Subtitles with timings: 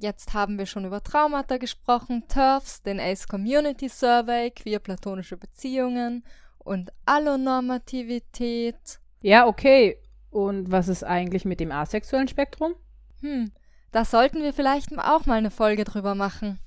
[0.00, 6.24] Jetzt haben wir schon über Traumata gesprochen, TERFs, den ACE Community Survey, queer-platonische Beziehungen
[6.58, 8.98] und Allonormativität.
[9.20, 9.96] Ja, okay.
[10.30, 12.74] Und was ist eigentlich mit dem asexuellen Spektrum?
[13.20, 13.52] Hm,
[13.92, 16.58] da sollten wir vielleicht auch mal eine Folge drüber machen.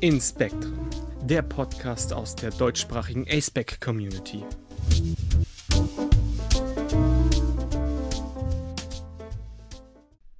[0.00, 0.81] In Spektrum,
[1.32, 4.44] der Podcast aus der deutschsprachigen ASPEC Community.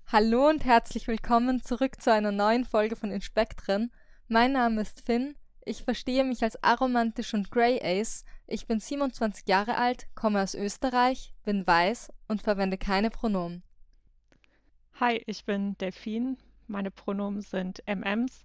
[0.07, 3.91] Hallo und herzlich willkommen zurück zu einer neuen Folge von Inspektren.
[4.29, 5.35] Mein Name ist Finn.
[5.65, 8.27] Ich verstehe mich als aromantisch und Grey Ace.
[8.47, 13.63] Ich bin 27 Jahre alt, komme aus Österreich, bin weiß und verwende keine Pronomen.
[15.01, 16.37] Hi, ich bin Delphine.
[16.67, 18.43] Meine Pronomen sind MMs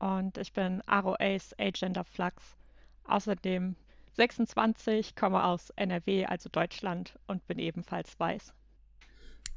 [0.00, 2.56] und ich bin Aro Ace Agender Flux.
[3.04, 3.76] Außerdem
[4.14, 8.52] 26, komme aus NRW, also Deutschland und bin ebenfalls weiß.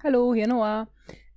[0.04, 0.88] Hallo, hier Noah.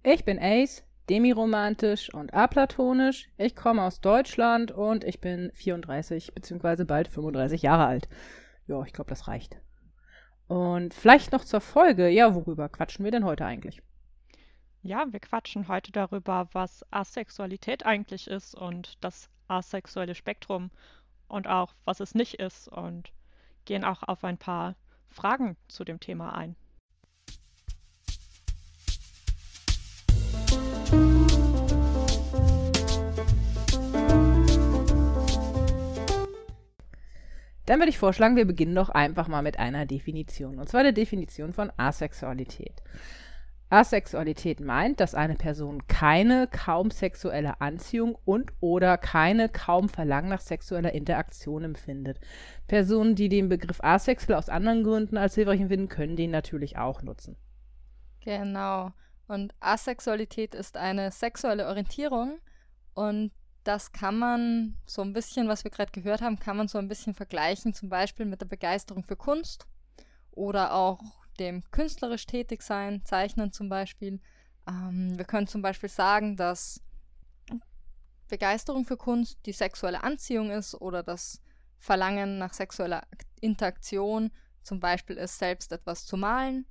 [0.03, 3.29] Ich bin Ace, demiromantisch und aplatonisch.
[3.39, 6.85] Ich komme aus Deutschland und ich bin 34 bzw.
[6.85, 8.09] bald 35 Jahre alt.
[8.67, 9.61] Ja, ich glaube, das reicht.
[10.49, 12.09] Und vielleicht noch zur Folge.
[12.09, 13.83] Ja, worüber quatschen wir denn heute eigentlich?
[14.87, 20.71] Ja, wir quatschen heute darüber, was Asexualität eigentlich ist und das asexuelle Spektrum
[21.27, 23.11] und auch was es nicht ist und
[23.65, 24.77] gehen auch auf ein paar
[25.09, 26.55] Fragen zu dem Thema ein.
[37.67, 40.61] Dann würde ich vorschlagen, wir beginnen doch einfach mal mit einer Definition.
[40.61, 42.81] Und zwar der Definition von Asexualität.
[43.69, 50.41] Asexualität meint, dass eine Person keine kaum sexuelle Anziehung und oder keine kaum Verlangen nach
[50.41, 52.21] sexueller Interaktion empfindet.
[52.69, 57.03] Personen, die den Begriff asexuell aus anderen Gründen als hilfreich empfinden, können den natürlich auch
[57.03, 57.37] nutzen.
[58.21, 58.93] Genau.
[59.27, 62.39] Und Asexualität ist eine sexuelle Orientierung
[62.95, 63.33] und
[63.65, 66.87] das kann man so ein bisschen, was wir gerade gehört haben, kann man so ein
[66.87, 69.67] bisschen vergleichen, zum Beispiel mit der Begeisterung für Kunst
[70.31, 71.01] oder auch
[71.37, 74.21] dem künstlerisch tätig sein, Zeichnen zum Beispiel.
[74.69, 76.83] Ähm, wir können zum Beispiel sagen, dass
[78.29, 81.41] Begeisterung für Kunst die sexuelle Anziehung ist oder das
[81.79, 83.03] Verlangen nach sexueller
[83.41, 84.33] Interaktion
[84.63, 86.67] zum Beispiel ist, selbst etwas zu malen.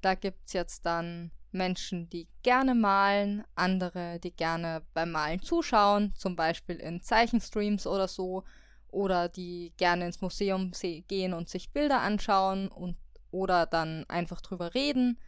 [0.00, 6.14] Da gibt es jetzt dann Menschen, die gerne malen, andere, die gerne beim Malen zuschauen,
[6.14, 8.44] zum Beispiel in Zeichenstreams oder so,
[8.92, 10.72] oder die gerne ins Museum
[11.08, 12.96] gehen und sich Bilder anschauen und
[13.30, 15.18] oder dann einfach drüber reden.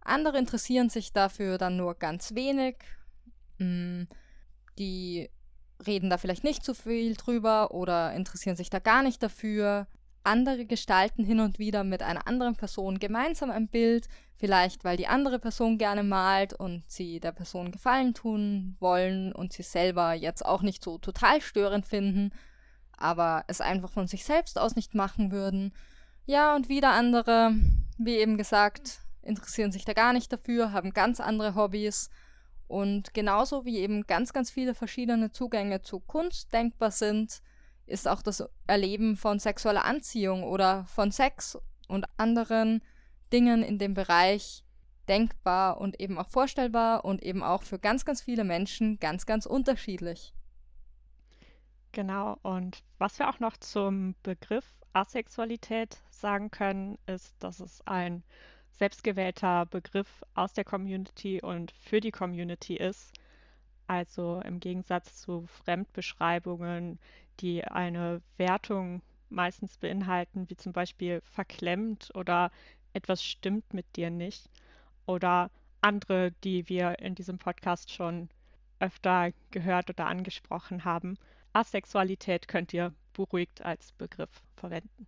[0.00, 2.76] Andere interessieren sich dafür dann nur ganz wenig.
[3.58, 4.04] Mm,
[4.78, 5.30] die
[5.86, 9.86] reden da vielleicht nicht so viel drüber oder interessieren sich da gar nicht dafür.
[10.24, 15.08] Andere gestalten hin und wieder mit einer anderen Person gemeinsam ein Bild, vielleicht weil die
[15.08, 20.44] andere Person gerne malt und sie der Person Gefallen tun wollen und sie selber jetzt
[20.44, 22.30] auch nicht so total störend finden,
[22.96, 25.72] aber es einfach von sich selbst aus nicht machen würden.
[26.24, 27.52] Ja, und wieder andere,
[27.98, 32.10] wie eben gesagt, interessieren sich da gar nicht dafür, haben ganz andere Hobbys.
[32.68, 37.42] Und genauso wie eben ganz, ganz viele verschiedene Zugänge zu Kunst denkbar sind,
[37.86, 42.82] ist auch das Erleben von sexueller Anziehung oder von Sex und anderen
[43.32, 44.64] Dingen in dem Bereich
[45.08, 49.46] denkbar und eben auch vorstellbar und eben auch für ganz, ganz viele Menschen ganz, ganz
[49.46, 50.32] unterschiedlich.
[51.90, 58.22] Genau, und was wir auch noch zum Begriff Asexualität sagen können, ist, dass es ein
[58.72, 63.12] selbstgewählter Begriff aus der Community und für die Community ist.
[63.86, 66.98] Also im Gegensatz zu Fremdbeschreibungen,
[67.40, 72.50] die eine Wertung meistens beinhalten, wie zum Beispiel verklemmt oder
[72.92, 74.48] etwas stimmt mit dir nicht.
[75.06, 78.28] Oder andere, die wir in diesem Podcast schon
[78.78, 81.16] öfter gehört oder angesprochen haben.
[81.52, 85.06] Asexualität könnt ihr beruhigt als Begriff verwenden.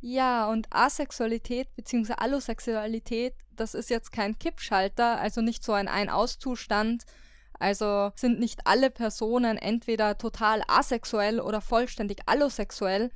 [0.00, 2.14] Ja, und Asexualität bzw.
[2.16, 7.04] Allosexualität, das ist jetzt kein Kippschalter, also nicht so ein Ein-Aus-Zustand.
[7.58, 13.10] Also sind nicht alle Personen entweder total asexuell oder vollständig allosexuell,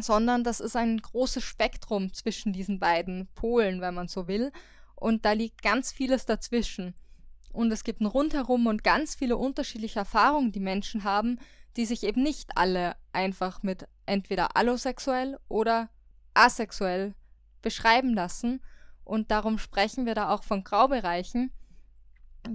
[0.00, 4.52] sondern das ist ein großes Spektrum zwischen diesen beiden Polen, wenn man so will.
[4.94, 6.94] Und da liegt ganz vieles dazwischen.
[7.52, 11.38] Und es gibt ein Rundherum und ganz viele unterschiedliche Erfahrungen, die Menschen haben,
[11.76, 15.90] die sich eben nicht alle einfach mit entweder allosexuell oder
[16.34, 17.14] asexuell
[17.60, 18.62] beschreiben lassen.
[19.04, 21.52] Und darum sprechen wir da auch von Graubereichen.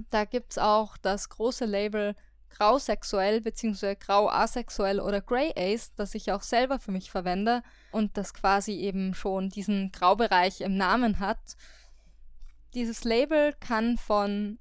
[0.10, 2.16] Da gibt es auch das große Label
[2.50, 3.96] grausexuell bzw.
[3.96, 9.14] grau-asexuell oder Grey Ace, das ich auch selber für mich verwende und das quasi eben
[9.14, 11.40] schon diesen Graubereich im Namen hat.
[12.74, 14.60] Dieses Label kann von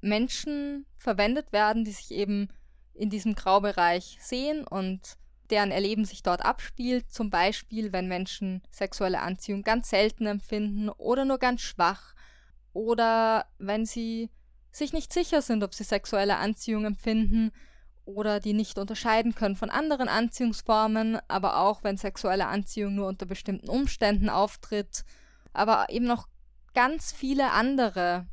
[0.00, 2.48] Menschen verwendet werden, die sich eben
[2.94, 5.16] in diesem Graubereich sehen und
[5.50, 11.24] deren Erleben sich dort abspielt, zum Beispiel wenn Menschen sexuelle Anziehung ganz selten empfinden oder
[11.24, 12.14] nur ganz schwach
[12.72, 14.30] oder wenn sie
[14.70, 17.52] sich nicht sicher sind, ob sie sexuelle Anziehung empfinden
[18.04, 23.26] oder die nicht unterscheiden können von anderen Anziehungsformen, aber auch wenn sexuelle Anziehung nur unter
[23.26, 25.04] bestimmten Umständen auftritt,
[25.52, 26.26] aber eben noch
[26.74, 28.26] ganz viele andere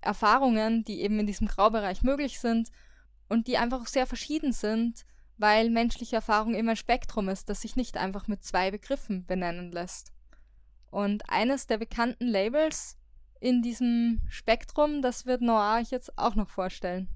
[0.00, 2.70] Erfahrungen, die eben in diesem Graubereich möglich sind
[3.28, 5.04] und die einfach sehr verschieden sind,
[5.36, 9.70] weil menschliche Erfahrung immer ein Spektrum ist, das sich nicht einfach mit zwei Begriffen benennen
[9.70, 10.12] lässt.
[10.90, 12.96] Und eines der bekannten Labels
[13.40, 17.08] in diesem Spektrum, das wird euch jetzt auch noch vorstellen.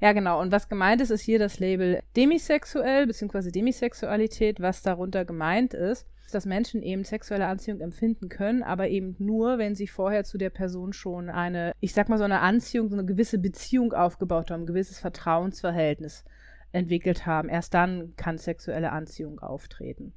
[0.00, 0.40] Ja, genau.
[0.40, 3.50] Und was gemeint ist, ist hier das Label demisexuell bzw.
[3.50, 4.60] Demisexualität.
[4.60, 9.58] Was darunter gemeint ist, ist, dass Menschen eben sexuelle Anziehung empfinden können, aber eben nur,
[9.58, 12.96] wenn sie vorher zu der Person schon eine, ich sag mal, so eine Anziehung, so
[12.96, 16.24] eine gewisse Beziehung aufgebaut haben, ein gewisses Vertrauensverhältnis
[16.72, 17.48] entwickelt haben.
[17.48, 20.12] Erst dann kann sexuelle Anziehung auftreten.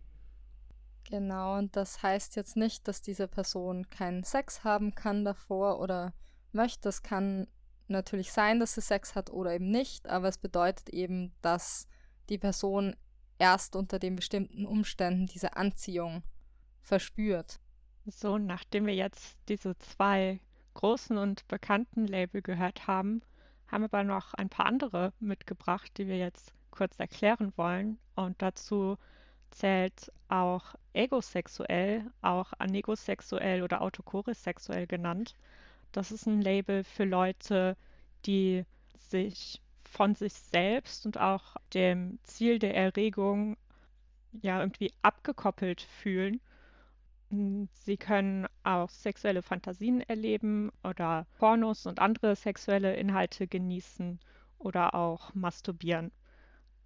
[1.10, 6.14] Genau, und das heißt jetzt nicht, dass diese Person keinen Sex haben kann davor oder
[6.52, 6.90] möchte.
[6.90, 7.48] Es kann
[7.88, 11.88] natürlich sein, dass sie Sex hat oder eben nicht, aber es bedeutet eben, dass
[12.30, 12.96] die Person
[13.40, 16.22] erst unter den bestimmten Umständen diese Anziehung
[16.82, 17.60] verspürt.
[18.06, 20.40] So, nachdem wir jetzt diese zwei
[20.76, 23.22] großen und bekannten Label gehört haben,
[23.68, 27.98] haben wir aber noch ein paar andere mitgebracht, die wir jetzt kurz erklären wollen.
[28.16, 28.98] Und dazu
[29.52, 35.36] zählt auch egosexuell, auch anegosexuell oder autochorisexuell genannt.
[35.92, 37.76] Das ist ein Label für Leute,
[38.26, 38.66] die
[38.98, 43.58] sich von sich selbst und auch dem Ziel der Erregung
[44.42, 46.40] ja irgendwie abgekoppelt fühlen.
[47.32, 54.20] Sie können auch sexuelle Fantasien erleben oder Pornos und andere sexuelle Inhalte genießen
[54.60, 56.12] oder auch masturbieren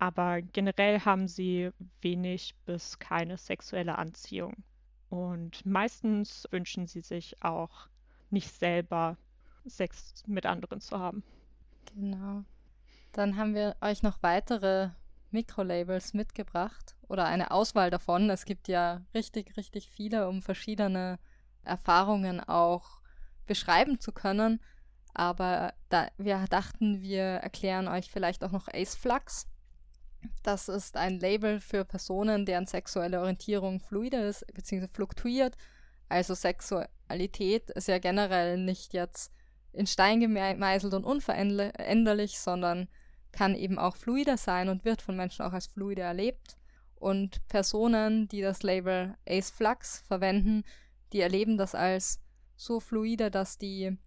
[0.03, 1.71] aber generell haben sie
[2.01, 4.53] wenig bis keine sexuelle Anziehung.
[5.07, 7.87] Und meistens wünschen sie sich auch
[8.29, 9.15] nicht selber
[9.63, 11.23] Sex mit anderen zu haben.
[11.95, 12.43] Genau.
[13.13, 14.89] Dann haben wir euch noch weitere
[15.31, 18.29] Mikrolabels mitgebracht oder eine Auswahl davon.
[18.29, 21.17] Es gibt ja richtig, richtig viele, um verschiedene
[21.63, 22.99] Erfahrungen auch
[23.45, 24.59] beschreiben zu können.
[25.13, 29.47] Aber da, wir dachten, wir erklären euch vielleicht auch noch Ace Flux.
[30.43, 34.87] Das ist ein Label für Personen, deren sexuelle Orientierung fluide ist bzw.
[34.87, 35.55] fluktuiert.
[36.09, 39.31] Also Sexualität ist ja generell nicht jetzt
[39.71, 42.87] in Stein gemeißelt und unveränderlich, sondern
[43.31, 46.57] kann eben auch fluider sein und wird von Menschen auch als fluide erlebt.
[46.95, 50.63] Und Personen, die das Label Ace Flux verwenden,
[51.11, 52.19] die erleben das als
[52.55, 53.97] so fluide, dass die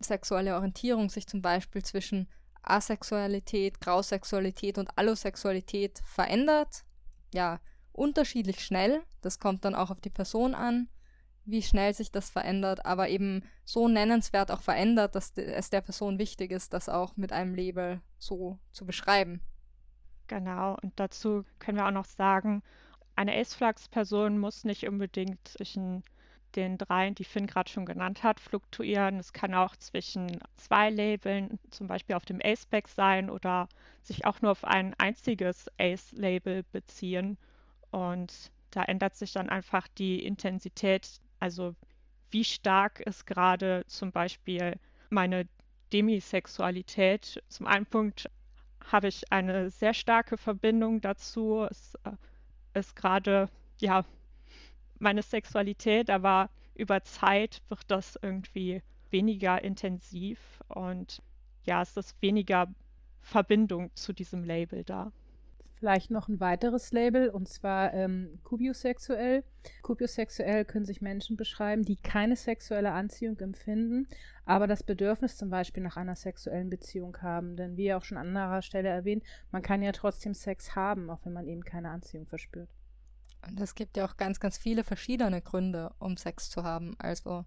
[0.00, 2.28] sexuelle Orientierung sich zum Beispiel zwischen
[2.70, 6.84] Asexualität, Grausexualität und Allosexualität verändert.
[7.32, 7.60] Ja,
[7.92, 9.02] unterschiedlich schnell.
[9.20, 10.88] Das kommt dann auch auf die Person an,
[11.44, 16.18] wie schnell sich das verändert, aber eben so nennenswert auch verändert, dass es der Person
[16.18, 19.40] wichtig ist, das auch mit einem Label so zu beschreiben.
[20.26, 22.62] Genau, und dazu können wir auch noch sagen,
[23.16, 26.04] eine Ace-Flux-Person muss nicht unbedingt zwischen
[26.56, 29.18] den dreien, die Finn gerade schon genannt hat, fluktuieren.
[29.18, 33.68] Es kann auch zwischen zwei Labeln, zum Beispiel auf dem Ace-Spec sein oder
[34.02, 37.38] sich auch nur auf ein einziges Ace-Label beziehen.
[37.90, 41.74] Und da ändert sich dann einfach die Intensität, also
[42.30, 44.74] wie stark ist gerade zum Beispiel
[45.10, 45.48] meine
[45.92, 47.42] Demisexualität.
[47.48, 48.30] Zum einen Punkt
[48.84, 51.66] habe ich eine sehr starke Verbindung dazu.
[51.70, 52.12] Es äh,
[52.78, 53.48] ist gerade
[53.80, 54.04] ja
[55.00, 60.38] meine Sexualität, aber über Zeit wird das irgendwie weniger intensiv
[60.68, 61.22] und
[61.64, 62.68] ja, ist weniger
[63.20, 65.12] Verbindung zu diesem Label da.
[65.78, 69.44] Vielleicht noch ein weiteres Label und zwar ähm, kubiosexuell.
[69.82, 74.08] Kubiosexuell können sich Menschen beschreiben, die keine sexuelle Anziehung empfinden,
[74.44, 77.56] aber das Bedürfnis zum Beispiel nach einer sexuellen Beziehung haben.
[77.56, 81.20] Denn wie auch schon an anderer Stelle erwähnt, man kann ja trotzdem Sex haben, auch
[81.24, 82.70] wenn man eben keine Anziehung verspürt.
[83.48, 86.94] Und es gibt ja auch ganz, ganz viele verschiedene Gründe, um Sex zu haben.
[86.98, 87.44] Also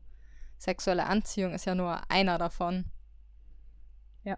[0.58, 2.86] sexuelle Anziehung ist ja nur einer davon.
[4.24, 4.38] Ja.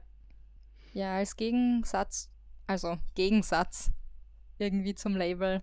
[0.93, 2.29] Ja, als Gegensatz,
[2.67, 3.91] also Gegensatz
[4.58, 5.62] irgendwie zum Label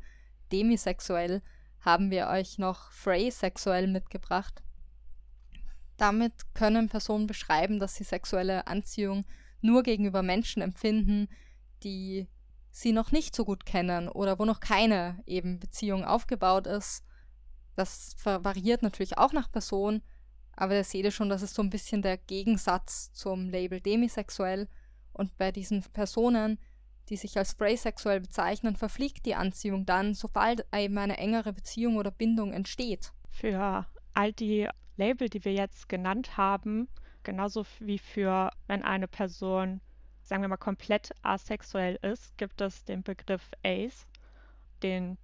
[0.52, 1.42] demisexuell
[1.80, 4.62] haben wir euch noch Frey sexuell mitgebracht.
[5.96, 9.24] Damit können Personen beschreiben, dass sie sexuelle Anziehung
[9.60, 11.28] nur gegenüber Menschen empfinden,
[11.82, 12.26] die
[12.70, 17.04] sie noch nicht so gut kennen oder wo noch keine eben Beziehung aufgebaut ist.
[17.76, 20.02] Das variiert natürlich auch nach Person,
[20.52, 24.68] aber da seht ihr schon, das ist so ein bisschen der Gegensatz zum Label demisexuell.
[25.12, 26.58] Und bei diesen Personen,
[27.08, 32.10] die sich als spraysexuell bezeichnen, verfliegt die Anziehung dann, sobald eben eine engere Beziehung oder
[32.10, 33.12] Bindung entsteht.
[33.30, 36.88] Für all die Label, die wir jetzt genannt haben,
[37.22, 39.80] genauso wie für, wenn eine Person
[40.30, 44.06] sagen wir mal, komplett asexuell ist, gibt es den Begriff Ace,
[44.80, 45.18] den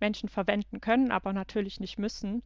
[0.00, 2.42] Menschen verwenden können, aber natürlich nicht müssen.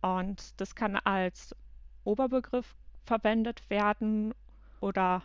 [0.00, 1.56] Und das kann als
[2.04, 4.32] Oberbegriff verwendet werden
[4.80, 5.24] oder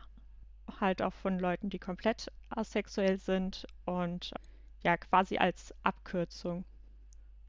[0.81, 4.33] halt auch von Leuten, die komplett asexuell sind und
[4.83, 6.65] ja quasi als Abkürzung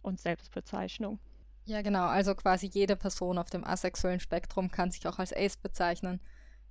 [0.02, 1.18] und Selbstbezeichnung.
[1.64, 2.04] Ja, genau.
[2.04, 6.20] Also quasi jede Person auf dem asexuellen Spektrum kann sich auch als Ace bezeichnen.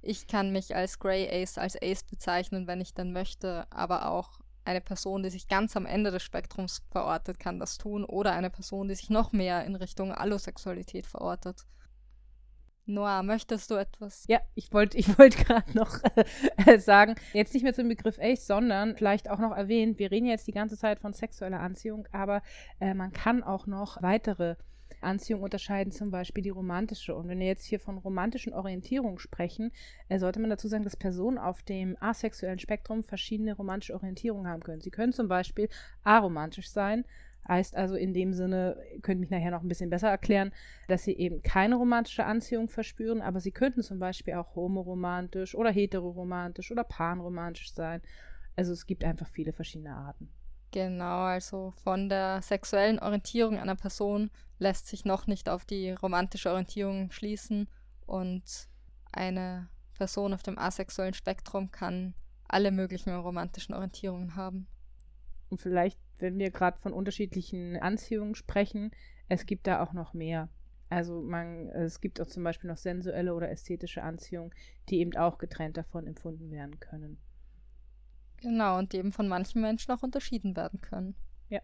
[0.07, 4.39] Ich kann mich als Grey Ace, als Ace bezeichnen, wenn ich denn möchte, aber auch
[4.63, 8.51] eine Person, die sich ganz am Ende des Spektrums verortet, kann das tun oder eine
[8.51, 11.65] Person, die sich noch mehr in Richtung Allosexualität verortet.
[12.87, 14.25] Noah, möchtest du etwas?
[14.27, 15.99] Ja, ich wollte ich wollt gerade noch
[16.67, 20.27] äh, sagen, jetzt nicht mehr zum Begriff Ace, sondern vielleicht auch noch erwähnt, wir reden
[20.27, 22.43] jetzt die ganze Zeit von sexueller Anziehung, aber
[22.79, 24.55] äh, man kann auch noch weitere
[25.05, 27.15] Anziehung unterscheiden zum Beispiel die romantische.
[27.15, 29.71] Und wenn wir jetzt hier von romantischen Orientierungen sprechen,
[30.09, 34.63] äh, sollte man dazu sagen, dass Personen auf dem asexuellen Spektrum verschiedene romantische Orientierungen haben
[34.63, 34.81] können.
[34.81, 35.69] Sie können zum Beispiel
[36.03, 37.05] aromantisch sein,
[37.47, 40.51] heißt also in dem Sinne, könnte mich nachher noch ein bisschen besser erklären,
[40.87, 45.71] dass sie eben keine romantische Anziehung verspüren, aber sie könnten zum Beispiel auch homoromantisch oder
[45.71, 48.01] heteroromantisch oder panromantisch sein.
[48.55, 50.29] Also es gibt einfach viele verschiedene Arten.
[50.75, 54.29] Genau, also von der sexuellen Orientierung einer Person
[54.59, 57.69] lässt sich noch nicht auf die romantische Orientierung schließen
[58.05, 58.43] und
[59.13, 62.13] eine Person auf dem asexuellen Spektrum kann
[62.49, 64.67] alle möglichen romantischen Orientierungen haben.
[65.49, 68.91] Und vielleicht, wenn wir gerade von unterschiedlichen Anziehungen sprechen,
[69.29, 70.49] es gibt da auch noch mehr.
[70.89, 74.53] Also man, es gibt auch zum Beispiel noch sensuelle oder ästhetische Anziehung,
[74.89, 77.17] die eben auch getrennt davon empfunden werden können.
[78.45, 81.15] Genau, und die eben von manchen Menschen auch unterschieden werden können.
[81.49, 81.61] Ja.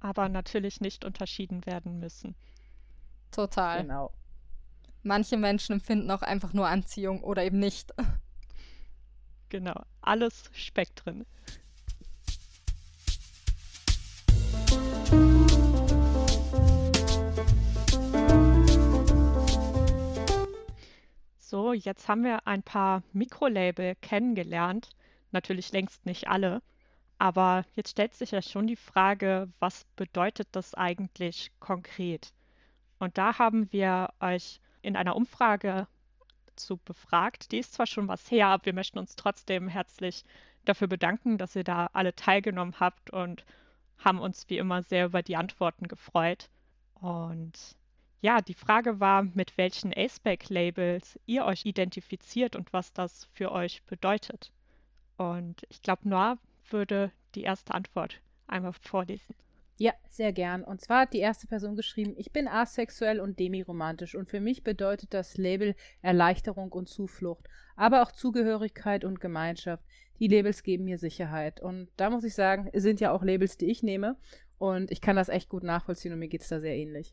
[0.00, 2.34] Aber natürlich nicht unterschieden werden müssen.
[3.30, 3.82] Total.
[3.82, 4.12] Genau.
[5.04, 7.94] Manche Menschen empfinden auch einfach nur Anziehung oder eben nicht.
[9.50, 11.24] Genau, alles Spektren.
[21.38, 24.90] So, jetzt haben wir ein paar Mikrolabel kennengelernt
[25.34, 26.62] natürlich längst nicht alle.
[27.18, 32.32] Aber jetzt stellt sich ja schon die Frage, was bedeutet das eigentlich konkret?
[32.98, 35.86] Und da haben wir euch in einer Umfrage
[36.56, 37.52] zu befragt.
[37.52, 40.24] Die ist zwar schon was her, aber wir möchten uns trotzdem herzlich
[40.64, 43.44] dafür bedanken, dass ihr da alle teilgenommen habt und
[43.98, 46.48] haben uns wie immer sehr über die Antworten gefreut.
[46.94, 47.76] Und
[48.20, 53.82] ja, die Frage war, mit welchen ACEBAC-Labels ihr euch identifiziert und was das für euch
[53.84, 54.50] bedeutet.
[55.16, 56.38] Und ich glaube, Noir
[56.70, 59.34] würde die erste Antwort einmal vorlesen.
[59.76, 60.62] Ja, sehr gern.
[60.62, 64.62] Und zwar hat die erste Person geschrieben, ich bin asexuell und demiromantisch und für mich
[64.62, 69.84] bedeutet das Label Erleichterung und Zuflucht, aber auch Zugehörigkeit und Gemeinschaft.
[70.20, 71.60] Die Labels geben mir Sicherheit.
[71.60, 74.16] Und da muss ich sagen, sind ja auch Labels, die ich nehme
[74.58, 77.12] und ich kann das echt gut nachvollziehen und mir geht es da sehr ähnlich.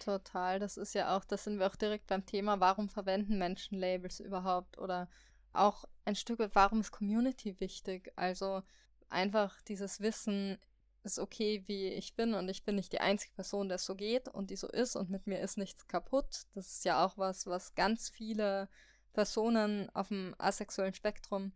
[0.00, 3.78] Total, das ist ja auch, das sind wir auch direkt beim Thema, warum verwenden Menschen
[3.78, 5.08] Labels überhaupt oder
[5.52, 8.12] auch ein Stück warum ist Community wichtig?
[8.16, 8.62] Also
[9.08, 10.58] einfach dieses Wissen,
[11.02, 14.28] ist okay, wie ich bin und ich bin nicht die einzige Person, der so geht
[14.28, 16.42] und die so ist und mit mir ist nichts kaputt.
[16.54, 18.68] Das ist ja auch was, was ganz viele
[19.14, 21.52] Personen auf dem asexuellen Spektrum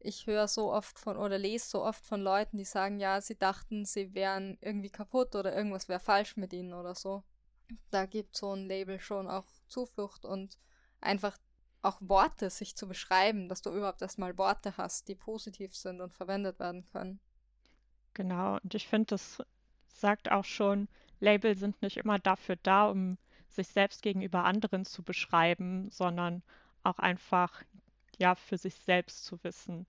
[0.00, 3.38] ich höre so oft von oder lese so oft von Leuten, die sagen, ja, sie
[3.38, 7.22] dachten, sie wären irgendwie kaputt oder irgendwas wäre falsch mit ihnen oder so.
[7.90, 10.58] Da gibt so ein Label schon auch Zuflucht und
[11.00, 11.38] einfach
[11.82, 16.12] auch Worte sich zu beschreiben, dass du überhaupt erstmal Worte hast, die positiv sind und
[16.12, 17.20] verwendet werden können.
[18.14, 19.42] Genau, und ich finde, das
[19.86, 20.88] sagt auch schon,
[21.20, 23.18] Label sind nicht immer dafür da, um
[23.48, 26.42] sich selbst gegenüber anderen zu beschreiben, sondern
[26.82, 27.62] auch einfach
[28.18, 29.86] ja für sich selbst zu wissen,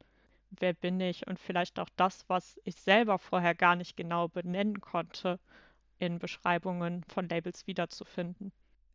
[0.52, 4.82] wer bin ich und vielleicht auch das, was ich selber vorher gar nicht genau benennen
[4.82, 5.40] konnte,
[6.00, 8.52] in Beschreibungen von Labels wiederzufinden.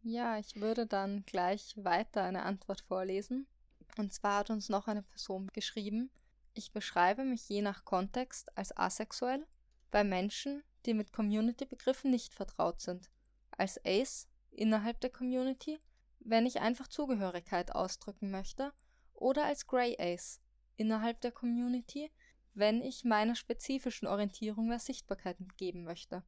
[0.08, 3.48] Ja, ich würde dann gleich weiter eine Antwort vorlesen.
[3.98, 6.12] Und zwar hat uns noch eine Person geschrieben,
[6.54, 9.44] ich beschreibe mich je nach Kontext als asexuell
[9.90, 13.10] bei Menschen, die mit Community-Begriffen nicht vertraut sind,
[13.50, 15.80] als Ace, innerhalb der Community,
[16.20, 18.72] wenn ich einfach Zugehörigkeit ausdrücken möchte,
[19.12, 20.40] oder als Grey Ace
[20.76, 22.12] innerhalb der Community,
[22.54, 26.22] wenn ich meiner spezifischen Orientierung mehr Sichtbarkeit geben möchte.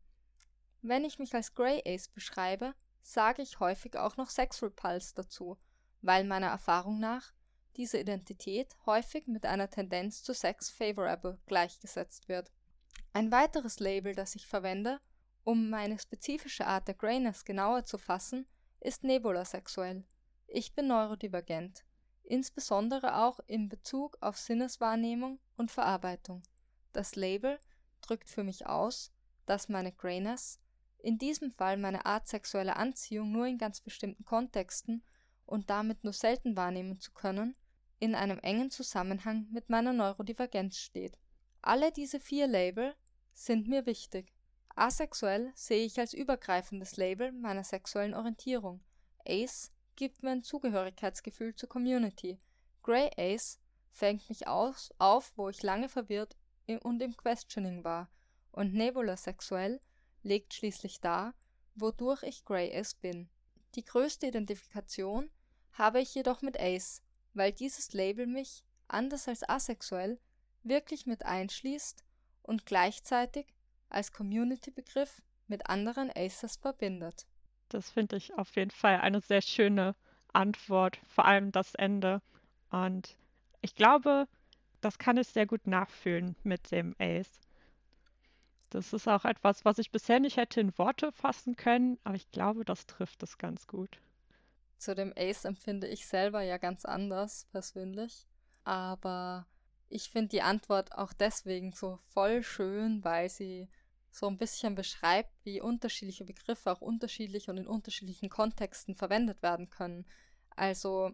[0.82, 2.74] Wenn ich mich als Grey Ace beschreibe,
[3.12, 5.56] sage ich häufig auch noch Sexual Pulse dazu,
[6.02, 7.32] weil meiner Erfahrung nach
[7.76, 12.52] diese Identität häufig mit einer Tendenz zu Sex Favorable gleichgesetzt wird.
[13.12, 15.00] Ein weiteres Label, das ich verwende,
[15.44, 18.46] um meine spezifische Art der Grayness genauer zu fassen,
[18.80, 20.04] ist nebulasexuell.
[20.46, 21.84] Ich bin neurodivergent,
[22.24, 26.42] insbesondere auch in Bezug auf Sinneswahrnehmung und Verarbeitung.
[26.92, 27.58] Das Label
[28.02, 29.12] drückt für mich aus,
[29.46, 30.60] dass meine Grayness,
[30.98, 35.02] in diesem Fall meine Art sexuelle Anziehung nur in ganz bestimmten Kontexten
[35.46, 37.56] und damit nur selten wahrnehmen zu können,
[38.00, 41.18] in einem engen Zusammenhang mit meiner Neurodivergenz steht.
[41.62, 42.94] Alle diese vier Label
[43.32, 44.32] sind mir wichtig.
[44.74, 48.80] Asexuell sehe ich als übergreifendes Label meiner sexuellen Orientierung.
[49.26, 52.38] Ace gibt mir ein Zugehörigkeitsgefühl zur Community.
[52.82, 53.58] Grey Ace
[53.90, 56.36] fängt mich aus, auf, wo ich lange verwirrt
[56.82, 58.08] und im Questioning war.
[58.52, 59.80] Und Nebula sexuell
[60.22, 61.34] legt schließlich dar,
[61.74, 63.28] wodurch ich Grey Ace bin.
[63.74, 65.30] Die größte Identifikation
[65.72, 67.02] habe ich jedoch mit Ace,
[67.34, 70.18] weil dieses Label mich, anders als asexuell,
[70.62, 72.04] wirklich mit einschließt
[72.42, 73.46] und gleichzeitig
[73.88, 77.26] als Community-Begriff mit anderen Aces verbindet.
[77.68, 79.94] Das finde ich auf jeden Fall eine sehr schöne
[80.32, 82.22] Antwort, vor allem das Ende.
[82.70, 83.16] Und
[83.60, 84.26] ich glaube,
[84.80, 87.40] das kann ich sehr gut nachfühlen mit dem Ace.
[88.70, 92.30] Das ist auch etwas, was ich bisher nicht hätte in Worte fassen können, aber ich
[92.30, 94.00] glaube, das trifft es ganz gut.
[94.76, 98.26] Zu dem Ace empfinde ich selber ja ganz anders persönlich,
[98.64, 99.46] aber
[99.88, 103.68] ich finde die Antwort auch deswegen so voll schön, weil sie
[104.10, 109.70] so ein bisschen beschreibt, wie unterschiedliche Begriffe auch unterschiedlich und in unterschiedlichen Kontexten verwendet werden
[109.70, 110.06] können.
[110.50, 111.12] Also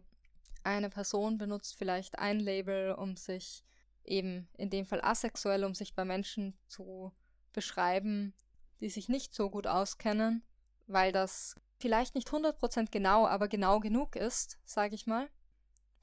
[0.65, 3.65] eine Person benutzt vielleicht ein Label, um sich
[4.05, 7.13] eben in dem Fall asexuell, um sich bei Menschen zu
[7.55, 8.35] beschreiben,
[8.81, 10.43] die sich nicht so gut auskennen,
[10.87, 15.31] weil das vielleicht nicht 100% genau, aber genau genug ist, sage ich mal,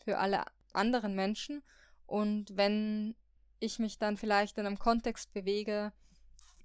[0.04, 1.64] für alle anderen Menschen.
[2.08, 3.16] Und wenn
[3.60, 5.94] ich mich dann vielleicht in einem Kontext bewege,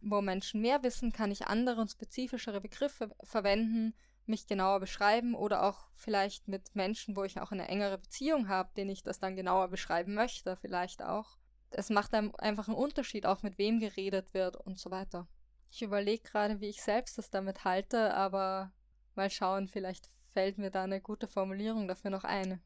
[0.01, 3.95] wo Menschen mehr wissen, kann ich andere und spezifischere Begriffe verwenden,
[4.27, 8.71] mich genauer beschreiben oder auch vielleicht mit Menschen, wo ich auch eine engere Beziehung habe,
[8.77, 11.39] denen ich das dann genauer beschreiben möchte, vielleicht auch.
[11.79, 15.27] Es macht einem einfach einen Unterschied, auch mit wem geredet wird und so weiter.
[15.71, 18.73] Ich überlege gerade, wie ich selbst das damit halte, aber
[19.15, 22.63] mal schauen, vielleicht fällt mir da eine gute Formulierung dafür noch ein.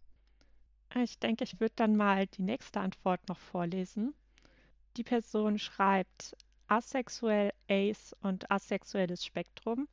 [0.95, 4.15] Ich denke, ich würde dann mal die nächste Antwort noch vorlesen.
[4.97, 6.37] Die Person schreibt,
[6.69, 9.89] asexuell, ace und asexuelles Spektrum.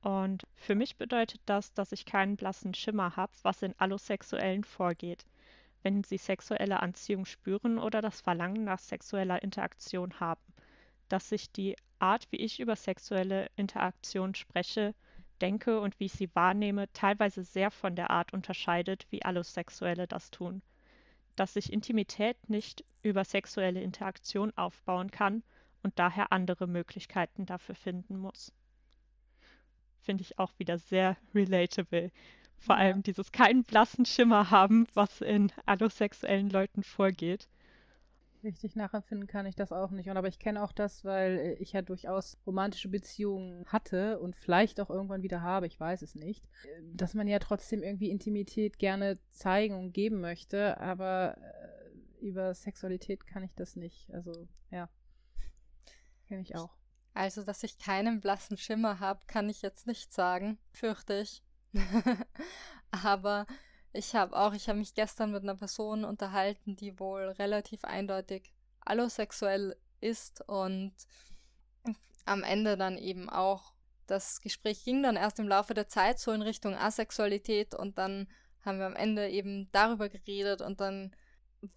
[0.00, 5.26] Und für mich bedeutet das, dass ich keinen blassen Schimmer habe, was in Allosexuellen vorgeht,
[5.84, 10.42] wenn sie sexuelle Anziehung spüren oder das Verlangen nach sexueller Interaktion haben.
[11.08, 14.94] Dass sich die Art, wie ich über sexuelle Interaktion spreche,
[15.40, 20.30] denke und wie ich sie wahrnehme, teilweise sehr von der Art unterscheidet, wie Allosexuelle das
[20.30, 20.62] tun.
[21.36, 25.42] Dass sich Intimität nicht über sexuelle Interaktion aufbauen kann
[25.82, 28.52] und daher andere Möglichkeiten dafür finden muss.
[30.00, 32.10] Finde ich auch wieder sehr relatable.
[32.58, 37.48] Vor allem dieses keinen blassen Schimmer haben, was in allosexuellen Leuten vorgeht.
[38.42, 40.10] Richtig nachempfinden kann ich das auch nicht.
[40.10, 44.80] Und aber ich kenne auch das, weil ich ja durchaus romantische Beziehungen hatte und vielleicht
[44.80, 46.46] auch irgendwann wieder habe, ich weiß es nicht.
[46.92, 53.26] Dass man ja trotzdem irgendwie Intimität gerne zeigen und geben möchte, aber äh, über Sexualität
[53.26, 54.10] kann ich das nicht.
[54.12, 54.90] Also, ja.
[56.28, 56.76] Kenne ich auch.
[57.14, 61.42] Also, dass ich keinen blassen Schimmer habe, kann ich jetzt nicht sagen, fürchte ich.
[62.90, 63.46] Aber
[63.92, 68.52] ich habe auch, ich habe mich gestern mit einer Person unterhalten, die wohl relativ eindeutig
[68.80, 70.92] allosexuell ist und
[72.26, 73.72] am Ende dann eben auch
[74.06, 78.28] das Gespräch ging dann erst im Laufe der Zeit so in Richtung Asexualität und dann
[78.62, 81.14] haben wir am Ende eben darüber geredet und dann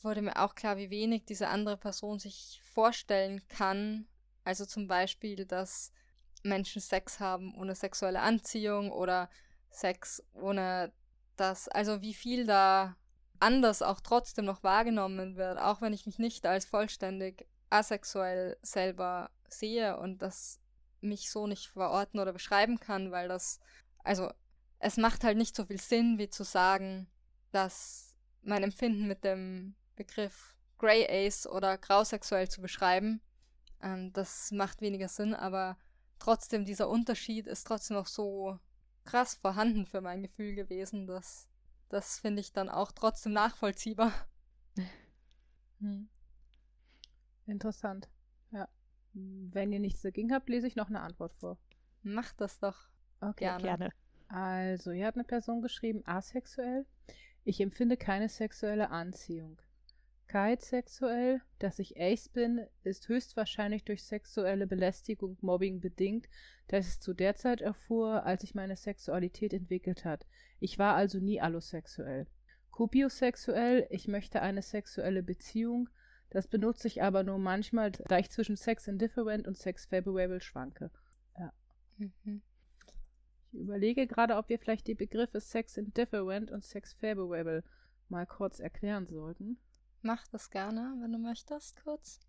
[0.02, 4.08] wurde mir auch klar, wie wenig diese andere Person sich vorstellen kann,
[4.44, 5.94] also zum Beispiel, dass
[6.44, 9.30] Menschen Sex haben ohne sexuelle Anziehung oder
[9.70, 10.92] Sex ohne
[11.36, 12.96] das, also wie viel da
[13.40, 19.30] anders auch trotzdem noch wahrgenommen wird, auch wenn ich mich nicht als vollständig asexuell selber
[19.48, 20.60] sehe und das
[21.02, 23.60] mich so nicht verorten oder beschreiben kann, weil das,
[24.04, 24.32] also
[24.80, 27.08] es macht halt nicht so viel Sinn, wie zu sagen,
[27.52, 33.22] dass mein Empfinden mit dem Begriff Grey Ace oder grausexuell zu beschreiben,
[33.82, 35.78] ähm, das macht weniger Sinn, aber
[36.20, 38.60] trotzdem dieser Unterschied ist trotzdem noch so
[39.08, 41.08] krass vorhanden für mein Gefühl gewesen.
[41.08, 41.48] Das,
[41.90, 44.12] das finde ich dann auch trotzdem nachvollziehbar.
[45.80, 46.10] Hm.
[47.46, 48.10] Interessant.
[48.50, 48.68] Ja.
[49.14, 51.60] Wenn ihr nichts dagegen habt, lese ich noch eine Antwort vor.
[52.02, 52.90] Macht das doch.
[53.22, 53.62] Okay, Gerne.
[53.64, 53.90] Gerne.
[54.28, 56.88] Also, hier hat eine Person geschrieben, asexuell.
[57.44, 59.62] Ich empfinde keine sexuelle Anziehung.
[60.28, 66.28] Kite-sexuell, dass ich Ace bin, ist höchstwahrscheinlich durch sexuelle Belästigung, Mobbing bedingt,
[66.68, 70.28] das ich zu der Zeit erfuhr, als sich meine Sexualität entwickelt hat.
[70.60, 72.28] Ich war also nie allosexuell.
[72.72, 75.90] Kupiosexuell, ich möchte eine sexuelle Beziehung,
[76.30, 80.92] das benutze ich aber nur manchmal, da ich zwischen Sex Indifferent und Sex Favorable schwanke.
[81.98, 82.42] Mhm.
[83.52, 87.64] Ich überlege gerade, ob wir vielleicht die Begriffe Sex Indifferent und Sex Favorable
[88.10, 89.58] mal kurz erklären sollten.
[90.02, 92.20] Mach das gerne, wenn du möchtest, kurz.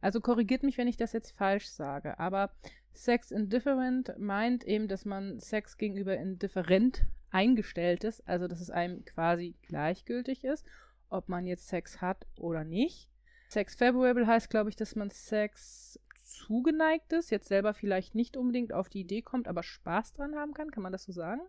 [0.00, 2.50] Also korrigiert mich, wenn ich das jetzt falsch sage, aber
[2.92, 9.04] Sex Indifferent meint eben, dass man Sex gegenüber indifferent eingestellt ist, also dass es einem
[9.04, 10.64] quasi gleichgültig ist,
[11.08, 13.08] ob man jetzt Sex hat oder nicht.
[13.48, 18.72] Sex Favorable heißt, glaube ich, dass man Sex zugeneigt ist, jetzt selber vielleicht nicht unbedingt
[18.72, 21.40] auf die Idee kommt, aber Spaß dran haben kann, kann man das so sagen?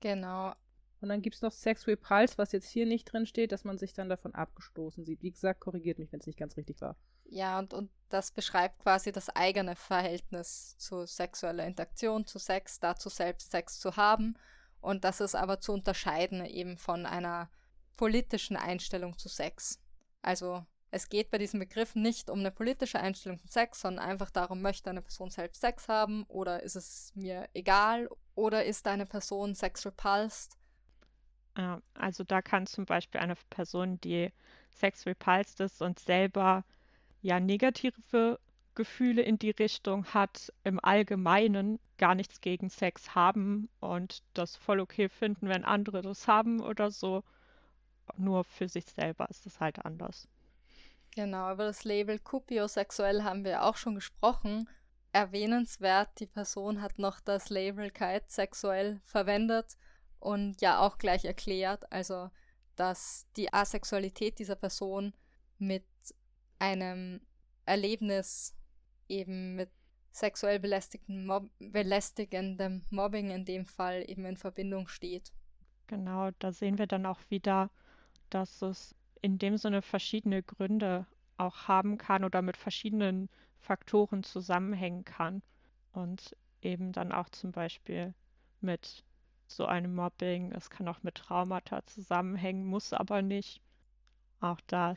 [0.00, 0.54] Genau.
[1.00, 3.78] Und dann gibt es noch Sex Repulse, was jetzt hier nicht drin steht, dass man
[3.78, 5.22] sich dann davon abgestoßen sieht.
[5.22, 6.96] Wie gesagt, korrigiert mich, wenn es nicht ganz richtig war.
[7.24, 13.08] Ja, und, und das beschreibt quasi das eigene Verhältnis zu sexueller Interaktion, zu Sex, dazu
[13.08, 14.36] selbst Sex zu haben.
[14.80, 17.50] Und das ist aber zu unterscheiden eben von einer
[17.96, 19.78] politischen Einstellung zu Sex.
[20.22, 24.30] Also es geht bei diesem Begriff nicht um eine politische Einstellung zum Sex, sondern einfach
[24.30, 29.06] darum, möchte eine Person selbst Sex haben oder ist es mir egal oder ist eine
[29.06, 30.56] Person sex repulsed?
[31.94, 34.30] Also da kann zum Beispiel eine Person, die
[34.70, 36.64] Sex repulsed ist und selber
[37.22, 38.38] ja negative
[38.74, 44.80] Gefühle in die Richtung hat, im Allgemeinen gar nichts gegen Sex haben und das voll
[44.80, 47.24] okay finden, wenn andere das haben oder so.
[48.16, 50.28] Nur für sich selber ist das halt anders.
[51.14, 54.68] Genau, über das Label Kupiosexuell haben wir auch schon gesprochen.
[55.12, 59.76] Erwähnenswert, die Person hat noch das Label Kite sexuell verwendet
[60.20, 62.30] und ja auch gleich erklärt, also
[62.76, 65.12] dass die Asexualität dieser Person
[65.58, 65.84] mit
[66.58, 67.20] einem
[67.66, 68.54] Erlebnis
[69.08, 69.70] eben mit
[70.12, 75.32] sexuell belästigten Mob belästigendem Mobbing in dem Fall eben in Verbindung steht.
[75.86, 77.70] Genau, da sehen wir dann auch wieder,
[78.28, 81.06] dass es in dem Sinne verschiedene Gründe
[81.36, 83.28] auch haben kann oder mit verschiedenen
[83.58, 85.42] Faktoren zusammenhängen kann
[85.92, 88.14] und eben dann auch zum Beispiel
[88.60, 89.04] mit
[89.50, 90.52] so einem Mobbing.
[90.52, 93.60] Es kann auch mit Traumata zusammenhängen, muss aber nicht.
[94.40, 94.96] Auch da,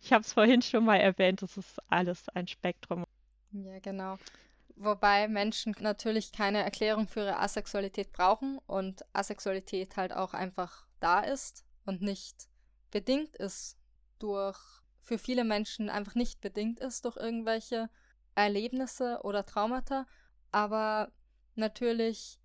[0.00, 3.04] ich habe es vorhin schon mal erwähnt, es ist alles ein Spektrum.
[3.52, 4.16] Ja, genau.
[4.76, 11.20] Wobei Menschen natürlich keine Erklärung für ihre Asexualität brauchen und Asexualität halt auch einfach da
[11.20, 12.48] ist und nicht
[12.90, 13.76] bedingt ist
[14.18, 14.58] durch,
[15.02, 17.90] für viele Menschen einfach nicht bedingt ist durch irgendwelche
[18.34, 20.06] Erlebnisse oder Traumata,
[20.50, 21.12] aber
[21.56, 22.39] natürlich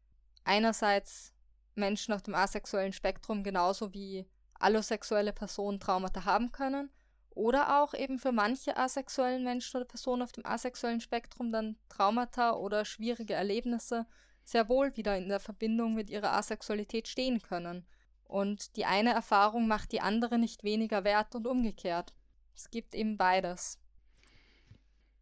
[0.45, 1.33] einerseits
[1.75, 6.89] Menschen auf dem asexuellen Spektrum genauso wie allosexuelle Personen Traumata haben können
[7.31, 12.53] oder auch eben für manche asexuellen Menschen oder Personen auf dem asexuellen Spektrum dann Traumata
[12.53, 14.07] oder schwierige Erlebnisse
[14.45, 17.85] sehr wohl wieder in der Verbindung mit ihrer Asexualität stehen können.
[18.23, 22.13] Und die eine Erfahrung macht die andere nicht weniger wert und umgekehrt.
[22.55, 23.79] Es gibt eben beides.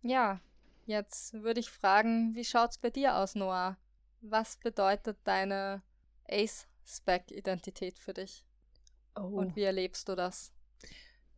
[0.01, 0.39] Ja,
[0.86, 3.77] jetzt würde ich fragen, wie schaut's bei dir aus, Noah?
[4.25, 5.81] Was bedeutet deine
[6.29, 8.45] Ace-Spec-Identität für dich?
[9.15, 9.23] Oh.
[9.23, 10.53] Und wie erlebst du das?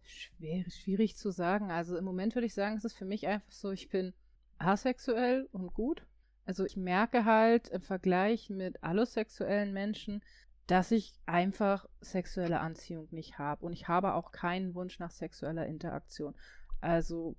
[0.04, 1.72] Schwer, schwierig zu sagen.
[1.72, 4.14] Also im Moment würde ich sagen, es ist für mich einfach so, ich bin
[4.60, 6.06] asexuell und gut.
[6.46, 10.24] Also ich merke halt im Vergleich mit allosexuellen Menschen,
[10.68, 13.66] dass ich einfach sexuelle Anziehung nicht habe.
[13.66, 16.36] Und ich habe auch keinen Wunsch nach sexueller Interaktion.
[16.82, 17.36] Also,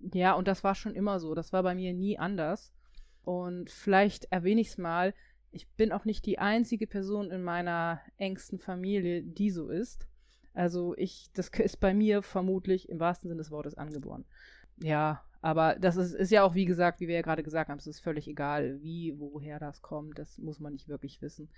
[0.00, 1.36] ja, und das war schon immer so.
[1.36, 2.72] Das war bei mir nie anders.
[3.24, 5.14] Und vielleicht erwähne ich es mal,
[5.52, 10.06] ich bin auch nicht die einzige Person in meiner engsten Familie, die so ist.
[10.54, 14.24] Also ich, das ist bei mir vermutlich im wahrsten Sinne des Wortes angeboren.
[14.78, 17.78] Ja, aber das ist, ist ja auch, wie gesagt, wie wir ja gerade gesagt haben,
[17.78, 20.18] es ist völlig egal, wie, woher das kommt.
[20.18, 21.48] Das muss man nicht wirklich wissen.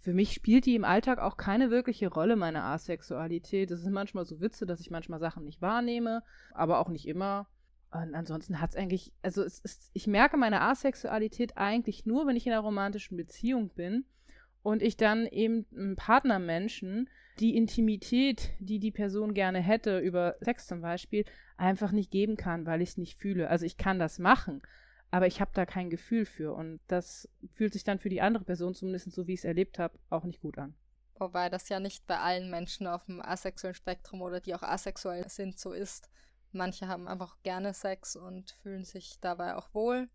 [0.00, 3.70] Für mich spielt die im Alltag auch keine wirkliche Rolle, meine Asexualität.
[3.70, 7.46] Es sind manchmal so Witze, dass ich manchmal Sachen nicht wahrnehme, aber auch nicht immer.
[7.92, 12.36] Und ansonsten hat es eigentlich, also es ist, ich merke meine Asexualität eigentlich nur, wenn
[12.36, 14.06] ich in einer romantischen Beziehung bin
[14.62, 20.66] und ich dann eben einem Partnermenschen die Intimität, die die Person gerne hätte, über Sex
[20.66, 21.26] zum Beispiel,
[21.58, 23.50] einfach nicht geben kann, weil ich es nicht fühle.
[23.50, 24.62] Also ich kann das machen,
[25.10, 28.44] aber ich habe da kein Gefühl für und das fühlt sich dann für die andere
[28.44, 30.74] Person, zumindest so wie ich es erlebt habe, auch nicht gut an.
[31.16, 35.28] Wobei das ja nicht bei allen Menschen auf dem asexuellen Spektrum oder die auch asexuell
[35.28, 36.08] sind, so ist.
[36.52, 40.08] Manche haben einfach gerne Sex und fühlen sich dabei auch wohl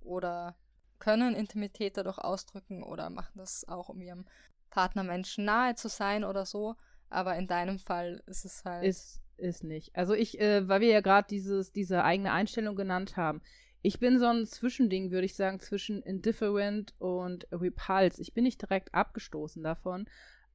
[0.00, 0.56] oder
[0.98, 4.26] können Intimität dadurch ausdrücken oder machen das auch, um ihrem
[4.70, 6.76] Partner Menschen nahe zu sein oder so.
[7.10, 8.84] Aber in deinem Fall ist es halt.
[8.84, 9.94] Ist, ist nicht.
[9.94, 13.40] Also ich, äh, weil wir ja gerade diese eigene Einstellung genannt haben,
[13.86, 18.22] ich bin so ein Zwischending, würde ich sagen, zwischen Indifferent und Repulse.
[18.22, 20.06] Ich bin nicht direkt abgestoßen davon,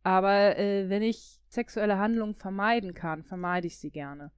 [0.02, 4.32] aber äh, wenn ich sexuelle Handlungen vermeiden kann, vermeide ich sie gerne.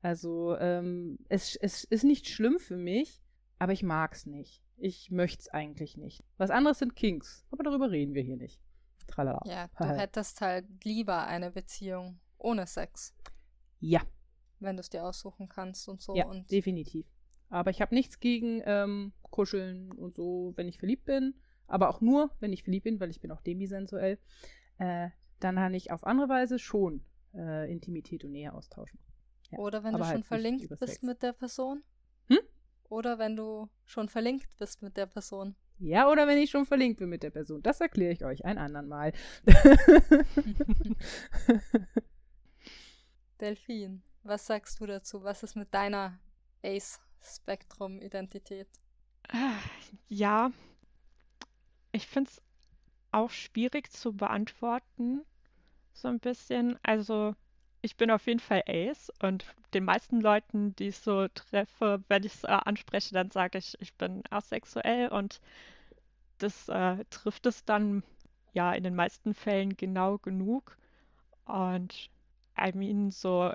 [0.00, 3.20] Also ähm, es, es ist nicht schlimm für mich,
[3.58, 4.62] aber ich mag es nicht.
[4.76, 6.22] Ich möchte es eigentlich nicht.
[6.36, 8.60] Was anderes sind Kinks, aber darüber reden wir hier nicht.
[9.08, 9.40] Tralala.
[9.44, 13.14] Ja, du hättest halt lieber eine Beziehung ohne Sex.
[13.80, 14.02] Ja.
[14.60, 16.14] Wenn du es dir aussuchen kannst und so.
[16.14, 17.06] Ja, und definitiv.
[17.48, 21.34] Aber ich habe nichts gegen ähm, Kuscheln und so, wenn ich verliebt bin.
[21.66, 24.18] Aber auch nur, wenn ich verliebt bin, weil ich bin auch demisensuell.
[24.78, 28.98] Äh, dann kann ich auf andere Weise schon äh, Intimität und Nähe austauschen.
[29.50, 31.02] Ja, Oder wenn du schon halt verlinkt bist Sex.
[31.02, 31.82] mit der Person.
[32.28, 32.38] Hm?
[32.88, 35.54] Oder wenn du schon verlinkt bist mit der Person.
[35.78, 37.62] Ja, oder wenn ich schon verlinkt bin mit der Person.
[37.62, 39.12] Das erkläre ich euch ein andern Mal.
[43.40, 45.22] Delfin, was sagst du dazu?
[45.22, 46.18] Was ist mit deiner
[46.64, 48.68] Ace Spektrum-Identität?
[50.08, 50.50] Ja,
[51.92, 52.42] ich finde es
[53.12, 55.24] auch schwierig zu beantworten,
[55.92, 56.78] so ein bisschen.
[56.82, 57.34] Also,
[57.82, 62.24] ich bin auf jeden Fall Ace und den meisten Leuten, die ich so treffe, wenn
[62.24, 65.40] ich es äh, anspreche, dann sage ich, ich bin asexuell und
[66.38, 68.02] das äh, trifft es dann
[68.52, 70.76] ja in den meisten Fällen genau genug.
[71.44, 72.10] Und
[72.60, 73.52] I mean, so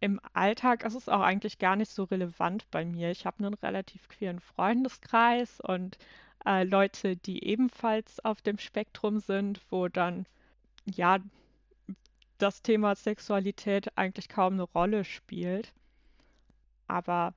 [0.00, 3.10] im Alltag ist es auch eigentlich gar nicht so relevant bei mir.
[3.10, 5.98] Ich habe einen relativ queeren Freundeskreis und
[6.44, 10.26] äh, Leute, die ebenfalls auf dem Spektrum sind, wo dann
[10.84, 11.18] ja
[12.38, 15.72] das Thema Sexualität eigentlich kaum eine Rolle spielt.
[16.88, 17.34] Aber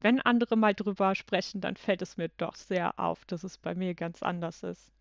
[0.00, 3.74] wenn andere mal drüber sprechen, dann fällt es mir doch sehr auf, dass es bei
[3.74, 4.92] mir ganz anders ist.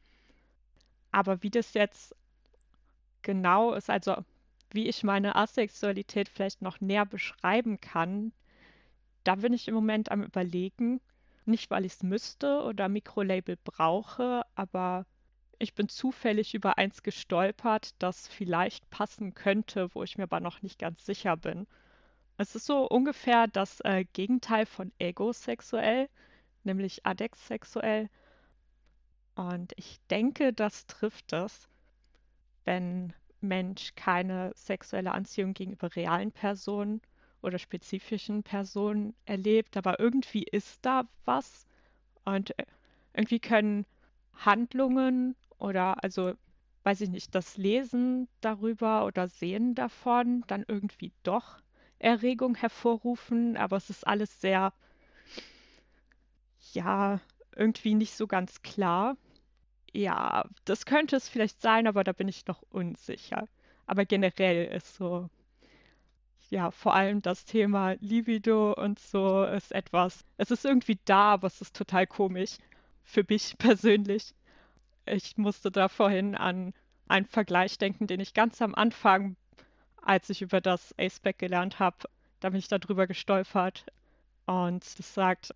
[1.11, 2.15] Aber wie das jetzt
[3.21, 4.15] genau ist, also
[4.71, 8.33] wie ich meine Asexualität vielleicht noch näher beschreiben kann,
[9.23, 11.01] da bin ich im Moment am Überlegen.
[11.45, 15.05] Nicht, weil ich es müsste oder Mikrolabel brauche, aber
[15.59, 20.61] ich bin zufällig über eins gestolpert, das vielleicht passen könnte, wo ich mir aber noch
[20.61, 21.67] nicht ganz sicher bin.
[22.37, 26.09] Es ist so ungefähr das äh, Gegenteil von egosexuell,
[26.63, 28.09] nämlich adexsexuell.
[29.35, 31.67] Und ich denke, das trifft es,
[32.65, 37.01] wenn Mensch keine sexuelle Anziehung gegenüber realen Personen
[37.41, 41.65] oder spezifischen Personen erlebt, aber irgendwie ist da was
[42.25, 42.65] und äh,
[43.13, 43.85] irgendwie können
[44.33, 46.33] Handlungen oder also
[46.83, 51.59] weiß ich nicht, das Lesen darüber oder Sehen davon dann irgendwie doch
[51.99, 54.73] Erregung hervorrufen, aber es ist alles sehr,
[56.73, 57.19] ja,
[57.55, 59.17] irgendwie nicht so ganz klar.
[59.93, 63.47] Ja, das könnte es vielleicht sein, aber da bin ich noch unsicher.
[63.87, 65.29] Aber generell ist so,
[66.49, 71.47] ja, vor allem das Thema Libido und so ist etwas, es ist irgendwie da, aber
[71.47, 72.57] es ist total komisch
[73.03, 74.33] für mich persönlich.
[75.07, 76.73] Ich musste da vorhin an
[77.07, 79.35] einen Vergleich denken, den ich ganz am Anfang,
[80.01, 81.97] als ich über das Aceback gelernt habe,
[82.39, 83.85] da bin ich darüber gestolpert.
[84.45, 85.53] Und das sagt,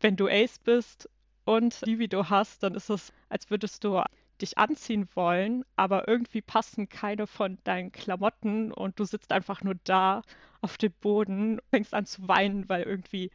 [0.00, 1.08] wenn du Ace bist
[1.44, 4.02] und Libido hast, dann ist es, als würdest du
[4.40, 9.76] dich anziehen wollen, aber irgendwie passen keine von deinen Klamotten und du sitzt einfach nur
[9.84, 10.22] da
[10.60, 13.30] auf dem Boden, fängst an zu weinen, weil irgendwie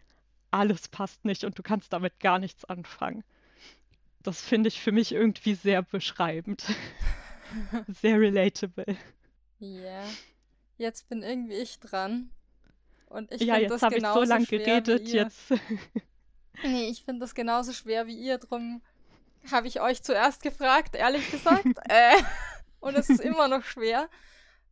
[0.51, 3.23] alles passt nicht und du kannst damit gar nichts anfangen.
[4.29, 6.63] Das finde ich für mich irgendwie sehr beschreibend.
[7.87, 8.95] sehr relatable.
[9.57, 10.03] Ja.
[10.77, 12.29] Jetzt bin irgendwie ich dran.
[13.07, 15.51] Und ich ja, jetzt habe ich so lange geredet, jetzt.
[16.61, 18.83] Nee, ich finde das genauso schwer wie ihr, drum
[19.49, 21.65] habe ich euch zuerst gefragt, ehrlich gesagt.
[21.89, 22.21] äh,
[22.81, 24.09] und es ist immer noch schwer.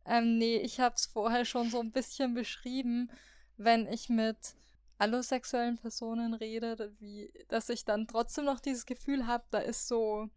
[0.04, 3.10] Ähm, nee, ich habe es vorher schon so ein bisschen beschrieben,
[3.56, 4.36] wenn ich mit
[4.98, 10.28] allosexuellen Personen rede, wie, dass ich dann trotzdem noch dieses Gefühl habe, da ist so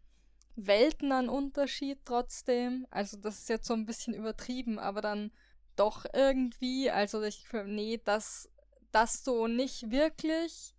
[0.54, 2.86] Welten an Unterschied trotzdem.
[2.90, 5.32] Also das ist jetzt so ein bisschen übertrieben, aber dann
[5.76, 6.90] doch irgendwie.
[6.90, 8.48] Also ich, nee, das,
[8.92, 10.74] das so nicht wirklich.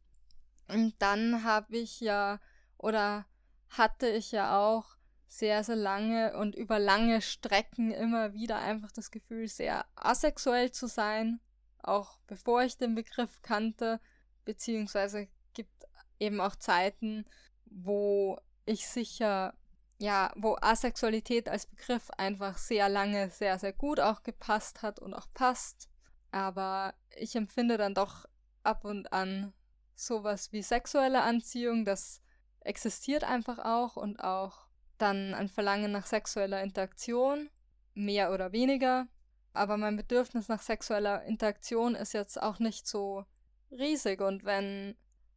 [0.68, 2.40] Und dann habe ich ja,
[2.78, 3.26] oder
[3.70, 4.96] hatte ich ja auch
[5.28, 10.88] sehr, sehr lange und über lange Strecken immer wieder einfach das Gefühl, sehr asexuell zu
[10.88, 11.40] sein,
[11.84, 14.00] auch bevor ich den Begriff kannte,
[14.46, 15.86] beziehungsweise gibt
[16.20, 17.26] eben auch Zeiten,
[17.66, 19.54] wo ich sicher,
[20.00, 25.14] ja, wo Asexualität als Begriff einfach sehr lange sehr, sehr gut auch gepasst hat und
[25.14, 25.90] auch passt.
[26.32, 28.26] Aber ich empfinde dann doch
[28.64, 29.54] ab und an
[29.96, 32.22] sowas wie sexuelle Anziehung, das
[32.62, 34.68] existiert einfach auch und auch
[34.98, 37.50] dann ein Verlangen nach sexueller Interaktion,
[37.94, 39.08] mehr oder weniger.
[39.54, 43.26] Aber mein Bedürfnis nach sexueller Interaktion ist jetzt auch nicht so
[43.72, 44.96] riesig und wenn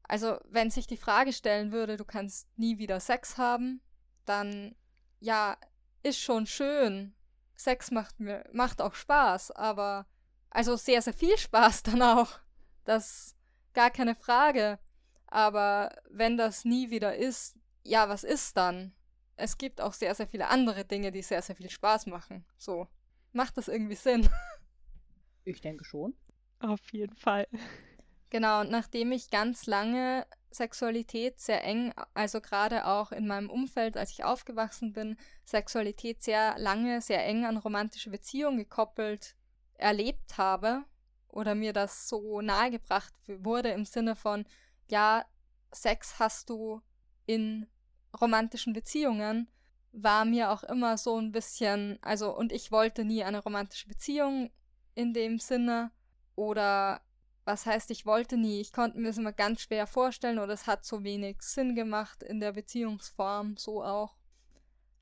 [0.08, 3.80] also, wenn sich die Frage stellen würde, du kannst nie wieder Sex haben,
[4.24, 4.76] dann
[5.18, 5.56] ja,
[6.02, 7.14] ist schon schön.
[7.56, 10.06] Sex macht mir macht auch Spaß, aber
[10.50, 12.38] also sehr sehr viel Spaß dann auch.
[12.84, 13.34] Das
[13.74, 14.78] gar keine Frage.
[15.26, 18.94] Aber wenn das nie wieder ist, ja, was ist dann?
[19.36, 22.44] Es gibt auch sehr sehr viele andere Dinge, die sehr sehr viel Spaß machen.
[22.58, 22.86] So,
[23.36, 24.28] macht das irgendwie Sinn?
[25.48, 26.12] Ich denke schon.
[26.58, 27.46] Auf jeden Fall.
[28.30, 33.96] Genau, und nachdem ich ganz lange Sexualität sehr eng, also gerade auch in meinem Umfeld,
[33.96, 39.36] als ich aufgewachsen bin, Sexualität sehr lange, sehr eng an romantische Beziehungen gekoppelt
[39.74, 40.84] erlebt habe
[41.28, 44.46] oder mir das so nahegebracht wurde im Sinne von,
[44.88, 45.24] ja,
[45.72, 46.82] Sex hast du
[47.26, 47.68] in
[48.20, 49.48] romantischen Beziehungen,
[49.96, 54.50] war mir auch immer so ein bisschen, also und ich wollte nie eine romantische Beziehung
[54.94, 55.90] in dem Sinne
[56.34, 57.00] oder
[57.46, 58.60] was heißt, ich wollte nie.
[58.60, 62.22] Ich konnte mir das immer ganz schwer vorstellen oder es hat so wenig Sinn gemacht
[62.22, 64.16] in der Beziehungsform, so auch.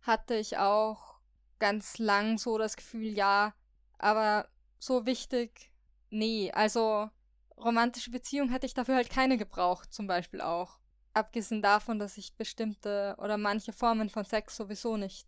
[0.03, 1.19] Hatte ich auch
[1.59, 3.55] ganz lang so das Gefühl, ja,
[3.99, 5.73] aber so wichtig,
[6.11, 6.53] nee.
[6.53, 7.09] Also
[7.57, 10.79] romantische Beziehung hätte ich dafür halt keine gebraucht, zum Beispiel auch.
[11.15, 15.27] Abgesehen davon, dass ich bestimmte oder manche Formen von Sex sowieso nicht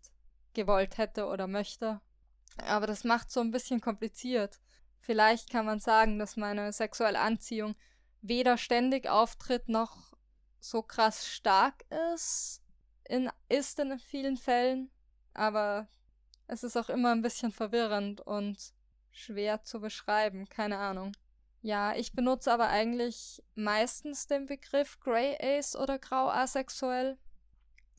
[0.53, 2.01] gewollt hätte oder möchte.
[2.57, 4.59] Aber das macht so ein bisschen kompliziert.
[4.99, 7.75] Vielleicht kann man sagen, dass meine sexuelle Anziehung
[8.21, 10.13] weder ständig auftritt noch
[10.59, 12.61] so krass stark ist,
[13.05, 14.91] in, ist in vielen Fällen,
[15.33, 15.87] aber
[16.47, 18.73] es ist auch immer ein bisschen verwirrend und
[19.11, 21.13] schwer zu beschreiben, keine Ahnung.
[21.61, 27.17] Ja, ich benutze aber eigentlich meistens den Begriff Grey Ace oder Grau asexuell.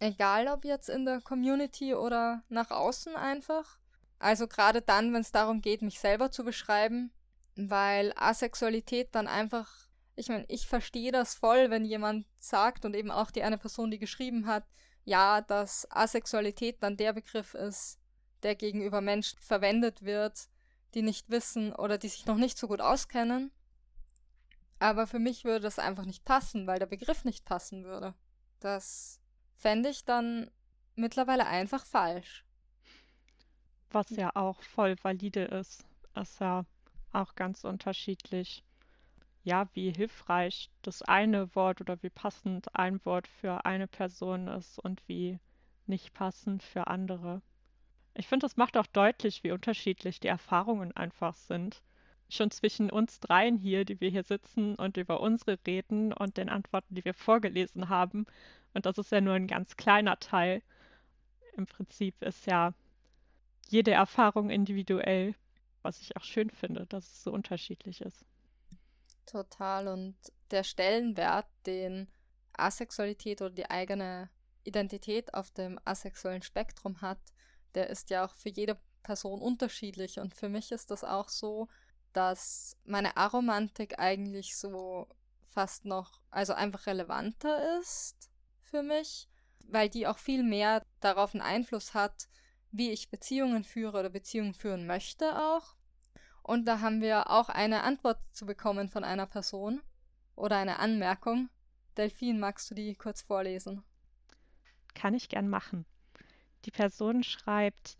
[0.01, 3.79] Egal ob jetzt in der Community oder nach außen einfach.
[4.19, 7.13] Also gerade dann, wenn es darum geht, mich selber zu beschreiben,
[7.57, 13.11] weil Asexualität dann einfach, ich meine, ich verstehe das voll, wenn jemand sagt und eben
[13.11, 14.65] auch die eine Person, die geschrieben hat,
[15.05, 17.99] ja, dass Asexualität dann der Begriff ist,
[18.43, 20.49] der gegenüber Menschen verwendet wird,
[20.95, 23.51] die nicht wissen oder die sich noch nicht so gut auskennen.
[24.79, 28.15] Aber für mich würde das einfach nicht passen, weil der Begriff nicht passen würde.
[28.61, 29.21] Das
[29.57, 30.51] fände ich dann
[30.95, 32.45] mittlerweile einfach falsch
[33.91, 35.87] was ja auch voll valide ist.
[36.15, 36.65] Ist ja
[37.13, 38.65] auch ganz unterschiedlich,
[39.45, 44.79] ja, wie hilfreich das eine Wort oder wie passend ein Wort für eine Person ist
[44.79, 45.39] und wie
[45.87, 47.41] nicht passend für andere.
[48.19, 51.83] Ich finde, das macht auch deutlich, wie unterschiedlich die Erfahrungen einfach sind.
[52.29, 56.49] Schon zwischen uns dreien hier, die wir hier sitzen und über unsere reden und den
[56.49, 58.27] Antworten, die wir vorgelesen haben.
[58.75, 60.63] Und das ist ja nur ein ganz kleiner Teil.
[61.57, 62.75] Im Prinzip ist ja
[63.69, 65.37] jede Erfahrung individuell,
[65.83, 68.27] was ich auch schön finde, dass es so unterschiedlich ist.
[69.27, 69.87] Total.
[69.87, 70.17] Und
[70.51, 72.09] der Stellenwert, den
[72.53, 74.29] Asexualität oder die eigene
[74.65, 77.21] Identität auf dem asexuellen Spektrum hat,
[77.75, 80.19] der ist ja auch für jede Person unterschiedlich.
[80.19, 81.69] Und für mich ist das auch so,
[82.13, 85.09] dass meine Aromantik eigentlich so
[85.47, 88.31] fast noch, also einfach relevanter ist
[88.63, 89.29] für mich,
[89.67, 92.29] weil die auch viel mehr darauf einen Einfluss hat,
[92.71, 95.75] wie ich Beziehungen führe oder Beziehungen führen möchte auch.
[96.43, 99.83] Und da haben wir auch eine Antwort zu bekommen von einer Person
[100.35, 101.51] oder eine Anmerkung.
[101.97, 103.83] Delphine, magst du die kurz vorlesen?
[104.95, 105.85] Kann ich gern machen.
[106.65, 107.97] Die Person schreibt,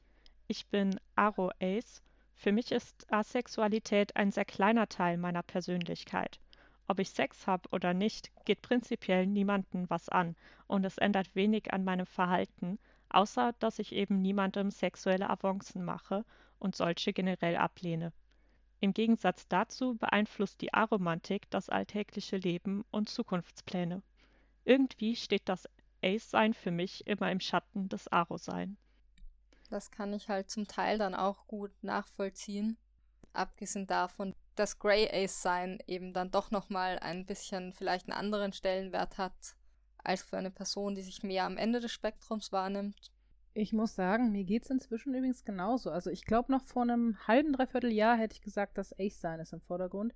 [0.49, 2.03] ich bin Aro Ace.
[2.35, 6.41] Für mich ist Asexualität ein sehr kleiner Teil meiner Persönlichkeit.
[6.87, 11.73] Ob ich Sex habe oder nicht, geht prinzipiell niemanden was an und es ändert wenig
[11.73, 12.79] an meinem Verhalten,
[13.11, 16.25] außer dass ich eben niemandem sexuelle Avancen mache
[16.59, 18.13] und solche generell ablehne.
[18.81, 24.03] Im Gegensatz dazu beeinflusst die Aromantik das alltägliche Leben und Zukunftspläne.
[24.65, 25.69] Irgendwie steht das
[26.03, 28.77] Ace-Sein für mich immer im Schatten des Aro-Sein.
[29.71, 32.79] Das kann ich halt zum Teil dann auch gut nachvollziehen.
[33.33, 39.19] Abgesehen davon, dass Grey Ace-Sein eben dann doch nochmal ein bisschen vielleicht einen anderen Stellenwert
[39.19, 39.57] hat
[39.99, 43.13] als für eine Person, die sich mehr am Ende des Spektrums wahrnimmt.
[43.55, 45.91] Ich muss sagen, mir geht es inzwischen übrigens genauso.
[45.91, 49.41] Also ich glaube, noch vor einem halben, dreiviertel Jahr hätte ich gesagt, dass Ace sein
[49.41, 50.15] ist im Vordergrund.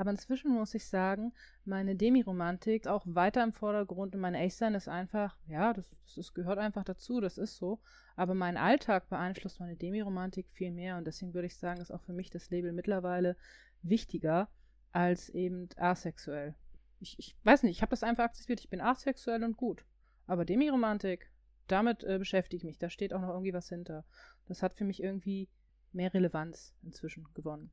[0.00, 1.34] Aber inzwischen muss ich sagen,
[1.66, 6.16] meine Demiromantik ist auch weiter im Vordergrund und mein Ace-Sein ist einfach, ja, das, das
[6.16, 7.82] ist, gehört einfach dazu, das ist so.
[8.16, 12.00] Aber mein Alltag beeinflusst meine Demiromantik viel mehr und deswegen würde ich sagen, ist auch
[12.00, 13.36] für mich das Label mittlerweile
[13.82, 14.48] wichtiger
[14.90, 16.54] als eben asexuell.
[17.00, 19.84] Ich, ich weiß nicht, ich habe das einfach akzeptiert, ich bin asexuell und gut.
[20.26, 21.30] Aber Demiromantik,
[21.66, 22.78] damit äh, beschäftige ich mich.
[22.78, 24.06] Da steht auch noch irgendwie was hinter.
[24.46, 25.50] Das hat für mich irgendwie
[25.92, 27.70] mehr Relevanz inzwischen gewonnen.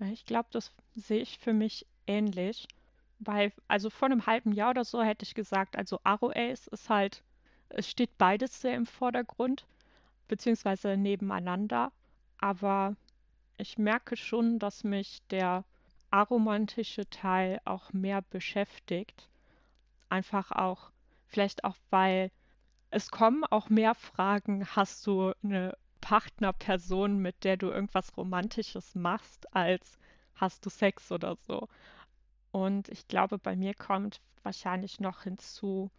[0.00, 2.66] Ich glaube, das sehe ich für mich ähnlich.
[3.20, 6.90] Weil, also vor einem halben Jahr oder so hätte ich gesagt, also Aro Ace ist
[6.90, 7.22] halt,
[7.68, 9.66] es steht beides sehr im Vordergrund,
[10.28, 11.92] beziehungsweise nebeneinander.
[12.38, 12.96] Aber
[13.56, 15.64] ich merke schon, dass mich der
[16.10, 19.28] aromantische Teil auch mehr beschäftigt.
[20.08, 20.90] Einfach auch,
[21.26, 22.30] vielleicht auch, weil
[22.90, 29.50] es kommen auch mehr Fragen, hast du eine Partnerperson, mit der du irgendwas Romantisches machst,
[29.56, 29.98] als
[30.34, 31.66] hast du Sex oder so.
[32.52, 35.90] Und ich glaube, bei mir kommt wahrscheinlich noch hinzu,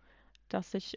[0.48, 0.96] dass ich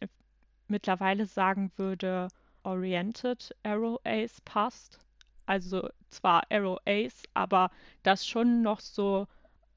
[0.67, 2.29] mittlerweile sagen würde,
[2.65, 4.99] Oriented Arrow Ace passt.
[5.47, 7.71] Also zwar Arrow Ace, aber
[8.03, 9.27] das schon noch so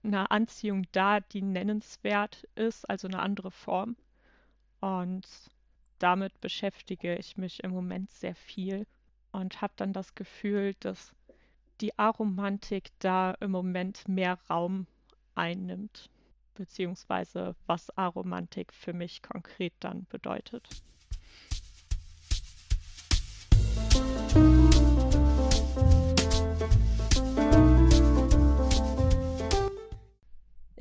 [0.04, 3.96] eine Anziehung da, die nennenswert ist, also eine andere Form.
[4.82, 5.26] Und
[6.00, 8.86] damit beschäftige ich mich im Moment sehr viel
[9.32, 11.14] und habe dann das Gefühl, dass
[11.80, 14.88] die Aromantik da im Moment mehr Raum
[15.36, 16.10] einnimmt,
[16.54, 20.68] beziehungsweise was Aromantik für mich konkret dann bedeutet.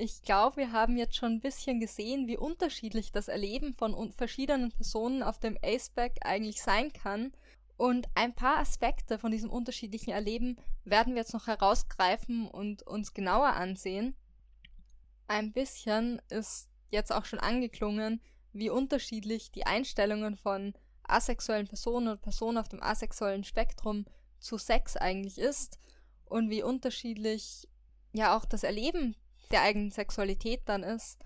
[0.03, 4.71] Ich glaube, wir haben jetzt schon ein bisschen gesehen, wie unterschiedlich das Erleben von verschiedenen
[4.71, 7.31] Personen auf dem Aceback eigentlich sein kann.
[7.81, 13.15] Und ein paar Aspekte von diesem unterschiedlichen Erleben werden wir jetzt noch herausgreifen und uns
[13.15, 14.15] genauer ansehen.
[15.27, 18.21] Ein bisschen ist jetzt auch schon angeklungen,
[18.53, 24.05] wie unterschiedlich die Einstellungen von asexuellen Personen und Personen auf dem asexuellen Spektrum
[24.37, 25.79] zu Sex eigentlich ist
[26.25, 27.67] und wie unterschiedlich
[28.13, 29.15] ja auch das Erleben
[29.49, 31.17] der eigenen Sexualität dann ist,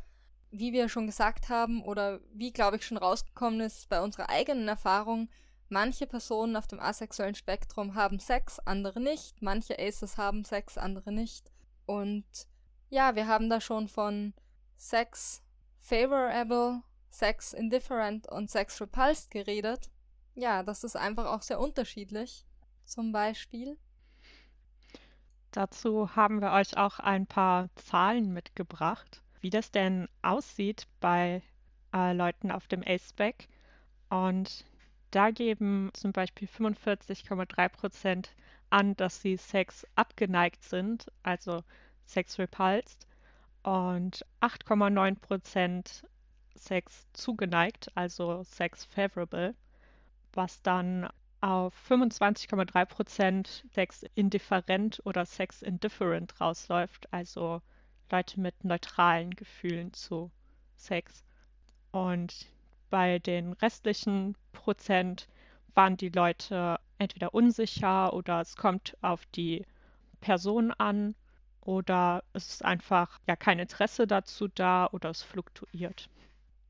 [0.51, 4.69] wie wir schon gesagt haben oder wie, glaube ich, schon rausgekommen ist bei unserer eigenen
[4.69, 5.27] Erfahrung,
[5.69, 11.11] manche Personen auf dem asexuellen Spektrum haben Sex, andere nicht, manche Aces haben Sex, andere
[11.11, 11.51] nicht.
[11.85, 12.25] Und
[12.89, 14.33] ja, wir haben da schon von
[14.77, 15.41] Sex
[15.79, 19.89] favorable, Sex indifferent und Sex repulsed geredet.
[20.33, 22.45] Ja, das ist einfach auch sehr unterschiedlich.
[22.85, 23.77] Zum Beispiel
[25.55, 31.41] Dazu haben wir euch auch ein paar Zahlen mitgebracht, wie das denn aussieht bei
[31.93, 33.47] äh, Leuten auf dem ACEBAC.
[34.09, 34.65] Und
[35.15, 38.35] da geben zum Beispiel 45,3 Prozent
[38.69, 41.63] an, dass sie Sex abgeneigt sind, also
[42.05, 43.07] Sex repulsed,
[43.63, 46.05] und 8,9 Prozent
[46.55, 49.55] Sex zugeneigt, also Sex favorable,
[50.33, 51.09] was dann
[51.39, 57.61] auf 25,3 Prozent Sex indifferent oder Sex indifferent rausläuft, also
[58.11, 60.29] Leute mit neutralen Gefühlen zu
[60.75, 61.23] Sex.
[61.91, 62.47] Und
[62.89, 65.27] bei den restlichen Prozent
[65.73, 69.65] waren die Leute entweder unsicher oder es kommt auf die
[70.21, 71.15] Person an
[71.61, 76.09] oder es ist einfach ja kein Interesse dazu da oder es fluktuiert.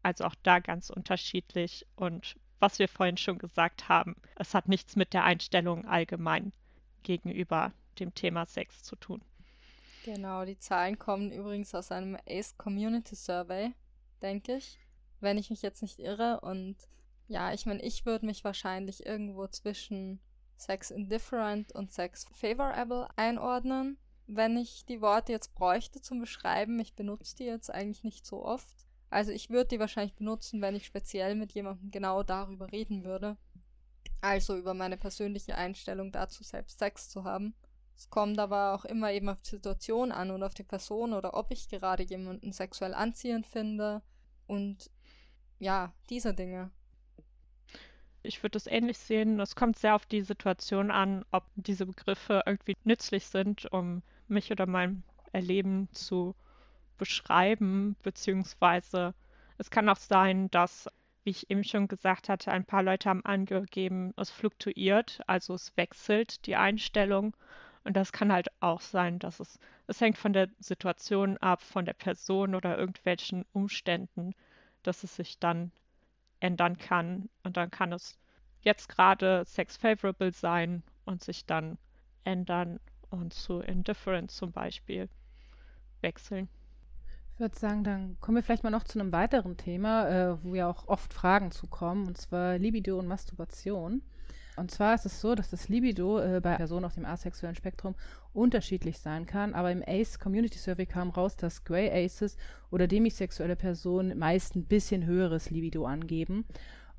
[0.03, 4.15] Also auch da ganz unterschiedlich und was wir vorhin schon gesagt haben.
[4.35, 6.53] Es hat nichts mit der Einstellung allgemein
[7.03, 9.21] gegenüber dem Thema Sex zu tun.
[10.03, 13.73] Genau, die Zahlen kommen übrigens aus einem ACE Community Survey,
[14.21, 14.79] denke ich,
[15.19, 16.39] wenn ich mich jetzt nicht irre.
[16.41, 16.75] Und
[17.27, 20.19] ja, ich meine, ich würde mich wahrscheinlich irgendwo zwischen
[20.57, 23.97] Sex Indifferent und Sex Favorable einordnen,
[24.27, 26.79] wenn ich die Worte jetzt bräuchte zum Beschreiben.
[26.79, 28.85] Ich benutze die jetzt eigentlich nicht so oft.
[29.09, 33.37] Also ich würde die wahrscheinlich benutzen, wenn ich speziell mit jemandem genau darüber reden würde.
[34.21, 37.53] Also über meine persönliche Einstellung dazu, selbst Sex zu haben.
[37.95, 41.35] Es kommt aber auch immer eben auf die Situation an und auf die Person oder
[41.35, 44.01] ob ich gerade jemanden sexuell anziehend finde
[44.47, 44.91] und
[45.59, 46.71] ja, diese Dinge.
[48.23, 49.39] Ich würde es ähnlich sehen.
[49.39, 54.51] Es kommt sehr auf die Situation an, ob diese Begriffe irgendwie nützlich sind, um mich
[54.51, 56.35] oder mein Erleben zu
[56.97, 59.13] beschreiben, beziehungsweise
[59.57, 60.89] es kann auch sein, dass,
[61.23, 65.75] wie ich eben schon gesagt hatte, ein paar Leute haben angegeben, es fluktuiert, also es
[65.77, 67.35] wechselt die Einstellung.
[67.83, 71.85] Und das kann halt auch sein, dass es, es hängt von der Situation ab, von
[71.85, 74.33] der Person oder irgendwelchen Umständen,
[74.87, 75.71] dass es sich dann
[76.39, 77.29] ändern kann.
[77.43, 78.17] Und dann kann es
[78.61, 81.77] jetzt gerade sex favorable sein und sich dann
[82.23, 82.79] ändern
[83.09, 85.09] und zu indifferent zum Beispiel.
[86.01, 86.49] wechseln.
[87.33, 90.55] Ich würde sagen, dann kommen wir vielleicht mal noch zu einem weiteren Thema, äh, wo
[90.55, 94.01] ja auch oft Fragen zu kommen, und zwar Libido und Masturbation.
[94.55, 97.95] Und zwar ist es so, dass das Libido äh, bei Personen auf dem asexuellen Spektrum
[98.33, 102.37] unterschiedlich sein kann, aber im ACE Community Survey kam raus, dass Grey Aces
[102.71, 106.45] oder demisexuelle Personen meist ein bisschen höheres Libido angeben.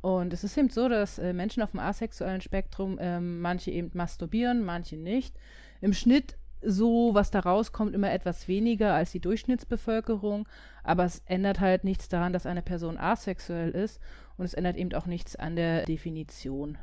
[0.01, 3.91] Und es ist eben so, dass äh, Menschen auf dem asexuellen Spektrum äh, manche eben
[3.95, 5.37] masturbieren, manche nicht.
[5.81, 10.49] Im Schnitt so, was da rauskommt, immer etwas weniger als die Durchschnittsbevölkerung,
[10.83, 14.01] aber es ändert halt nichts daran, dass eine Person asexuell ist
[14.37, 16.79] und es ändert eben auch nichts an der Definition.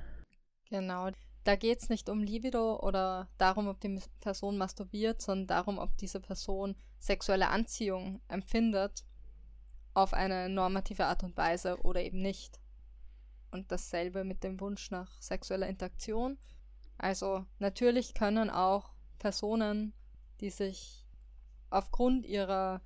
[0.69, 1.11] Genau.
[1.43, 5.97] Da geht es nicht um Libido oder darum, ob die Person masturbiert, sondern darum, ob
[5.97, 9.03] diese Person sexuelle Anziehung empfindet
[9.93, 12.59] auf eine normative Art und Weise oder eben nicht.
[13.51, 16.37] Und dasselbe mit dem Wunsch nach sexueller Interaktion.
[16.97, 19.93] Also natürlich können auch Personen,
[20.39, 21.05] die sich
[21.69, 22.81] aufgrund ihrer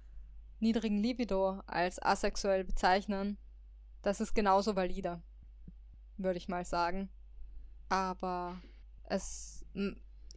[0.59, 3.37] niedrigen Libido als asexuell bezeichnen,
[4.01, 5.21] das ist genauso valide,
[6.17, 7.09] würde ich mal sagen
[7.89, 8.59] aber
[9.05, 9.65] es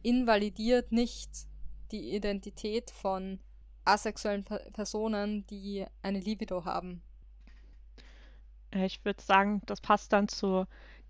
[0.01, 1.29] invalidiert nicht
[1.91, 3.39] die Identität von
[3.83, 7.01] asexuellen Personen, die eine Libido haben.
[8.71, 10.65] Äh, ich würde sagen, das passt dann zu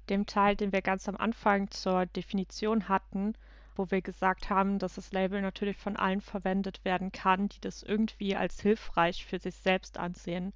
[0.09, 3.33] dem Teil, den wir ganz am Anfang zur Definition hatten,
[3.75, 7.83] wo wir gesagt haben, dass das Label natürlich von allen verwendet werden kann, die das
[7.83, 10.53] irgendwie als hilfreich für sich selbst ansehen.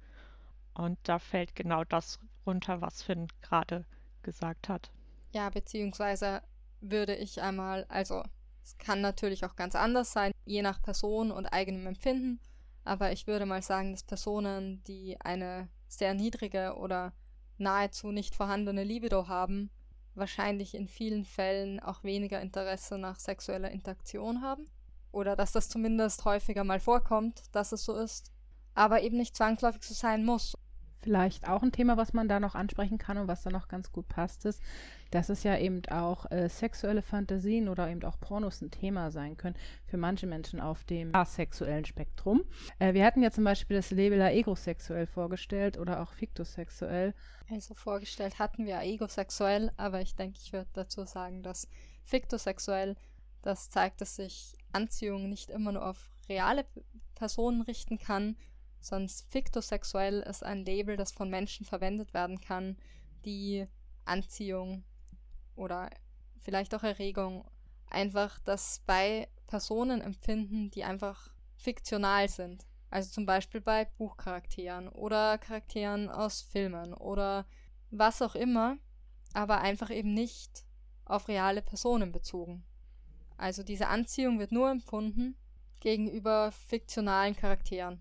[0.74, 3.84] Und da fällt genau das runter, was Finn gerade
[4.22, 4.90] gesagt hat.
[5.36, 6.40] Ja, beziehungsweise
[6.80, 8.22] würde ich einmal, also
[8.64, 12.40] es kann natürlich auch ganz anders sein, je nach Person und eigenem Empfinden,
[12.84, 17.12] aber ich würde mal sagen, dass Personen, die eine sehr niedrige oder
[17.58, 19.68] nahezu nicht vorhandene Libido haben,
[20.14, 24.70] wahrscheinlich in vielen Fällen auch weniger Interesse nach sexueller Interaktion haben.
[25.12, 28.32] Oder dass das zumindest häufiger mal vorkommt, dass es so ist.
[28.72, 30.56] Aber eben nicht zwangsläufig so sein muss.
[31.06, 33.92] Vielleicht auch ein Thema, was man da noch ansprechen kann und was da noch ganz
[33.92, 34.60] gut passt, ist,
[35.12, 39.36] dass es ja eben auch äh, sexuelle Fantasien oder eben auch Pornos ein Thema sein
[39.36, 39.54] können
[39.84, 42.42] für manche Menschen auf dem asexuellen Spektrum.
[42.80, 47.14] Äh, wir hatten ja zum Beispiel das Label egosexuell vorgestellt oder auch fiktosexuell.
[47.48, 51.68] Also vorgestellt hatten wir egosexuell, aber ich denke, ich würde dazu sagen, dass
[52.02, 52.96] fiktosexuell,
[53.42, 56.66] das zeigt, dass sich Anziehung nicht immer nur auf reale
[57.14, 58.34] Personen richten kann,
[58.80, 62.76] Sonst fiktosexuell ist ein Label, das von Menschen verwendet werden kann,
[63.24, 63.66] die
[64.04, 64.84] Anziehung
[65.56, 65.90] oder
[66.40, 67.44] vielleicht auch Erregung
[67.90, 72.66] einfach das bei Personen empfinden, die einfach fiktional sind.
[72.90, 77.46] Also zum Beispiel bei Buchcharakteren oder Charakteren aus Filmen oder
[77.90, 78.76] was auch immer,
[79.34, 80.64] aber einfach eben nicht
[81.04, 82.64] auf reale Personen bezogen.
[83.36, 85.36] Also diese Anziehung wird nur empfunden
[85.80, 88.00] gegenüber fiktionalen Charakteren.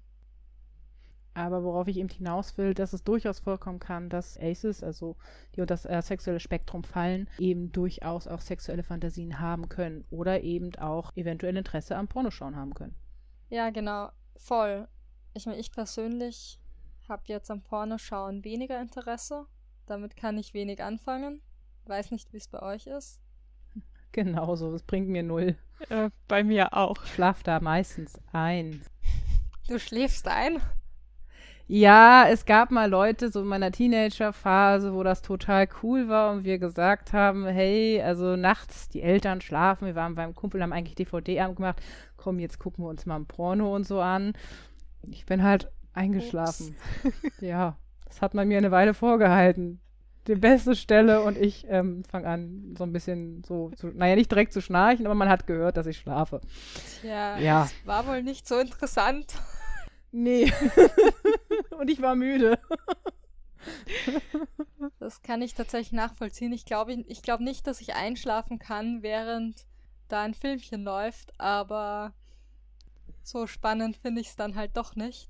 [1.36, 5.18] Aber worauf ich eben hinaus will, dass es durchaus vorkommen kann, dass Aces, also
[5.54, 10.42] die unter das äh, sexuelle Spektrum fallen, eben durchaus auch sexuelle Fantasien haben können oder
[10.42, 12.96] eben auch eventuell Interesse am Pornoschauen haben können.
[13.50, 14.88] Ja, genau, voll.
[15.34, 16.58] Ich meine, ich persönlich
[17.10, 19.46] habe jetzt am Pornoschauen weniger Interesse.
[19.88, 21.42] Damit kann ich wenig anfangen.
[21.86, 23.20] Weiß nicht, wie es bei euch ist.
[24.14, 25.58] Genauso, das bringt mir null.
[25.90, 27.04] Äh, bei mir auch.
[27.04, 28.82] Ich schlaf da meistens ein.
[29.68, 30.62] Du schläfst ein?
[31.68, 36.44] Ja, es gab mal Leute so in meiner Teenagerphase, wo das total cool war und
[36.44, 40.96] wir gesagt haben, hey, also nachts die Eltern schlafen, wir waren beim Kumpel, haben eigentlich
[40.96, 41.82] DVD-Abend gemacht,
[42.18, 44.34] komm, jetzt gucken wir uns mal ein Porno und so an.
[45.10, 46.76] Ich bin halt eingeschlafen.
[47.42, 49.80] ja, das hat man mir eine Weile vorgehalten.
[50.28, 54.32] Die beste Stelle und ich ähm, fange an, so ein bisschen so, zu, naja, nicht
[54.32, 56.42] direkt zu schnarchen, aber man hat gehört, dass ich schlafe.
[57.02, 57.70] Tja, ja.
[57.86, 59.34] war wohl nicht so interessant.
[60.12, 60.52] Nee.
[61.80, 62.60] Und ich war müde.
[65.00, 66.54] das kann ich tatsächlich nachvollziehen.
[66.54, 69.66] Ich glaube ich glaub nicht, dass ich einschlafen kann, während
[70.08, 72.14] da ein Filmchen läuft, aber
[73.24, 75.30] so spannend finde ich es dann halt doch nicht.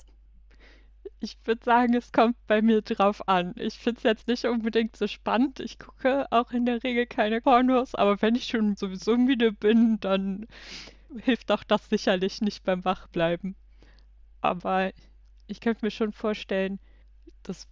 [1.21, 3.53] Ich würde sagen, es kommt bei mir drauf an.
[3.57, 5.59] Ich finde es jetzt nicht unbedingt so spannend.
[5.59, 9.99] Ich gucke auch in der Regel keine Pornos, aber wenn ich schon sowieso müde bin,
[10.01, 10.45] dann
[11.17, 13.55] hilft auch das sicherlich nicht beim Wachbleiben
[14.45, 14.91] aber
[15.47, 16.79] ich könnte mir schon vorstellen,
[17.43, 17.67] dass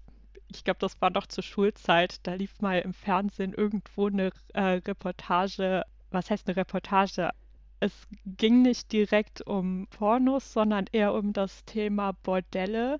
[0.56, 4.62] ich glaube, das war noch zur Schulzeit, da lief mal im Fernsehen irgendwo eine äh,
[4.62, 5.84] Reportage.
[6.12, 7.32] Was heißt eine Reportage?
[7.80, 13.00] Es ging nicht direkt um Pornos, sondern eher um das Thema Bordelle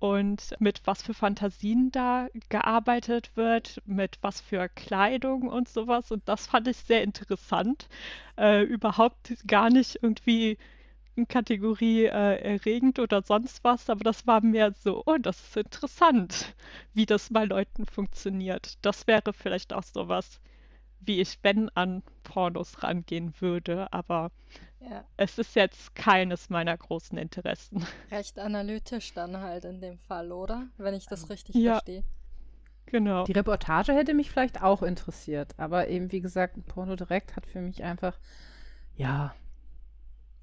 [0.00, 6.10] und mit was für Fantasien da gearbeitet wird, mit was für Kleidung und sowas.
[6.12, 7.88] Und das fand ich sehr interessant.
[8.36, 10.58] Äh, überhaupt gar nicht irgendwie
[11.26, 16.54] Kategorie äh, erregend oder sonst was, aber das war mehr so, oh, das ist interessant,
[16.94, 18.78] wie das bei Leuten funktioniert.
[18.82, 20.40] Das wäre vielleicht auch sowas,
[21.00, 24.30] wie ich, wenn an Pornos rangehen würde, aber
[24.80, 25.04] ja.
[25.16, 27.84] es ist jetzt keines meiner großen Interessen.
[28.10, 30.68] Recht analytisch dann halt in dem Fall, oder?
[30.76, 31.72] Wenn ich das richtig ja.
[31.72, 32.04] verstehe.
[32.86, 33.24] Genau.
[33.24, 37.60] Die Reportage hätte mich vielleicht auch interessiert, aber eben, wie gesagt, Porno direkt hat für
[37.60, 38.18] mich einfach,
[38.96, 39.34] ja,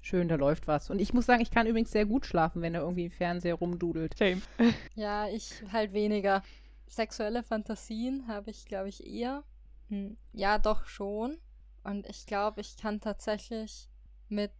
[0.06, 0.88] schön, da läuft was.
[0.90, 3.54] Und ich muss sagen, ich kann übrigens sehr gut schlafen, wenn er irgendwie im Fernseher
[3.54, 4.16] rumdudelt.
[4.16, 4.40] Same.
[4.94, 6.42] Ja, ich halt weniger.
[6.86, 9.42] Sexuelle Fantasien habe ich, glaube ich, eher.
[9.88, 11.38] Hm, ja, doch schon.
[11.82, 13.88] Und ich glaube, ich kann tatsächlich
[14.28, 14.52] mit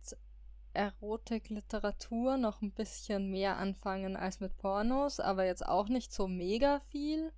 [0.75, 6.81] Erotik-Literatur noch ein bisschen mehr anfangen als mit Pornos, aber jetzt auch nicht so mega
[6.91, 7.33] viel.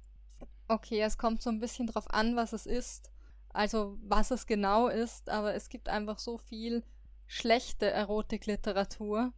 [0.67, 3.11] Okay, es kommt so ein bisschen drauf an, was es ist.
[3.53, 6.83] Also, was es genau ist, aber es gibt einfach so viel
[7.29, 9.33] schlechte Erotikliteratur,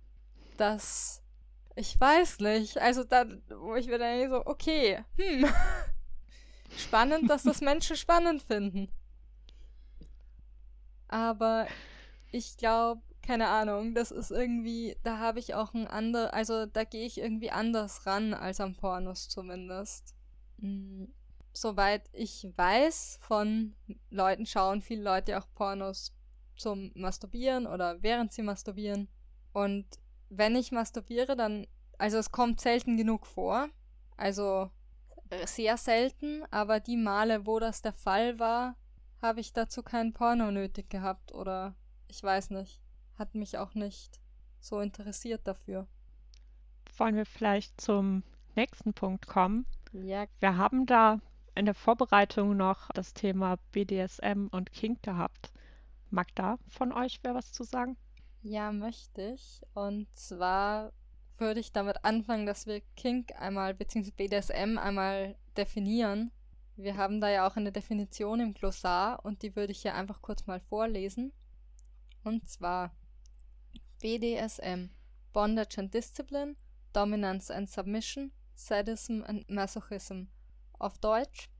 [0.56, 1.22] dass
[1.76, 2.78] ich weiß nicht.
[2.78, 5.46] Also da, wo ich mir dann so, okay, hm.
[6.76, 8.88] spannend, dass das Menschen spannend finden.
[11.08, 11.66] Aber
[12.30, 16.84] ich glaube, keine Ahnung, das ist irgendwie, da habe ich auch ein anderes, also da
[16.84, 20.14] gehe ich irgendwie anders ran als am Pornos zumindest.
[20.60, 21.12] Hm.
[21.52, 23.74] Soweit ich weiß, von
[24.10, 26.12] Leuten schauen viele Leute auch Pornos
[26.60, 29.08] zum Masturbieren oder während sie masturbieren.
[29.52, 29.86] Und
[30.28, 31.66] wenn ich masturbiere, dann,
[31.98, 33.68] also es kommt selten genug vor.
[34.16, 34.70] Also
[35.44, 38.76] sehr selten, aber die Male, wo das der Fall war,
[39.22, 41.74] habe ich dazu kein Porno nötig gehabt oder
[42.08, 42.80] ich weiß nicht.
[43.18, 44.20] Hat mich auch nicht
[44.60, 45.86] so interessiert dafür.
[46.96, 48.22] Wollen wir vielleicht zum
[48.56, 49.66] nächsten Punkt kommen?
[49.92, 50.26] Ja.
[50.38, 51.20] Wir haben da
[51.54, 55.52] in der Vorbereitung noch das Thema BDSM und Kink gehabt.
[56.10, 57.96] Magda von euch wer was zu sagen?
[58.42, 59.62] Ja, möchte ich.
[59.74, 60.92] Und zwar
[61.38, 64.10] würde ich damit anfangen, dass wir Kink einmal bzw.
[64.10, 66.32] BDSM einmal definieren.
[66.76, 70.22] Wir haben da ja auch eine Definition im Glossar und die würde ich hier einfach
[70.22, 71.32] kurz mal vorlesen.
[72.24, 72.94] Und zwar
[74.00, 74.90] BDSM
[75.32, 76.56] Bondage and Discipline,
[76.92, 80.28] Dominance and Submission, Sadism and Masochism.
[80.78, 81.50] Auf Deutsch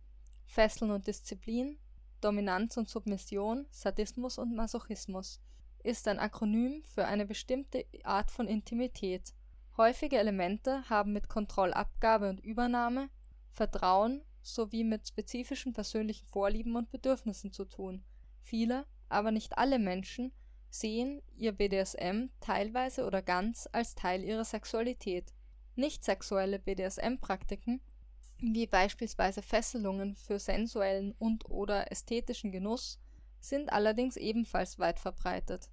[0.47, 1.79] Fesseln und Disziplin,
[2.21, 5.41] Dominanz und Submission, Sadismus und Masochismus,
[5.83, 9.35] ist ein Akronym für eine bestimmte Art von Intimität.
[9.77, 13.09] Häufige Elemente haben mit Kontrollabgabe und Übernahme,
[13.51, 18.05] Vertrauen sowie mit spezifischen persönlichen Vorlieben und Bedürfnissen zu tun.
[18.43, 20.33] Viele, aber nicht alle Menschen
[20.71, 25.33] sehen ihr BDSM teilweise oder ganz als Teil ihrer Sexualität.
[25.75, 27.81] Nicht sexuelle BDSM-Praktiken
[28.41, 32.99] wie beispielsweise Fesselungen für sensuellen und/oder ästhetischen Genuss,
[33.41, 35.71] sind allerdings ebenfalls weit verbreitet.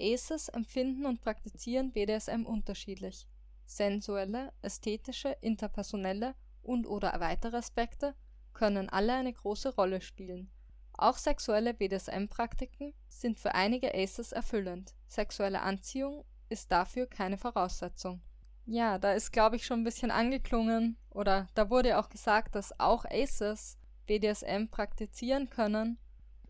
[0.00, 3.28] Aces empfinden und praktizieren BDSM unterschiedlich.
[3.66, 8.14] Sensuelle, ästhetische, interpersonelle und/oder weitere Aspekte
[8.52, 10.50] können alle eine große Rolle spielen.
[10.96, 14.94] Auch sexuelle BDSM-Praktiken sind für einige Aces erfüllend.
[15.08, 18.22] Sexuelle Anziehung ist dafür keine Voraussetzung
[18.66, 22.78] ja, da ist, glaube ich, schon ein bisschen angeklungen oder da wurde auch gesagt, dass
[22.80, 25.98] auch Aces BDSM praktizieren können,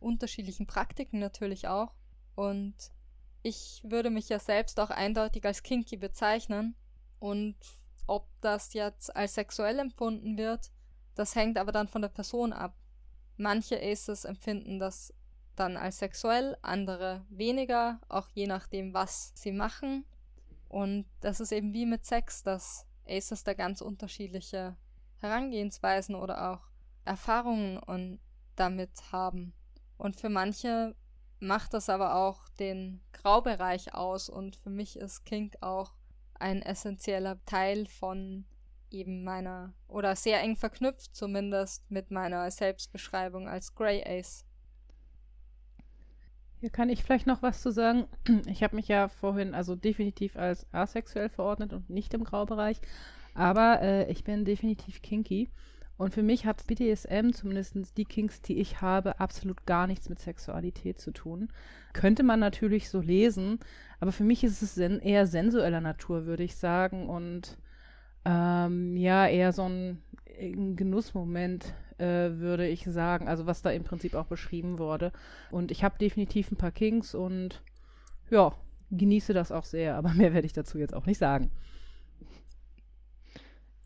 [0.00, 1.94] unterschiedlichen Praktiken natürlich auch.
[2.34, 2.74] Und
[3.42, 6.74] ich würde mich ja selbst auch eindeutig als kinky bezeichnen.
[7.18, 7.56] Und
[8.06, 10.72] ob das jetzt als sexuell empfunden wird,
[11.14, 12.74] das hängt aber dann von der Person ab.
[13.36, 15.12] Manche Aces empfinden das
[15.56, 20.04] dann als sexuell, andere weniger, auch je nachdem, was sie machen.
[20.68, 24.76] Und das ist eben wie mit Sex, dass Aces da ganz unterschiedliche
[25.18, 26.68] Herangehensweisen oder auch
[27.04, 28.20] Erfahrungen und
[28.56, 29.52] damit haben.
[29.96, 30.94] Und für manche
[31.40, 35.92] macht das aber auch den Graubereich aus und für mich ist Kink auch
[36.34, 38.44] ein essentieller Teil von
[38.90, 44.44] eben meiner oder sehr eng verknüpft zumindest mit meiner Selbstbeschreibung als Grey Ace.
[46.64, 48.06] Hier kann ich vielleicht noch was zu sagen.
[48.46, 52.80] Ich habe mich ja vorhin also definitiv als asexuell verordnet und nicht im Graubereich.
[53.34, 55.50] Aber äh, ich bin definitiv kinky.
[55.98, 60.20] Und für mich hat BDSM, zumindest die Kinks, die ich habe, absolut gar nichts mit
[60.20, 61.50] Sexualität zu tun.
[61.92, 63.58] Könnte man natürlich so lesen,
[64.00, 67.10] aber für mich ist es sen eher sensueller Natur, würde ich sagen.
[67.10, 67.58] Und
[68.24, 70.02] ähm, ja, eher so ein,
[70.40, 73.28] ein Genussmoment, äh, würde ich sagen.
[73.28, 75.12] Also was da im Prinzip auch beschrieben wurde.
[75.50, 77.62] Und ich habe definitiv ein paar Kings und
[78.30, 78.54] ja,
[78.90, 81.50] genieße das auch sehr, aber mehr werde ich dazu jetzt auch nicht sagen.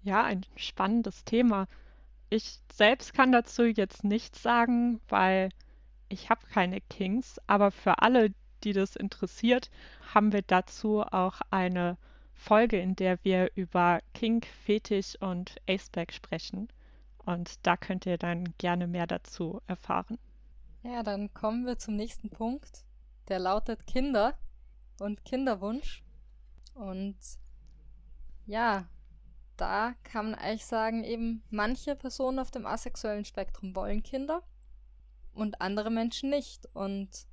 [0.02, 1.66] Ja, ein spannendes Thema.
[2.30, 5.50] Ich selbst kann dazu jetzt nichts sagen, weil
[6.08, 8.32] ich habe keine Kings, aber für alle,
[8.64, 9.70] die das interessiert,
[10.14, 11.96] haben wir dazu auch eine
[12.34, 16.68] Folge, in der wir über Kink, Fetisch und Aceback sprechen.
[17.28, 20.18] Und da könnt ihr dann gerne mehr dazu erfahren.
[20.82, 22.86] Ja, dann kommen wir zum nächsten Punkt.
[23.28, 24.38] Der lautet Kinder
[24.98, 26.02] und Kinderwunsch.
[26.72, 27.18] Und
[28.46, 28.88] ja,
[29.58, 34.42] da kann man eigentlich sagen, eben manche Personen auf dem asexuellen Spektrum wollen Kinder
[35.34, 36.64] und andere Menschen nicht.
[36.74, 37.26] Und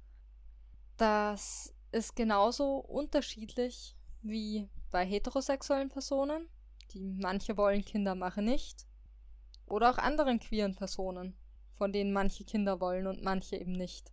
[0.98, 6.50] das ist genauso unterschiedlich wie bei heterosexuellen Personen,
[6.92, 8.86] die manche wollen Kinder, machen nicht.
[9.68, 11.36] Oder auch anderen queeren Personen,
[11.74, 14.12] von denen manche Kinder wollen und manche eben nicht.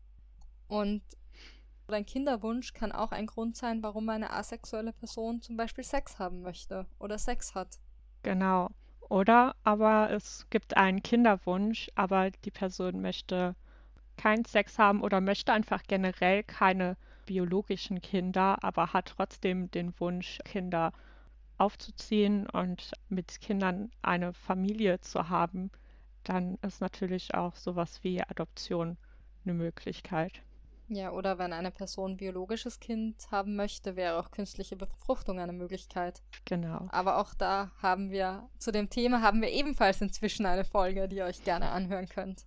[0.68, 1.02] Und
[1.88, 6.40] ein Kinderwunsch kann auch ein Grund sein, warum eine asexuelle Person zum Beispiel Sex haben
[6.40, 7.78] möchte oder Sex hat.
[8.22, 8.70] Genau.
[9.08, 13.54] Oder aber es gibt einen Kinderwunsch, aber die Person möchte
[14.16, 16.96] keinen Sex haben oder möchte einfach generell keine
[17.26, 20.92] biologischen Kinder, aber hat trotzdem den Wunsch, Kinder
[21.62, 25.70] aufzuziehen und mit Kindern eine Familie zu haben,
[26.24, 28.96] dann ist natürlich auch sowas wie Adoption
[29.44, 30.42] eine Möglichkeit.
[30.88, 36.20] Ja, oder wenn eine Person biologisches Kind haben möchte, wäre auch künstliche Befruchtung eine Möglichkeit.
[36.44, 36.88] Genau.
[36.90, 41.16] Aber auch da haben wir, zu dem Thema haben wir ebenfalls inzwischen eine Folge, die
[41.16, 42.44] ihr euch gerne anhören könnt.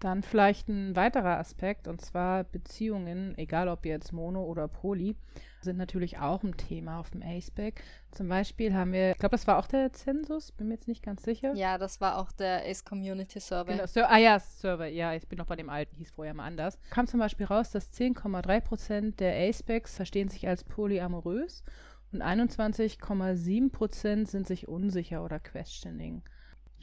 [0.00, 5.16] Dann vielleicht ein weiterer Aspekt, und zwar Beziehungen, egal ob jetzt Mono oder Poly,
[5.62, 7.82] sind natürlich auch ein Thema auf dem ACEBAC.
[8.10, 11.02] Zum Beispiel haben wir, ich glaube, das war auch der Zensus, bin mir jetzt nicht
[11.02, 11.54] ganz sicher.
[11.54, 13.72] Ja, das war auch der ACE Community Survey.
[13.72, 16.44] Genau, Sur ah ja, Survey, ja, ich bin noch bei dem alten, hieß vorher mal
[16.44, 16.78] anders.
[16.90, 21.64] Kam zum Beispiel raus, dass 10,3% der ACEBACs verstehen sich als polyamorös
[22.12, 26.22] und 21,7% sind sich unsicher oder questioning.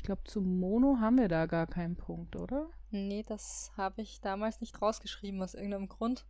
[0.04, 2.68] Ich glaube, zu Mono haben wir da gar keinen Punkt, oder?
[2.91, 6.26] Nee, das habe ich damals nicht rausgeschrieben aus irgendeinem Grund.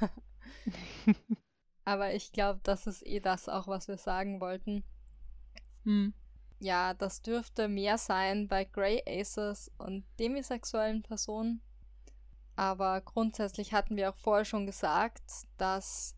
[1.84, 4.84] Aber ich glaube, das ist eh das auch, was wir sagen wollten.
[5.82, 6.14] Hm.
[6.60, 11.60] Ja, das dürfte mehr sein bei Grey Aces und demisexuellen Personen.
[12.56, 16.16] Aber grundsätzlich hatten wir auch vorher schon gesagt, dass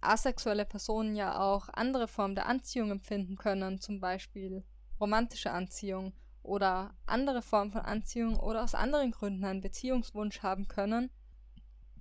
[0.00, 4.64] asexuelle Personen ja auch andere Formen der Anziehung empfinden können, zum Beispiel
[4.98, 11.10] romantische Anziehung oder andere Formen von Anziehung oder aus anderen Gründen einen Beziehungswunsch haben können.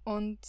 [0.04, 0.40] Und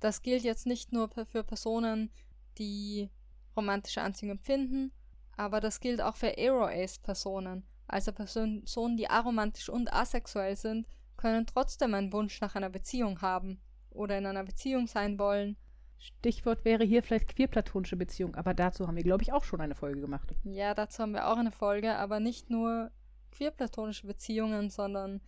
[0.00, 2.10] das gilt jetzt nicht nur für Personen,
[2.58, 3.10] die
[3.56, 4.92] romantische Anziehung empfinden,
[5.36, 7.64] aber das gilt auch für Aero-Ace-Personen.
[7.86, 10.86] Also Personen, die aromantisch und asexuell sind,
[11.16, 13.60] können trotzdem einen Wunsch nach einer Beziehung haben
[13.90, 15.56] oder in einer Beziehung sein wollen.
[15.98, 19.74] Stichwort wäre hier vielleicht queerplatonische Beziehung, aber dazu haben wir, glaube ich, auch schon eine
[19.74, 20.34] Folge gemacht.
[20.44, 22.90] Ja, dazu haben wir auch eine Folge, aber nicht nur
[23.30, 25.20] queerplatonische Beziehungen, sondern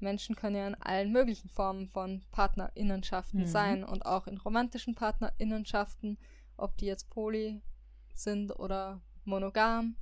[0.00, 3.46] Menschen können ja in allen möglichen Formen von Partnerinnenschaften mhm.
[3.46, 6.18] sein und auch in romantischen Partnerinnenschaften,
[6.56, 7.60] ob die jetzt poly
[8.14, 9.96] sind oder monogam.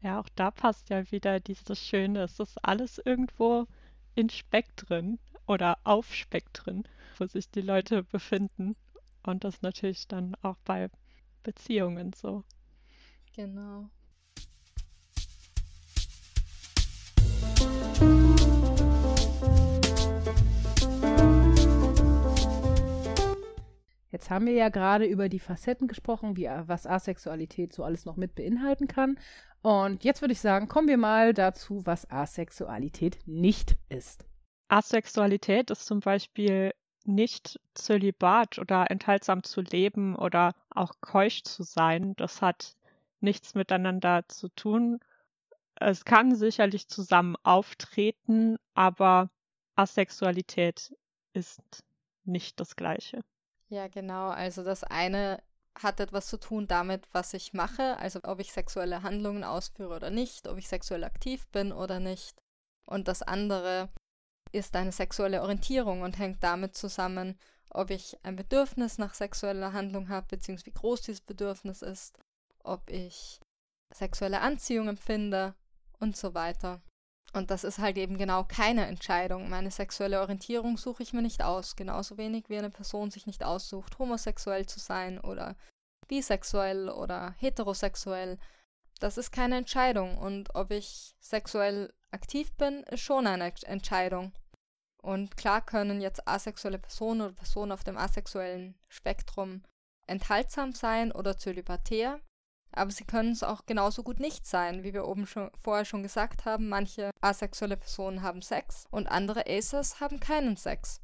[0.00, 3.66] Ja, auch da passt ja wieder dieses Schöne, es ist alles irgendwo
[4.14, 6.84] in Spektren oder auf Spektren,
[7.18, 8.76] wo sich die Leute befinden.
[9.24, 10.88] Und das natürlich dann auch bei
[11.42, 12.44] Beziehungen so.
[13.34, 13.90] Genau.
[24.10, 28.16] Jetzt haben wir ja gerade über die Facetten gesprochen, wie, was Asexualität so alles noch
[28.16, 29.18] mit beinhalten kann.
[29.60, 34.24] Und jetzt würde ich sagen, kommen wir mal dazu, was Asexualität nicht ist.
[34.68, 36.72] Asexualität ist zum Beispiel
[37.04, 42.14] nicht Zölibat oder enthaltsam zu leben oder auch keusch zu sein.
[42.16, 42.76] Das hat
[43.20, 45.00] nichts miteinander zu tun.
[45.74, 49.30] Es kann sicherlich zusammen auftreten, aber
[49.74, 50.94] Asexualität
[51.32, 51.84] ist
[52.24, 53.22] nicht das Gleiche.
[53.70, 54.28] Ja, genau.
[54.30, 55.42] Also das eine
[55.78, 60.10] hat etwas zu tun damit, was ich mache, also ob ich sexuelle Handlungen ausführe oder
[60.10, 62.36] nicht, ob ich sexuell aktiv bin oder nicht.
[62.86, 63.90] Und das andere
[64.50, 67.38] ist eine sexuelle Orientierung und hängt damit zusammen,
[67.70, 72.18] ob ich ein Bedürfnis nach sexueller Handlung habe, beziehungsweise wie groß dieses Bedürfnis ist,
[72.64, 73.40] ob ich
[73.94, 75.54] sexuelle Anziehung empfinde
[76.00, 76.80] und so weiter.
[77.32, 79.50] Und das ist halt eben genau keine Entscheidung.
[79.50, 83.44] Meine sexuelle Orientierung suche ich mir nicht aus, genauso wenig wie eine Person sich nicht
[83.44, 85.54] aussucht, homosexuell zu sein oder
[86.08, 88.38] bisexuell oder heterosexuell.
[88.98, 94.32] Das ist keine Entscheidung und ob ich sexuell aktiv bin, ist schon eine Entscheidung.
[95.02, 99.62] Und klar können jetzt asexuelle Personen oder Personen auf dem asexuellen Spektrum
[100.06, 102.20] enthaltsam sein oder zölibatär,
[102.78, 106.02] aber sie können es auch genauso gut nicht sein, wie wir oben schon vorher schon
[106.02, 106.68] gesagt haben.
[106.68, 111.00] Manche asexuelle Personen haben Sex und andere Acers haben keinen Sex.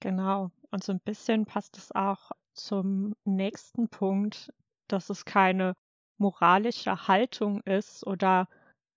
[0.00, 0.50] Genau.
[0.70, 4.52] Und so ein bisschen passt es auch zum nächsten Punkt,
[4.88, 5.74] dass es keine
[6.18, 8.48] moralische Haltung ist oder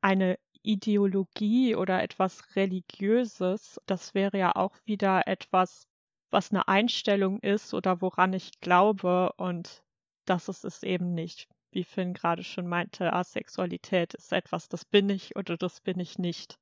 [0.02, 3.80] eine Ideologie oder etwas Religiöses.
[3.86, 5.88] Das wäre ja auch wieder etwas,
[6.30, 9.84] was eine Einstellung ist oder woran ich glaube und
[10.26, 11.48] das ist es eben nicht.
[11.78, 16.18] Wie Finn gerade schon meinte, Asexualität ist etwas, das bin ich oder das bin ich
[16.18, 16.58] nicht.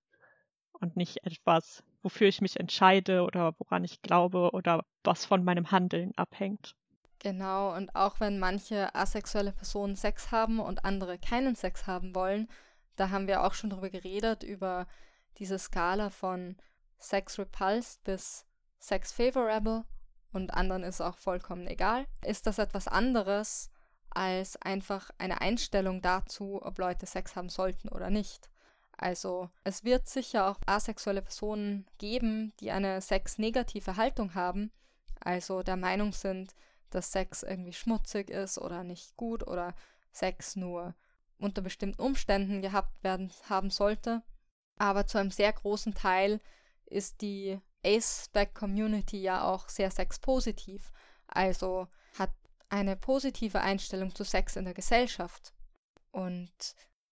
[0.74, 5.72] Und nicht etwas, wofür ich mich entscheide oder woran ich glaube oder was von meinem
[5.72, 6.76] Handeln abhängt.
[7.20, 12.50] Genau, und auch wenn manche asexuelle Personen Sex haben und andere keinen Sex haben wollen,
[12.98, 14.86] da haben wir auch schon drüber geredet, über
[15.38, 16.58] diese Skala von
[17.00, 18.46] Sex repulsed bis
[18.80, 19.86] Sex favorable
[20.34, 23.72] und anderen ist auch vollkommen egal, ist das etwas anderes
[24.16, 28.50] als einfach eine Einstellung dazu, ob Leute Sex haben sollten oder nicht.
[28.98, 34.72] Also es wird sicher auch asexuelle Personen geben, die eine sexnegative Haltung haben,
[35.20, 36.56] also der Meinung sind,
[36.92, 39.76] dass Sex irgendwie schmutzig ist oder nicht gut oder
[40.12, 40.96] Sex nur
[41.40, 44.24] unter bestimmten Umständen gehabt werden haben sollte.
[44.78, 46.40] Aber zu einem sehr großen Teil
[46.86, 50.92] ist die Ace-Spec-Community ja auch sehr sexpositiv,
[51.28, 51.88] also
[52.76, 55.54] eine positive Einstellung zu Sex in der Gesellschaft.
[56.12, 56.52] Und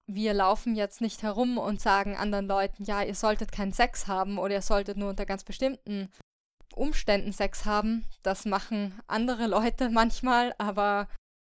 [0.05, 4.38] wir laufen jetzt nicht herum und sagen anderen Leuten, ja, ihr solltet keinen Sex haben
[4.38, 6.09] oder ihr solltet nur unter ganz bestimmten
[6.76, 8.05] Umständen Sex haben.
[8.24, 11.07] Das machen andere Leute manchmal, aber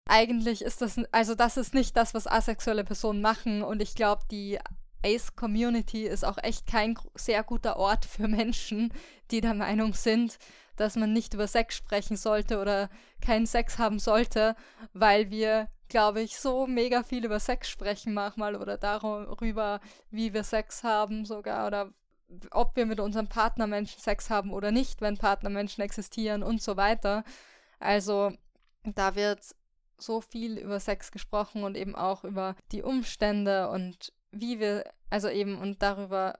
[0.06, 4.22] eigentlich ist das, also das ist nicht das, was asexuelle Personen machen und ich glaube,
[4.30, 4.58] die
[5.02, 8.92] Ace-Community ist auch echt kein sehr guter Ort für Menschen,
[9.30, 10.38] die der Meinung sind,
[10.76, 12.88] dass man nicht über Sex sprechen sollte oder
[13.20, 14.56] keinen Sex haben sollte,
[14.92, 20.44] weil wir, glaube ich, so mega viel über Sex sprechen manchmal oder darüber, wie wir
[20.44, 21.92] Sex haben sogar oder
[22.50, 27.24] ob wir mit unserem Partnermenschen Sex haben oder nicht, wenn Partnermenschen existieren und so weiter.
[27.78, 28.32] Also
[28.82, 29.54] da wird
[29.98, 35.28] so viel über Sex gesprochen und eben auch über die Umstände und wie wir, also
[35.28, 36.38] eben und darüber,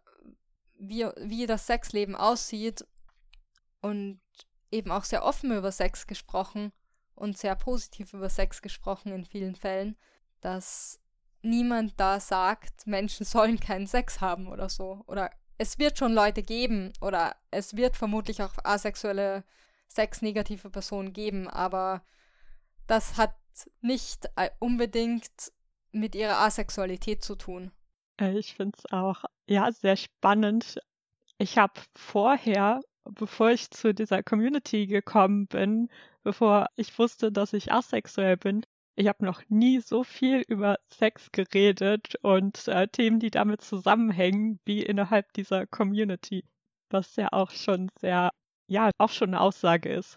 [0.78, 2.84] wie, wie das Sexleben aussieht
[3.80, 4.20] und
[4.74, 6.72] eben auch sehr offen über Sex gesprochen
[7.14, 9.96] und sehr positiv über Sex gesprochen in vielen Fällen,
[10.40, 11.00] dass
[11.42, 16.42] niemand da sagt, Menschen sollen keinen Sex haben oder so oder es wird schon Leute
[16.42, 19.44] geben oder es wird vermutlich auch asexuelle,
[19.88, 22.02] sexnegative Personen geben, aber
[22.86, 23.34] das hat
[23.80, 25.52] nicht äh, unbedingt
[25.92, 27.70] mit ihrer Asexualität zu tun.
[28.20, 30.80] Äh, ich finde es auch, ja, sehr spannend.
[31.38, 35.88] Ich habe vorher, bevor ich zu dieser Community gekommen bin,
[36.22, 38.64] bevor ich wusste, dass ich asexuell bin,
[38.96, 44.60] ich habe noch nie so viel über Sex geredet und äh, Themen, die damit zusammenhängen,
[44.64, 46.44] wie innerhalb dieser Community.
[46.90, 48.30] Was ja auch schon sehr,
[48.68, 50.16] ja, auch schon eine Aussage ist.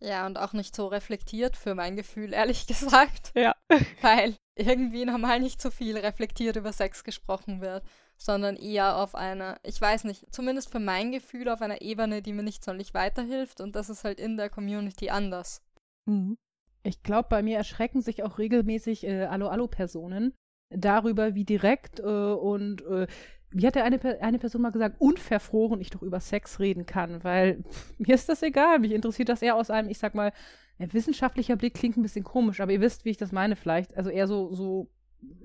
[0.00, 3.32] Ja, und auch nicht so reflektiert für mein Gefühl, ehrlich gesagt.
[3.34, 3.56] Ja.
[4.00, 7.82] Weil irgendwie normal nicht so viel reflektiert über Sex gesprochen wird,
[8.18, 12.32] sondern eher auf einer, ich weiß nicht, zumindest für mein Gefühl auf einer Ebene, die
[12.32, 15.62] mir nicht sonderlich weiterhilft und das ist halt in der Community anders.
[16.06, 16.36] Mhm.
[16.82, 20.34] Ich glaube, bei mir erschrecken sich auch regelmäßig äh, Allo-Allo-Personen
[20.70, 23.06] darüber, wie direkt äh, und äh,
[23.50, 27.24] wie hat der eine, eine Person mal gesagt, unverfroren ich doch über Sex reden kann,
[27.24, 28.78] weil pff, mir ist das egal.
[28.78, 30.32] Mich interessiert das eher aus einem, ich sag mal,
[30.78, 33.96] wissenschaftlicher Blick klingt ein bisschen komisch, aber ihr wisst, wie ich das meine vielleicht.
[33.96, 34.90] Also eher so, so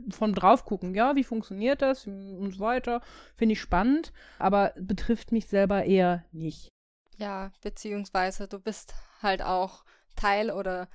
[0.09, 3.01] von drauf gucken, ja, wie funktioniert das und so weiter.
[3.35, 6.71] Finde ich spannend, aber betrifft mich selber eher nicht.
[7.17, 9.83] Ja, beziehungsweise du bist halt auch
[10.15, 10.87] Teil oder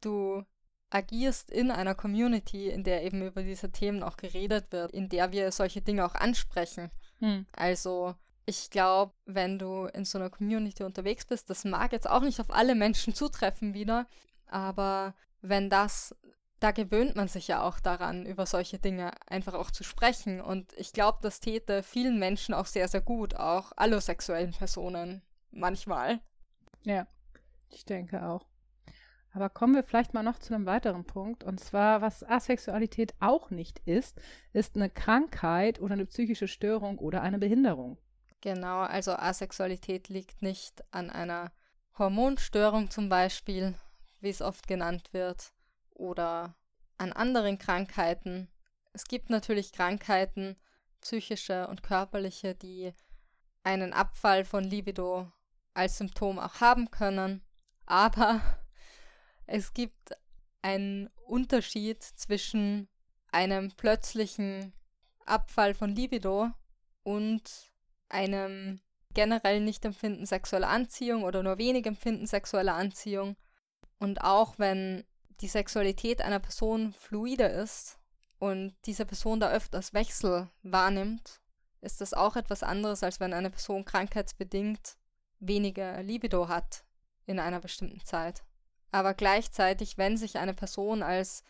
[0.00, 0.42] du
[0.90, 5.32] agierst in einer Community, in der eben über diese Themen auch geredet wird, in der
[5.32, 6.90] wir solche Dinge auch ansprechen.
[7.20, 7.46] Hm.
[7.52, 8.14] Also
[8.44, 12.40] ich glaube, wenn du in so einer Community unterwegs bist, das mag jetzt auch nicht
[12.40, 14.06] auf alle Menschen zutreffen wieder,
[14.46, 16.14] aber wenn das,
[16.62, 20.40] da gewöhnt man sich ja auch daran, über solche Dinge einfach auch zu sprechen.
[20.40, 26.20] Und ich glaube, das täte vielen Menschen auch sehr, sehr gut, auch allosexuellen Personen manchmal.
[26.84, 27.06] Ja,
[27.70, 28.46] ich denke auch.
[29.32, 31.42] Aber kommen wir vielleicht mal noch zu einem weiteren Punkt.
[31.42, 34.20] Und zwar, was Asexualität auch nicht ist,
[34.52, 37.98] ist eine Krankheit oder eine psychische Störung oder eine Behinderung.
[38.40, 41.50] Genau, also Asexualität liegt nicht an einer
[41.98, 43.74] Hormonstörung zum Beispiel,
[44.20, 45.52] wie es oft genannt wird,
[45.94, 46.54] oder
[46.98, 48.48] an anderen Krankheiten.
[48.92, 50.56] Es gibt natürlich Krankheiten,
[51.00, 52.92] psychische und körperliche, die
[53.62, 55.30] einen Abfall von Libido
[55.74, 57.42] als Symptom auch haben können.
[57.86, 58.40] Aber
[59.46, 60.12] es gibt
[60.62, 62.88] einen Unterschied zwischen
[63.30, 64.72] einem plötzlichen
[65.24, 66.50] Abfall von Libido
[67.02, 67.72] und
[68.08, 68.80] einem
[69.14, 73.36] generell nicht empfinden sexuelle Anziehung oder nur wenig empfinden sexuelle Anziehung.
[73.98, 75.04] Und auch wenn
[75.42, 77.98] die Sexualität einer Person fluide ist
[78.38, 81.40] und diese Person da öfters Wechsel wahrnimmt,
[81.80, 84.96] ist das auch etwas anderes, als wenn eine Person krankheitsbedingt
[85.40, 86.84] weniger Libido hat
[87.26, 88.44] in einer bestimmten Zeit.
[88.92, 91.42] Aber gleichzeitig, wenn sich eine Person als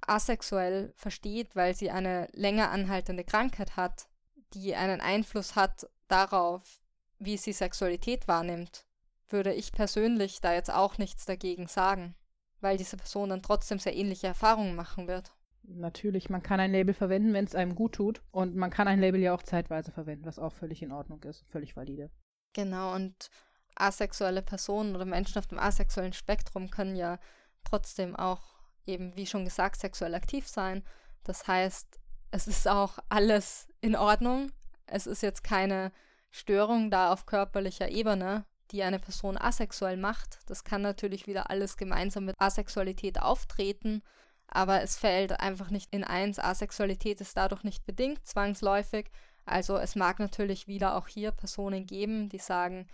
[0.00, 4.08] asexuell versteht, weil sie eine länger anhaltende Krankheit hat,
[4.52, 6.80] die einen Einfluss hat darauf,
[7.20, 8.84] wie sie Sexualität wahrnimmt,
[9.28, 12.16] würde ich persönlich da jetzt auch nichts dagegen sagen,
[12.62, 15.34] weil diese Person dann trotzdem sehr ähnliche Erfahrungen machen wird.
[15.64, 18.22] Natürlich, man kann ein Label verwenden, wenn es einem gut tut.
[18.30, 21.44] Und man kann ein Label ja auch zeitweise verwenden, was auch völlig in Ordnung ist,
[21.50, 22.10] völlig valide.
[22.52, 23.30] Genau, und
[23.74, 27.18] asexuelle Personen oder Menschen auf dem asexuellen Spektrum können ja
[27.64, 28.42] trotzdem auch
[28.86, 30.82] eben, wie schon gesagt, sexuell aktiv sein.
[31.24, 32.00] Das heißt,
[32.32, 34.50] es ist auch alles in Ordnung.
[34.86, 35.92] Es ist jetzt keine
[36.30, 40.38] Störung da auf körperlicher Ebene, die eine Person asexuell macht.
[40.46, 44.02] Das kann natürlich wieder alles gemeinsam mit Asexualität auftreten,
[44.48, 46.38] aber es fällt einfach nicht in eins.
[46.38, 49.10] Asexualität ist dadurch nicht bedingt zwangsläufig.
[49.44, 52.86] Also es mag natürlich wieder auch hier Personen geben, die sagen,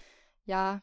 [0.45, 0.83] ja,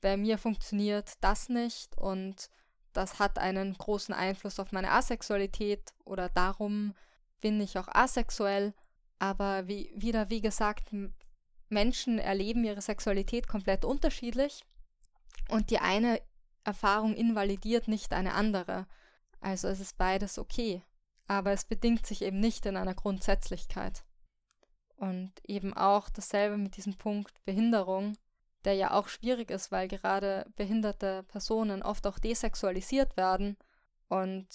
[0.00, 2.50] bei mir funktioniert das nicht und
[2.92, 6.94] das hat einen großen Einfluss auf meine Asexualität oder darum
[7.40, 8.74] bin ich auch asexuell.
[9.18, 10.92] Aber wie, wieder, wie gesagt,
[11.68, 14.64] Menschen erleben ihre Sexualität komplett unterschiedlich
[15.48, 16.20] und die eine
[16.64, 18.86] Erfahrung invalidiert nicht eine andere.
[19.40, 20.82] Also es ist beides okay,
[21.26, 24.04] aber es bedingt sich eben nicht in einer Grundsätzlichkeit.
[24.96, 28.16] Und eben auch dasselbe mit diesem Punkt Behinderung,
[28.64, 33.56] der ja auch schwierig ist, weil gerade behinderte Personen oft auch desexualisiert werden
[34.08, 34.46] und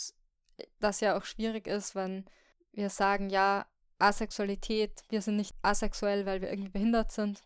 [0.80, 2.26] das ja auch schwierig ist, wenn
[2.72, 3.66] wir sagen, ja,
[4.00, 7.44] Asexualität, wir sind nicht asexuell, weil wir irgendwie behindert sind,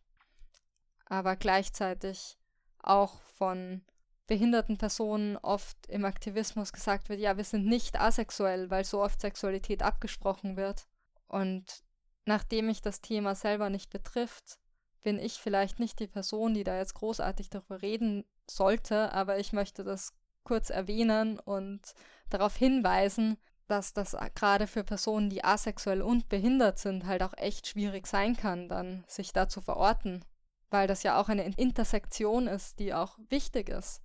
[1.06, 2.38] aber gleichzeitig
[2.80, 3.84] auch von
[4.28, 9.20] behinderten Personen oft im Aktivismus gesagt wird, ja, wir sind nicht asexuell, weil so oft
[9.20, 10.88] Sexualität abgesprochen wird.
[11.28, 11.84] Und
[12.26, 14.60] nachdem mich das Thema selber nicht betrifft,
[15.02, 19.52] bin ich vielleicht nicht die Person, die da jetzt großartig darüber reden sollte, aber ich
[19.52, 21.82] möchte das kurz erwähnen und
[22.30, 23.38] darauf hinweisen,
[23.74, 28.38] dass das gerade für Personen, die asexuell und behindert sind, halt auch echt schwierig sein
[28.38, 30.24] kann, dann sich da zu verorten,
[30.70, 34.04] weil das ja auch eine Intersektion ist, die auch wichtig ist.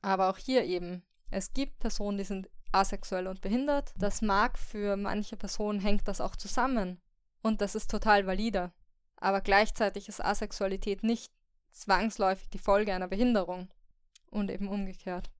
[0.00, 3.92] Aber auch hier eben, es gibt Personen, die sind asexuell und behindert.
[3.98, 7.02] Das mag für manche Personen hängt das auch zusammen
[7.42, 8.72] und das ist total valide.
[9.16, 11.30] Aber gleichzeitig ist Asexualität nicht
[11.70, 13.68] zwangsläufig die Folge einer Behinderung
[14.30, 15.30] und eben umgekehrt.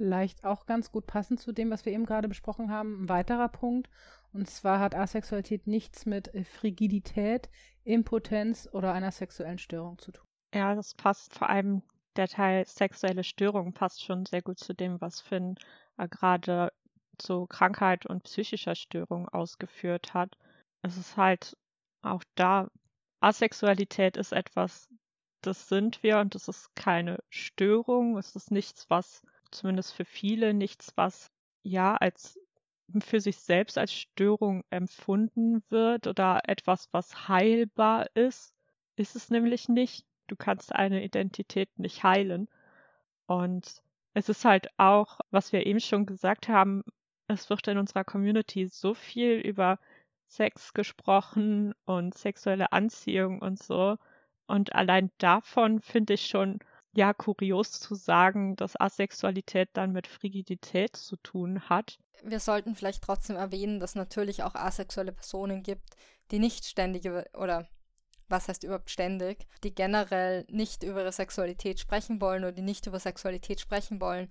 [0.00, 3.50] Vielleicht auch ganz gut passend zu dem, was wir eben gerade besprochen haben, ein weiterer
[3.50, 3.90] Punkt.
[4.32, 7.50] Und zwar hat Asexualität nichts mit Frigidität,
[7.84, 10.24] Impotenz oder einer sexuellen Störung zu tun.
[10.54, 11.82] Ja, das passt vor allem
[12.16, 15.56] der Teil sexuelle Störung passt schon sehr gut zu dem, was Finn
[15.98, 16.72] äh, gerade
[17.18, 20.34] zu Krankheit und psychischer Störung ausgeführt hat.
[20.80, 21.58] Es ist halt
[22.00, 22.70] auch da,
[23.20, 24.88] Asexualität ist etwas,
[25.42, 28.16] das sind wir und es ist keine Störung.
[28.16, 31.30] Es ist nichts, was zumindest für viele nichts, was
[31.62, 32.38] ja als
[33.00, 38.54] für sich selbst als Störung empfunden wird oder etwas, was heilbar ist,
[38.96, 40.04] ist es nämlich nicht.
[40.26, 42.48] Du kannst eine Identität nicht heilen.
[43.26, 43.82] Und
[44.14, 46.82] es ist halt auch, was wir eben schon gesagt haben,
[47.28, 49.78] es wird in unserer Community so viel über
[50.26, 53.96] Sex gesprochen und sexuelle Anziehung und so.
[54.46, 56.58] Und allein davon finde ich schon
[56.92, 61.98] ja kurios zu sagen, dass Asexualität dann mit Frigidität zu tun hat.
[62.22, 65.96] Wir sollten vielleicht trotzdem erwähnen, dass natürlich auch asexuelle Personen gibt,
[66.30, 67.68] die nicht ständige oder
[68.28, 72.86] was heißt überhaupt ständig, die generell nicht über ihre Sexualität sprechen wollen oder die nicht
[72.86, 74.30] über Sexualität sprechen wollen.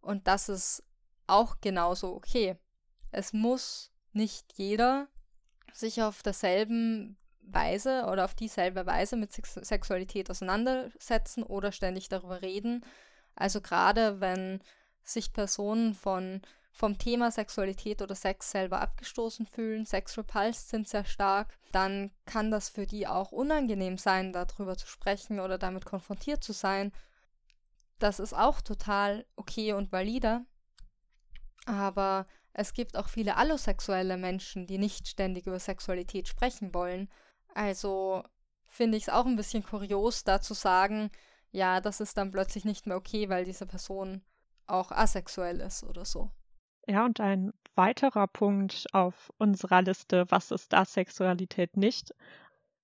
[0.00, 0.84] Und das ist
[1.26, 2.56] auch genauso okay.
[3.10, 5.08] Es muss nicht jeder
[5.72, 7.16] sich auf derselben
[7.52, 12.84] Weise oder auf dieselbe Weise mit Sex Sexualität auseinandersetzen oder ständig darüber reden.
[13.34, 14.60] Also gerade wenn
[15.02, 21.04] sich Personen von vom Thema Sexualität oder Sex selber abgestoßen fühlen, Sex repulsed sind sehr
[21.04, 26.44] stark, dann kann das für die auch unangenehm sein, darüber zu sprechen oder damit konfrontiert
[26.44, 26.92] zu sein.
[27.98, 30.44] Das ist auch total okay und valide.
[31.66, 37.08] Aber es gibt auch viele allosexuelle Menschen, die nicht ständig über Sexualität sprechen wollen
[37.54, 38.22] also
[38.68, 41.10] finde ich es auch ein bisschen kurios, da zu sagen,
[41.50, 44.22] ja, das ist dann plötzlich nicht mehr okay, weil diese Person
[44.66, 46.30] auch asexuell ist oder so.
[46.86, 52.14] Ja, und ein weiterer Punkt auf unserer Liste, was ist Asexualität nicht?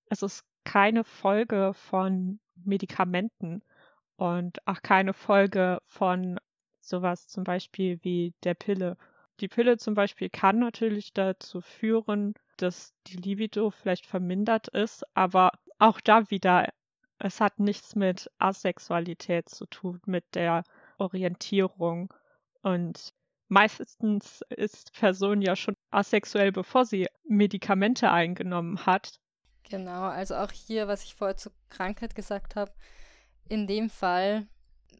[0.06, 3.62] Es ist keine Folge von Medikamenten
[4.16, 6.38] und auch keine Folge von
[6.80, 8.96] sowas zum Beispiel wie der Pille.
[9.40, 15.52] Die Pille zum Beispiel kann natürlich dazu führen, dass die Libido vielleicht vermindert ist, aber
[15.78, 16.68] auch da wieder,
[17.18, 20.64] es hat nichts mit Asexualität zu tun, mit der
[20.98, 22.12] Orientierung.
[22.62, 23.12] Und
[23.48, 29.20] meistens ist Person ja schon asexuell, bevor sie Medikamente eingenommen hat.
[29.68, 32.72] Genau, also auch hier, was ich vorher zur Krankheit gesagt habe,
[33.48, 34.46] in dem Fall,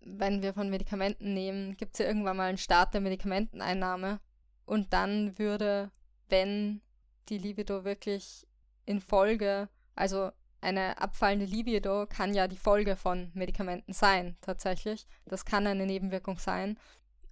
[0.03, 4.21] wenn wir von Medikamenten nehmen, gibt es ja irgendwann mal einen Start der Medikamenteneinnahme
[4.67, 5.91] und dann würde,
[6.29, 6.81] wenn
[7.29, 8.47] die Libido wirklich
[8.85, 15.07] in Folge, also eine abfallende Libido kann ja die Folge von Medikamenten sein, tatsächlich.
[15.27, 16.79] Das kann eine Nebenwirkung sein.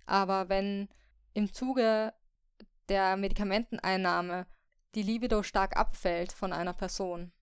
[0.04, 0.88] Aber wenn
[1.32, 2.12] im Zuge
[2.88, 4.46] der Medikamenteneinnahme
[4.94, 7.32] die Libido stark abfällt von einer Person,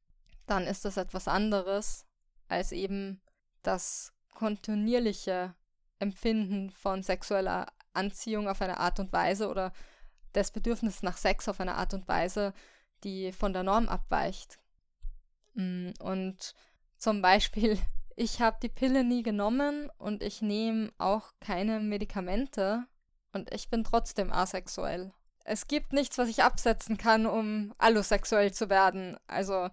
[0.47, 2.07] dann ist das etwas anderes
[2.49, 3.21] als eben
[3.63, 5.55] das kontinuierliche
[5.99, 9.73] Empfinden von sexueller Anziehung auf eine Art und Weise oder
[10.35, 12.53] des Bedürfnisses nach Sex auf eine Art und Weise,
[13.05, 14.59] die von der Norm abweicht.
[15.55, 16.55] Mm, und
[16.97, 17.79] zum Beispiel,
[18.17, 22.85] ich habe die Pille nie genommen und ich nehme auch keine Medikamente
[23.33, 25.13] und ich bin trotzdem asexuell.
[25.45, 29.17] Es gibt nichts, was ich absetzen kann, um allosexuell zu werden.
[29.27, 29.69] Also,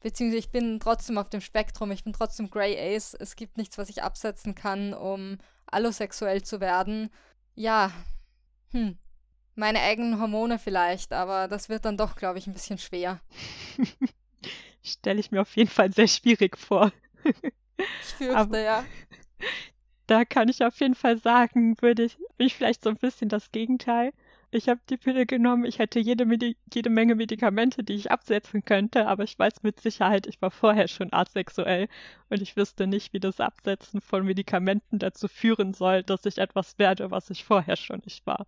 [0.00, 3.14] beziehungsweise ich bin trotzdem auf dem Spektrum, ich bin trotzdem Grey Ace.
[3.14, 7.10] Es gibt nichts, was ich absetzen kann, um allosexuell zu werden.
[7.54, 7.92] Ja,
[8.72, 8.98] hm.
[9.54, 13.20] Meine eigenen Hormone vielleicht, aber das wird dann doch, glaube ich, ein bisschen schwer.
[14.82, 16.90] Stelle ich mir auf jeden Fall sehr schwierig vor.
[17.24, 18.84] ich fürchte, aber ja.
[20.08, 23.28] Da kann ich auf jeden Fall sagen, würde ich, bin ich vielleicht so ein bisschen
[23.28, 24.12] das Gegenteil.
[24.50, 28.64] Ich habe die Pille genommen, ich hätte jede, Medi jede Menge Medikamente, die ich absetzen
[28.64, 31.88] könnte, aber ich weiß mit Sicherheit, ich war vorher schon asexuell
[32.28, 36.78] und ich wüsste nicht, wie das Absetzen von Medikamenten dazu führen soll, dass ich etwas
[36.78, 38.44] werde, was ich vorher schon nicht war.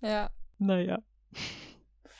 [0.00, 0.30] Ja.
[0.58, 0.98] Naja.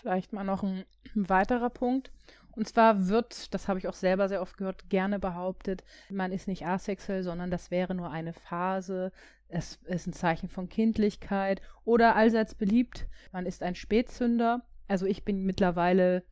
[0.01, 2.11] Vielleicht mal noch ein weiterer Punkt.
[2.57, 6.49] Und zwar wird, das habe ich auch selber sehr oft gehört, gerne behauptet, man ist
[6.49, 9.13] nicht asexuell, sondern das wäre nur eine Phase.
[9.49, 14.63] Es ist ein Zeichen von Kindlichkeit oder allseits beliebt, man ist ein Spätzünder.
[14.89, 16.25] Also ich bin mittlerweile,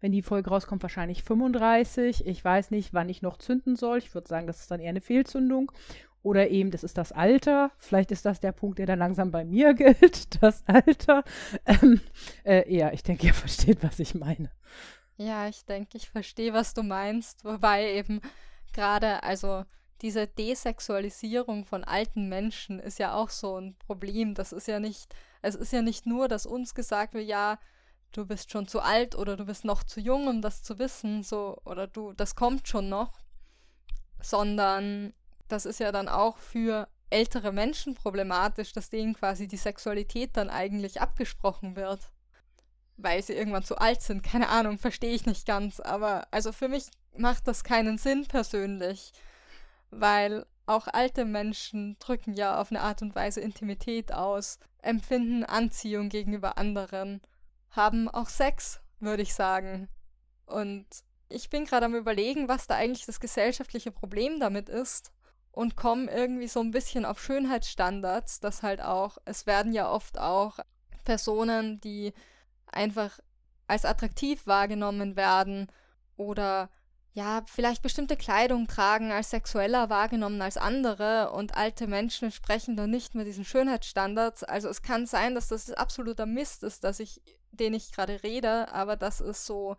[0.00, 2.26] wenn die Folge rauskommt, wahrscheinlich 35.
[2.26, 3.98] Ich weiß nicht, wann ich noch zünden soll.
[3.98, 5.72] Ich würde sagen, das ist dann eher eine Fehlzündung.
[6.22, 7.72] Oder eben, das ist das Alter.
[7.78, 11.24] Vielleicht ist das der Punkt, der dann langsam bei mir gilt, das Alter.
[11.66, 12.00] Ähm,
[12.44, 14.50] äh, ja, ich denke, ihr versteht, was ich meine.
[15.16, 17.44] Ja, ich denke, ich verstehe, was du meinst.
[17.44, 18.20] Wobei eben
[18.72, 19.64] gerade, also
[20.00, 24.34] diese Desexualisierung von alten Menschen ist ja auch so ein Problem.
[24.34, 27.58] Das ist ja nicht, es ist ja nicht nur, dass uns gesagt wird, ja,
[28.12, 31.22] du bist schon zu alt oder du bist noch zu jung, um das zu wissen,
[31.22, 33.12] so, oder du, das kommt schon noch,
[34.20, 35.14] sondern
[35.52, 40.50] das ist ja dann auch für ältere Menschen problematisch, dass denen quasi die Sexualität dann
[40.50, 42.00] eigentlich abgesprochen wird
[42.96, 44.22] weil sie irgendwann zu alt sind.
[44.22, 45.80] Keine Ahnung, verstehe ich nicht ganz.
[45.80, 46.86] Aber also für mich
[47.16, 49.12] macht das keinen Sinn persönlich,
[49.90, 56.08] weil auch alte Menschen drücken ja auf eine Art und Weise Intimität aus, empfinden Anziehung
[56.08, 57.20] gegenüber anderen,
[57.70, 59.88] haben auch Sex, würde ich sagen.
[60.46, 60.86] Und
[61.28, 65.12] ich bin gerade am Überlegen, was da eigentlich das gesellschaftliche Problem damit ist
[65.52, 70.18] und komme irgendwie so ein bisschen auf Schönheitsstandards, dass halt auch, es werden ja oft
[70.18, 70.58] auch
[71.04, 72.12] Personen, die
[72.66, 73.20] einfach
[73.66, 75.68] als attraktiv wahrgenommen werden
[76.16, 76.70] oder
[77.14, 82.90] ja, vielleicht bestimmte Kleidung tragen als sexueller wahrgenommen als andere und alte Menschen sprechen dann
[82.90, 84.44] nicht mehr diesen Schönheitsstandards.
[84.44, 87.20] Also es kann sein, dass das absoluter Mist ist, dass ich,
[87.50, 89.76] den ich gerade rede, aber das ist so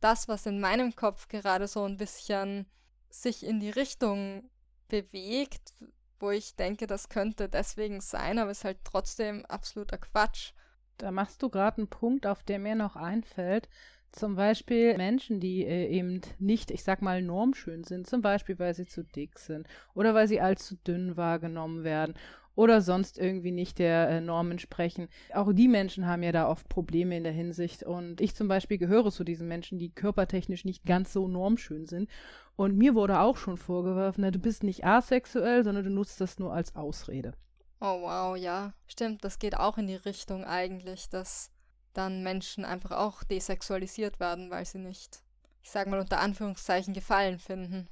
[0.00, 2.66] das, was in meinem Kopf gerade so ein bisschen
[3.08, 4.50] sich in die Richtung
[4.88, 5.74] bewegt,
[6.20, 10.52] wo ich denke, das könnte deswegen sein, aber es ist halt trotzdem absoluter Quatsch.
[10.98, 13.68] Da machst du gerade einen Punkt, auf der mir noch einfällt.
[14.12, 18.72] Zum Beispiel Menschen, die äh, eben nicht, ich sag mal, normschön sind, zum Beispiel weil
[18.72, 22.14] sie zu dick sind oder weil sie allzu dünn wahrgenommen werden
[22.54, 25.08] oder sonst irgendwie nicht der äh, Norm entsprechen.
[25.32, 27.82] Auch die Menschen haben ja da oft Probleme in der Hinsicht.
[27.82, 32.08] Und ich zum Beispiel gehöre zu diesen Menschen, die körpertechnisch nicht ganz so normschön sind.
[32.56, 36.38] Und mir wurde auch schon vorgeworfen, na, du bist nicht asexuell, sondern du nutzt das
[36.38, 37.34] nur als Ausrede.
[37.80, 38.72] Oh wow, ja.
[38.86, 41.50] Stimmt, das geht auch in die Richtung eigentlich, dass
[41.92, 45.22] dann Menschen einfach auch desexualisiert werden, weil sie nicht,
[45.62, 47.88] ich sag mal unter Anführungszeichen, Gefallen finden.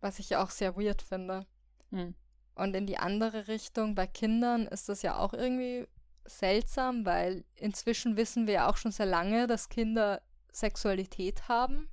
[0.00, 1.46] Was ich ja auch sehr weird finde.
[1.90, 2.14] Hm.
[2.54, 5.86] Und in die andere Richtung, bei Kindern ist das ja auch irgendwie
[6.24, 10.20] seltsam, weil inzwischen wissen wir ja auch schon sehr lange, dass Kinder
[10.52, 11.88] Sexualität haben.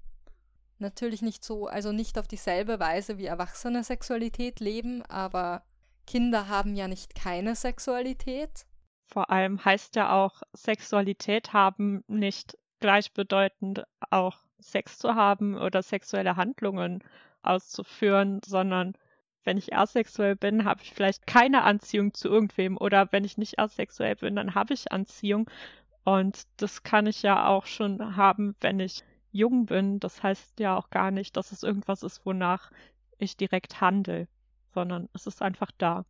[0.82, 5.64] Natürlich nicht so, also nicht auf dieselbe Weise wie Erwachsene Sexualität leben, aber
[6.08, 8.66] Kinder haben ja nicht keine Sexualität.
[9.08, 16.36] Vor allem heißt ja auch Sexualität haben nicht gleichbedeutend auch Sex zu haben oder sexuelle
[16.36, 17.04] Handlungen
[17.42, 18.94] auszuführen, sondern
[19.44, 23.58] wenn ich asexuell bin, habe ich vielleicht keine Anziehung zu irgendwem oder wenn ich nicht
[23.58, 25.50] asexuell bin, dann habe ich Anziehung
[26.04, 30.00] und das kann ich ja auch schon haben, wenn ich jung bin.
[30.00, 32.72] Das heißt ja auch gar nicht, dass es irgendwas ist, wonach
[33.18, 34.28] ich direkt handle,
[34.74, 36.06] sondern es ist einfach da.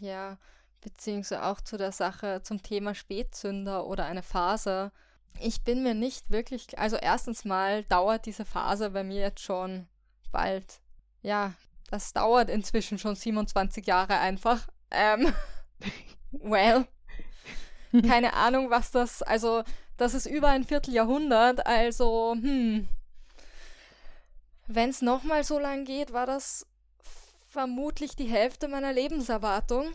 [0.00, 0.38] Ja,
[0.80, 4.92] beziehungsweise auch zu der Sache zum Thema Spätzünder oder eine Phase.
[5.40, 9.88] Ich bin mir nicht wirklich, also erstens mal dauert diese Phase bei mir jetzt schon
[10.30, 10.80] bald.
[11.22, 11.54] Ja,
[11.90, 14.68] das dauert inzwischen schon 27 Jahre einfach.
[14.90, 15.32] Ähm,
[16.32, 16.86] well,
[18.06, 19.64] keine Ahnung, was das, also
[19.96, 22.88] das ist über ein Vierteljahrhundert, also, hm.
[24.66, 26.66] Wenn es nochmal so lang geht, war das
[27.50, 29.92] vermutlich die Hälfte meiner Lebenserwartung,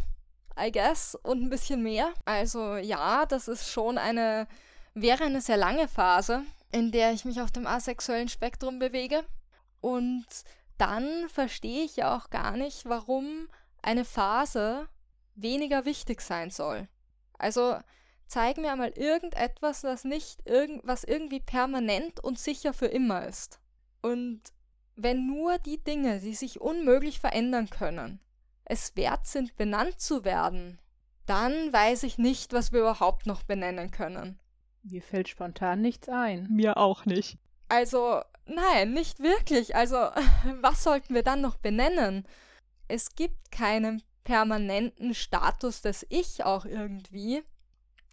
[0.57, 2.13] I guess, und ein bisschen mehr.
[2.23, 4.47] Also ja, das ist schon eine,
[4.93, 9.23] wäre eine sehr lange Phase, in der ich mich auf dem asexuellen Spektrum bewege.
[9.81, 10.25] Und
[10.77, 13.49] dann verstehe ich ja auch gar nicht, warum
[13.81, 14.87] eine Phase
[15.35, 16.87] weniger wichtig sein soll.
[17.37, 17.77] Also
[18.29, 23.59] zeig mir einmal irgendetwas, was nicht irgend, was irgendwie permanent und sicher für immer ist.
[24.01, 24.41] Und
[24.95, 28.19] wenn nur die Dinge, die sich unmöglich verändern können,
[28.65, 30.79] es wert sind, benannt zu werden,
[31.25, 34.39] dann weiß ich nicht, was wir überhaupt noch benennen können.
[34.83, 36.47] Mir fällt spontan nichts ein.
[36.49, 37.37] Mir auch nicht.
[37.67, 39.75] Also, nein, nicht wirklich.
[39.75, 39.97] Also,
[40.61, 42.27] was sollten wir dann noch benennen?
[42.87, 47.43] Es gibt keinen permanenten Status des Ich auch irgendwie.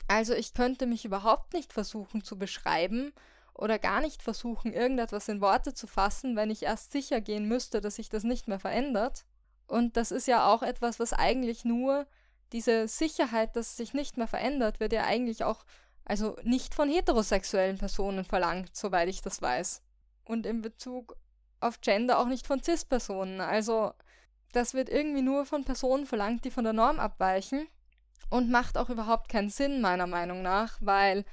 [0.09, 3.13] Also ich könnte mich überhaupt nicht versuchen zu beschreiben
[3.55, 7.81] oder gar nicht versuchen, irgendetwas in Worte zu fassen, wenn ich erst sicher gehen müsste,
[7.81, 9.25] dass sich das nicht mehr verändert.
[9.67, 12.07] Und das ist ja auch etwas, was eigentlich nur
[12.53, 15.65] diese Sicherheit, dass es sich nicht mehr verändert, wird ja eigentlich auch,
[16.05, 19.83] also nicht von heterosexuellen Personen verlangt, soweit ich das weiß.
[20.25, 21.17] Und in Bezug
[21.61, 23.41] auf Gender auch nicht von CIS-Personen.
[23.41, 23.93] Also
[24.53, 27.67] das wird irgendwie nur von Personen verlangt, die von der Norm abweichen
[28.31, 31.25] und macht auch überhaupt keinen Sinn, meiner Meinung nach, weil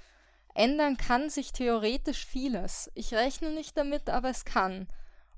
[0.54, 2.92] ändern kann sich theoretisch vieles.
[2.94, 4.88] Ich rechne nicht damit, aber es kann.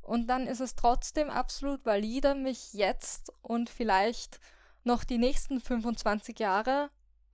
[0.02, 4.40] Und dann ist es trotzdem absolut valide, mich jetzt und vielleicht
[4.84, 6.92] noch die nächsten 25 Jahre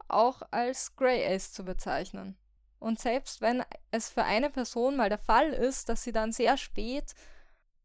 [0.07, 2.37] auch als Grey Ace zu bezeichnen.
[2.79, 6.57] Und selbst wenn es für eine Person mal der Fall ist, dass sie dann sehr
[6.57, 7.13] spät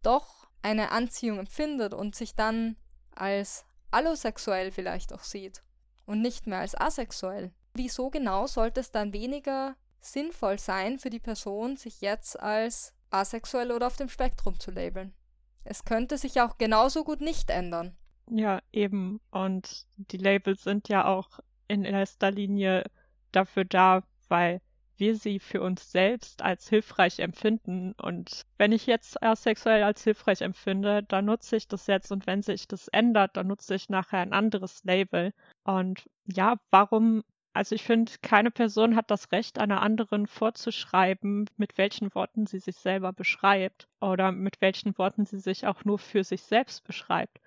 [0.03, 2.77] doch eine Anziehung empfindet und sich dann
[3.15, 5.63] als allosexuell vielleicht auch sieht,
[6.07, 7.53] und nicht mehr als asexuell.
[7.75, 13.73] Wieso genau sollte es dann weniger sinnvoll sein für die Person, sich jetzt als asexuell
[13.73, 15.15] oder auf dem Spektrum zu labeln?
[15.65, 17.97] Es könnte sich auch genauso gut nicht ändern.
[18.31, 19.21] Ja, eben.
[19.31, 22.85] Und die Labels sind ja auch in erster Linie
[23.33, 24.61] dafür da, weil
[24.99, 27.93] wir sie für uns selbst als hilfreich empfinden.
[27.93, 32.13] Und wenn ich jetzt asexuell als hilfreich empfinde, dann nutze ich das jetzt.
[32.13, 35.33] Und wenn sich das ändert, dann nutze ich nachher ein anderes Label.
[35.65, 37.23] Und ja, warum?
[37.53, 42.59] Also ich finde, keine Person hat das Recht, einer anderen vorzuschreiben, mit welchen Worten sie
[42.59, 47.41] sich selber beschreibt oder mit welchen Worten sie sich auch nur für sich selbst beschreibt.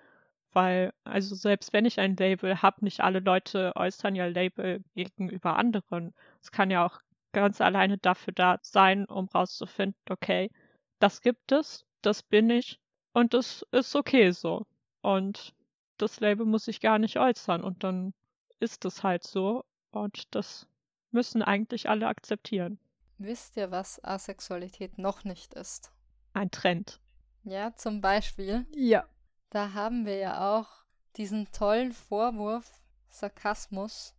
[0.52, 5.56] Weil, also selbst wenn ich ein Label habe, nicht alle Leute äußern ja Label gegenüber
[5.56, 6.12] anderen.
[6.40, 7.00] Es kann ja auch
[7.32, 10.50] ganz alleine dafür da sein, um rauszufinden, okay,
[10.98, 12.80] das gibt es, das bin ich
[13.12, 14.66] und das ist okay so.
[15.02, 15.54] Und
[15.96, 18.12] das Label muss ich gar nicht äußern und dann
[18.58, 20.66] ist es halt so und das
[21.10, 22.78] müssen eigentlich alle akzeptieren.
[23.18, 25.92] Wisst ihr, was Asexualität noch nicht ist?
[26.32, 27.00] Ein Trend.
[27.44, 28.66] Ja, zum Beispiel.
[28.74, 29.04] Ja.
[29.50, 30.68] Da haben wir ja auch
[31.16, 34.14] diesen tollen Vorwurf Sarkasmus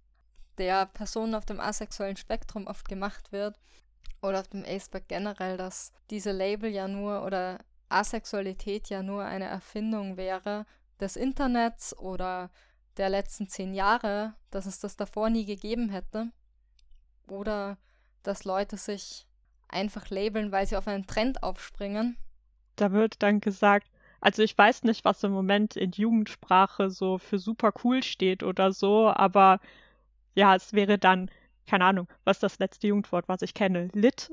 [0.61, 3.59] der Personen auf dem asexuellen Spektrum oft gemacht wird
[4.21, 7.57] oder auf dem Aceback generell, dass diese Label ja nur oder
[7.89, 10.67] Asexualität ja nur eine Erfindung wäre
[10.99, 12.51] des Internets oder
[12.97, 16.27] der letzten zehn Jahre, dass es das davor nie gegeben hätte.
[17.27, 17.79] Oder
[18.21, 19.25] dass Leute sich
[19.67, 22.17] einfach labeln, weil sie auf einen Trend aufspringen.
[22.75, 23.87] Da wird dann gesagt,
[24.19, 28.71] also ich weiß nicht, was im Moment in Jugendsprache so für super cool steht oder
[28.71, 29.59] so, aber
[30.35, 31.29] ja, es wäre dann,
[31.67, 34.31] keine Ahnung, was das letzte Jugendwort, was ich kenne, lit,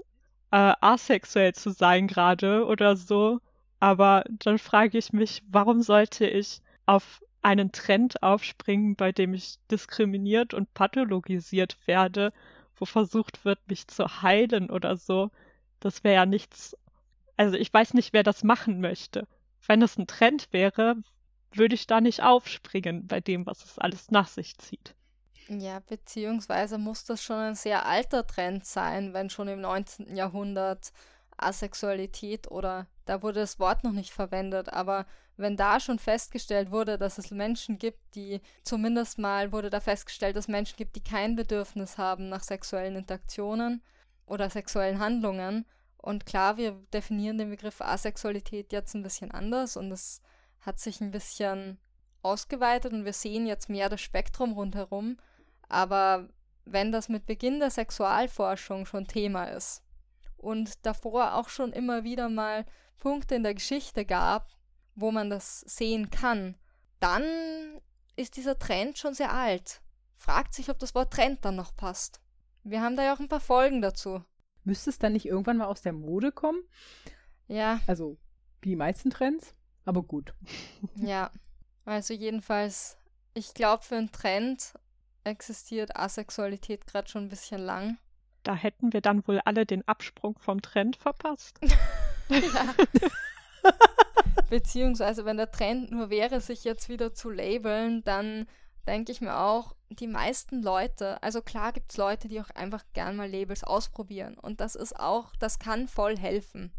[0.51, 3.41] äh, asexuell zu sein gerade oder so.
[3.81, 9.59] Aber dann frage ich mich, warum sollte ich auf einen Trend aufspringen, bei dem ich
[9.71, 12.33] diskriminiert und pathologisiert werde,
[12.77, 15.31] wo versucht wird, mich zu heilen oder so.
[15.81, 16.77] Das wäre ja nichts,
[17.39, 19.27] Also ich weiß nicht, wer das machen möchte.
[19.67, 20.97] Wenn es ein Trend wäre,
[21.53, 24.95] würde ich da nicht aufspringen bei dem, was es alles nach sich zieht.
[25.49, 30.15] Ja, beziehungsweise muss das schon ein sehr alter Trend sein, wenn schon im 19.
[30.15, 30.93] Jahrhundert
[31.39, 35.07] Asexualität oder da wurde das Wort noch nicht verwendet, aber
[35.39, 40.37] wenn da schon festgestellt wurde, dass es Menschen gibt, die zumindest mal wurde da festgestellt,
[40.37, 43.83] dass Menschen gibt, die kein Bedürfnis haben nach sexuellen Interaktionen
[44.27, 45.65] oder sexuellen Handlungen.
[45.97, 50.21] Und klar, wir definieren den Begriff Asexualität jetzt ein bisschen anders und es
[50.61, 51.79] hat sich ein bisschen
[52.23, 55.17] ausgeweitet und wir sehen jetzt mehr das Spektrum rundherum.
[55.69, 56.29] Aber
[56.65, 59.83] wenn das mit Beginn der Sexualforschung schon Thema ist
[60.37, 62.65] und davor auch schon immer wieder mal
[62.99, 64.49] Punkte in der Geschichte gab,
[64.95, 66.57] wo man das sehen kann,
[67.01, 67.23] dann
[68.17, 69.81] ist dieser Trend schon sehr alt.
[70.17, 72.21] Fragt sich, ob das Wort Trend dann noch passt.
[72.65, 74.25] Wir haben da ja auch ein paar Folgen dazu.
[74.65, 76.61] Müsste es dann nicht irgendwann mal aus der Mode kommen?
[77.47, 77.81] Ja.
[77.87, 78.19] Also,
[78.61, 79.55] wie die meisten Trends,
[79.85, 80.35] aber gut.
[80.97, 81.31] Ja.
[81.85, 82.99] Also jedenfalls,
[83.33, 84.75] ich glaube, für einen Trend
[85.29, 87.99] existiert Asexualität gerade schon ein bisschen lang.
[88.43, 91.59] Da hätten wir dann wohl alle den Absprung vom Trend verpasst.
[92.29, 92.75] ja.
[94.51, 98.47] Beziehungsweise, wenn der Trend nur wäre, sich jetzt wieder zu labeln, dann
[98.87, 102.85] denke ich mir auch, die meisten Leute, also klar gibt es Leute, die auch einfach
[102.95, 104.39] gern mal Labels ausprobieren.
[104.39, 106.73] Und das ist auch, das kann voll helfen.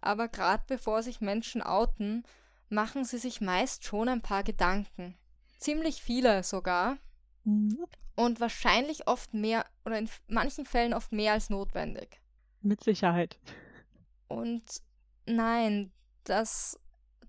[0.00, 2.24] Aber gerade bevor sich Menschen outen,
[2.68, 5.16] machen sie sich meist schon ein paar Gedanken.
[5.58, 6.96] Ziemlich viele sogar.
[8.16, 12.20] Und wahrscheinlich oft mehr oder in manchen Fällen oft mehr als notwendig.
[12.60, 13.38] Mit Sicherheit.
[14.28, 14.64] Und
[15.26, 15.92] nein,
[16.24, 16.78] das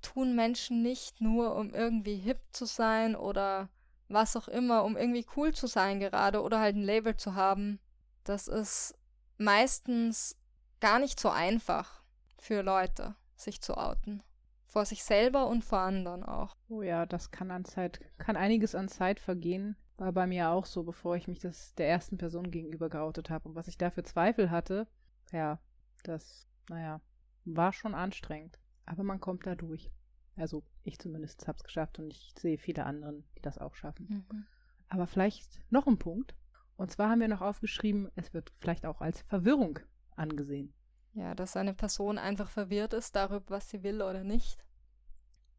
[0.02, 3.69] tun Menschen nicht nur, um irgendwie hip zu sein oder
[4.07, 7.80] was auch immer, um irgendwie cool zu sein gerade oder halt ein Label zu haben.
[8.23, 8.95] Das ist
[9.38, 10.35] meistens
[10.80, 12.02] gar nicht so einfach
[12.39, 14.23] für Leute, sich zu outen.
[14.65, 16.56] Vor sich selber und vor anderen auch.
[16.69, 19.76] Oh ja, das kann an Zeit, kann einiges an Zeit vergehen.
[19.97, 23.49] War bei mir auch so, bevor ich mich das der ersten Person gegenüber geoutet habe.
[23.49, 24.87] Und was ich da für Zweifel hatte,
[25.31, 25.59] ja,
[26.03, 27.01] das, naja,
[27.45, 28.59] war schon anstrengend.
[28.85, 29.91] Aber man kommt da durch.
[30.35, 34.25] Also ich zumindest habe es geschafft und ich sehe viele anderen, die das auch schaffen.
[34.29, 34.45] Mhm.
[34.87, 36.35] Aber vielleicht noch ein Punkt.
[36.77, 39.79] Und zwar haben wir noch aufgeschrieben, es wird vielleicht auch als Verwirrung
[40.15, 40.73] angesehen.
[41.13, 44.63] Ja, dass eine Person einfach verwirrt ist darüber, was sie will oder nicht.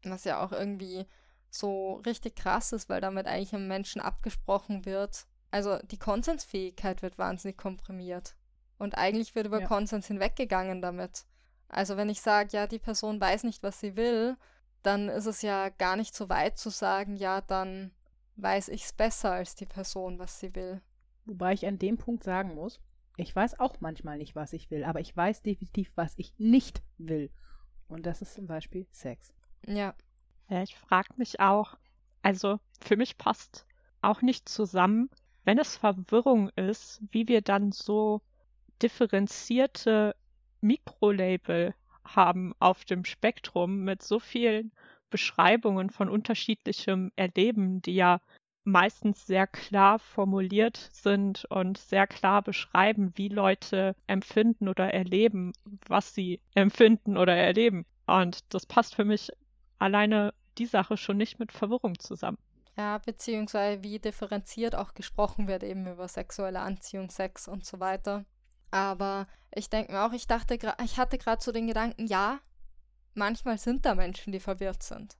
[0.03, 1.05] Was ja auch irgendwie
[1.49, 5.25] so richtig krass ist, weil damit eigentlich am Menschen abgesprochen wird.
[5.51, 8.35] Also die Konsensfähigkeit wird wahnsinnig komprimiert.
[8.77, 9.67] Und eigentlich wird über ja.
[9.67, 11.25] Konsens hinweggegangen damit.
[11.67, 14.37] Also wenn ich sage, ja, die Person weiß nicht, was sie will,
[14.81, 17.91] dann ist es ja gar nicht so weit zu sagen, ja, dann
[18.37, 20.81] weiß ich es besser als die Person, was sie will.
[21.25, 22.79] Wobei ich an dem Punkt sagen muss,
[23.17, 26.81] ich weiß auch manchmal nicht, was ich will, aber ich weiß definitiv, was ich nicht
[26.97, 27.29] will.
[27.87, 29.33] Und das ist zum Beispiel Sex.
[29.67, 29.93] Ja.
[30.49, 31.77] Ja, ich frage mich auch,
[32.23, 33.65] also für mich passt
[34.01, 35.09] auch nicht zusammen,
[35.43, 38.21] wenn es Verwirrung ist, wie wir dann so
[38.81, 40.15] differenzierte
[40.61, 44.71] Mikrolabel haben auf dem Spektrum mit so vielen
[45.11, 48.19] Beschreibungen von unterschiedlichem Erleben, die ja
[48.63, 55.53] meistens sehr klar formuliert sind und sehr klar beschreiben, wie Leute empfinden oder erleben,
[55.87, 57.85] was sie empfinden oder erleben.
[58.07, 59.29] Und das passt für mich
[59.77, 62.37] alleine die Sache schon nicht mit Verwirrung zusammen.
[62.77, 68.25] Ja, beziehungsweise wie differenziert auch gesprochen wird eben über sexuelle Anziehung, Sex und so weiter.
[68.71, 72.39] Aber ich denke mir auch, ich dachte, ich hatte gerade so den Gedanken, ja,
[73.15, 75.17] manchmal sind da Menschen, die verwirrt sind.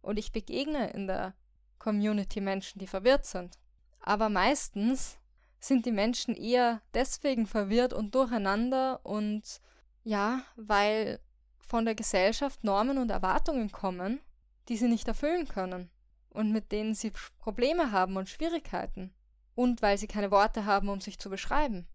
[0.00, 1.34] Und ich begegne in der
[1.78, 3.58] Community Menschen, die verwirrt sind.
[4.00, 5.18] Aber meistens
[5.58, 9.60] sind die Menschen eher deswegen verwirrt und durcheinander und
[10.04, 11.20] ja, weil
[11.58, 14.20] von der Gesellschaft Normen und Erwartungen kommen,
[14.68, 15.90] die sie nicht erfüllen können
[16.30, 19.14] und mit denen sie Probleme haben und Schwierigkeiten
[19.54, 21.86] und weil sie keine Worte haben, um sich zu beschreiben.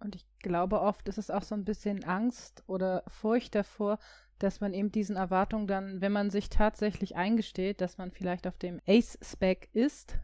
[0.00, 3.98] Und ich glaube, oft ist es auch so ein bisschen Angst oder Furcht davor,
[4.38, 8.58] dass man eben diesen Erwartungen dann, wenn man sich tatsächlich eingesteht, dass man vielleicht auf
[8.58, 10.18] dem Ace-Spec ist,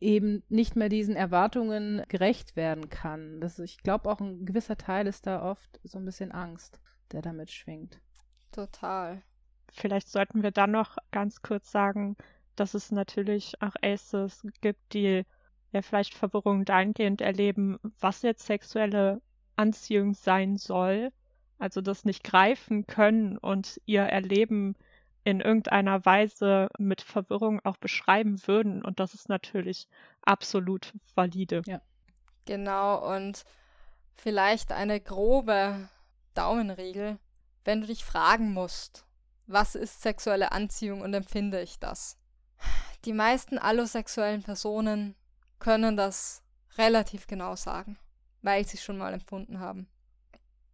[0.00, 3.40] eben nicht mehr diesen Erwartungen gerecht werden kann.
[3.40, 6.80] Das, ich glaube, auch ein gewisser Teil ist da oft so ein bisschen Angst,
[7.12, 8.00] der damit schwingt.
[8.50, 9.22] Total.
[9.72, 12.16] Vielleicht sollten wir dann noch ganz kurz sagen,
[12.56, 15.24] dass es natürlich auch Aces gibt, die
[15.72, 19.22] ja vielleicht Verwirrung dahingehend erleben, was jetzt sexuelle
[19.56, 21.10] Anziehung sein soll,
[21.58, 24.76] also das nicht greifen können und ihr Erleben
[25.24, 28.84] in irgendeiner Weise mit Verwirrung auch beschreiben würden.
[28.84, 29.88] Und das ist natürlich
[30.22, 31.62] absolut valide.
[31.66, 31.80] Ja.
[32.44, 33.44] Genau, und
[34.14, 35.88] vielleicht eine grobe
[36.34, 37.18] Daumenregel.
[37.64, 39.06] wenn du dich fragen musst,
[39.46, 42.16] was ist sexuelle Anziehung und empfinde ich das?
[43.04, 45.16] Die meisten allosexuellen Personen
[45.58, 46.42] können das
[46.78, 47.98] relativ genau sagen,
[48.42, 49.88] weil sie es schon mal empfunden haben.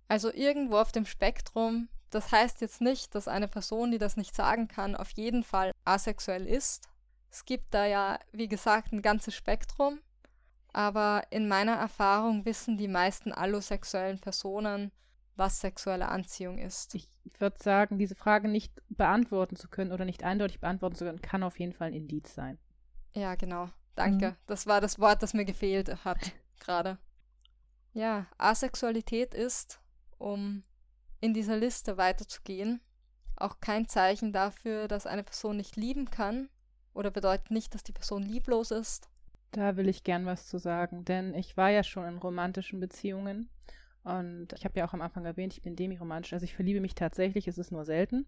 [0.08, 4.34] Also irgendwo auf dem Spektrum, das heißt jetzt nicht, dass eine Person, die das nicht
[4.34, 6.88] sagen kann, auf jeden Fall asexuell ist.
[7.30, 10.00] Es gibt da ja, wie gesagt, ein ganzes Spektrum,
[10.72, 14.92] aber in meiner Erfahrung wissen die meisten allosexuellen Personen,
[15.38, 16.94] was sexuelle Anziehung ist.
[16.94, 17.08] Ich
[17.38, 21.42] würde sagen, diese Frage nicht beantworten zu können oder nicht eindeutig beantworten zu können, kann
[21.42, 22.58] auf jeden Fall ein Indiz sein.
[23.14, 23.68] Ja, genau.
[23.94, 24.30] Danke.
[24.30, 24.36] Mhm.
[24.46, 26.98] Das war das Wort, das mir gefehlt hat gerade.
[27.94, 29.80] Ja, Asexualität ist,
[30.18, 30.62] um
[31.20, 32.80] in dieser Liste weiterzugehen,
[33.36, 36.48] auch kein Zeichen dafür, dass eine Person nicht lieben kann
[36.94, 39.08] oder bedeutet nicht, dass die Person lieblos ist.
[39.52, 43.48] Da will ich gern was zu sagen, denn ich war ja schon in romantischen Beziehungen
[44.04, 46.94] und ich habe ja auch am Anfang erwähnt, ich bin demiromantisch, also ich verliebe mich
[46.94, 48.26] tatsächlich, es ist nur selten.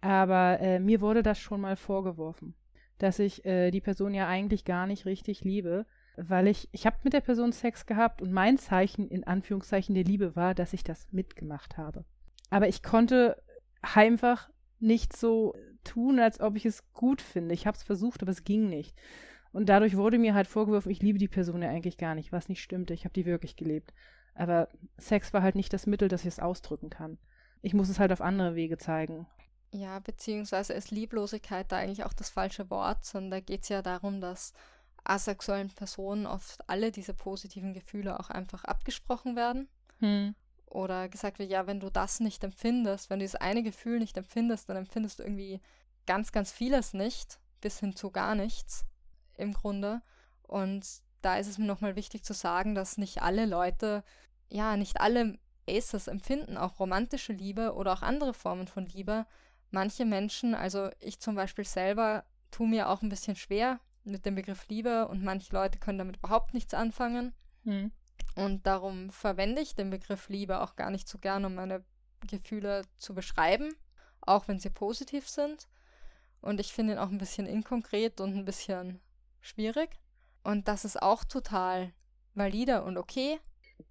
[0.00, 2.54] Aber äh, mir wurde das schon mal vorgeworfen,
[2.98, 6.96] dass ich äh, die Person ja eigentlich gar nicht richtig liebe, weil ich, ich habe
[7.04, 10.84] mit der Person Sex gehabt und mein Zeichen in Anführungszeichen der Liebe war, dass ich
[10.84, 12.04] das mitgemacht habe.
[12.50, 13.42] Aber ich konnte
[13.80, 15.54] einfach nicht so
[15.84, 17.54] tun, als ob ich es gut finde.
[17.54, 18.94] Ich habe es versucht, aber es ging nicht.
[19.52, 22.48] Und dadurch wurde mir halt vorgeworfen, ich liebe die Person ja eigentlich gar nicht, was
[22.48, 22.94] nicht stimmte.
[22.94, 23.92] Ich habe die wirklich gelebt.
[24.34, 24.68] Aber
[24.98, 27.18] Sex war halt nicht das Mittel, dass ich es ausdrücken kann.
[27.60, 29.26] Ich muss es halt auf andere Wege zeigen.
[29.70, 33.82] Ja, beziehungsweise ist Lieblosigkeit da eigentlich auch das falsche Wort, sondern da geht es ja
[33.82, 34.52] darum, dass
[35.04, 39.68] asexuellen Personen oft alle diese positiven Gefühle auch einfach abgesprochen werden.
[39.98, 40.34] Hm.
[40.66, 44.16] Oder gesagt wird, ja, wenn du das nicht empfindest, wenn du dieses eine Gefühl nicht
[44.16, 45.60] empfindest, dann empfindest du irgendwie
[46.06, 48.86] ganz, ganz vieles nicht, bis hin zu gar nichts
[49.36, 50.02] im Grunde.
[50.42, 50.86] Und
[51.22, 54.04] da ist es mir nochmal wichtig zu sagen, dass nicht alle Leute,
[54.48, 55.38] ja, nicht alle
[55.68, 59.26] Aces empfinden auch romantische Liebe oder auch andere Formen von Liebe.
[59.70, 64.34] Manche Menschen, also ich zum Beispiel selber, tue mir auch ein bisschen schwer mit dem
[64.34, 67.32] Begriff Liebe und manche Leute können damit überhaupt nichts anfangen.
[67.64, 67.92] Hm.
[68.34, 71.84] Und darum verwende ich den Begriff Liebe auch gar nicht so gern, um meine
[72.26, 73.74] Gefühle zu beschreiben,
[74.20, 75.68] auch wenn sie positiv sind.
[76.40, 79.00] Und ich finde ihn auch ein bisschen inkonkret und ein bisschen
[79.40, 80.00] schwierig.
[80.42, 81.92] Und das ist auch total
[82.34, 83.38] valide und okay.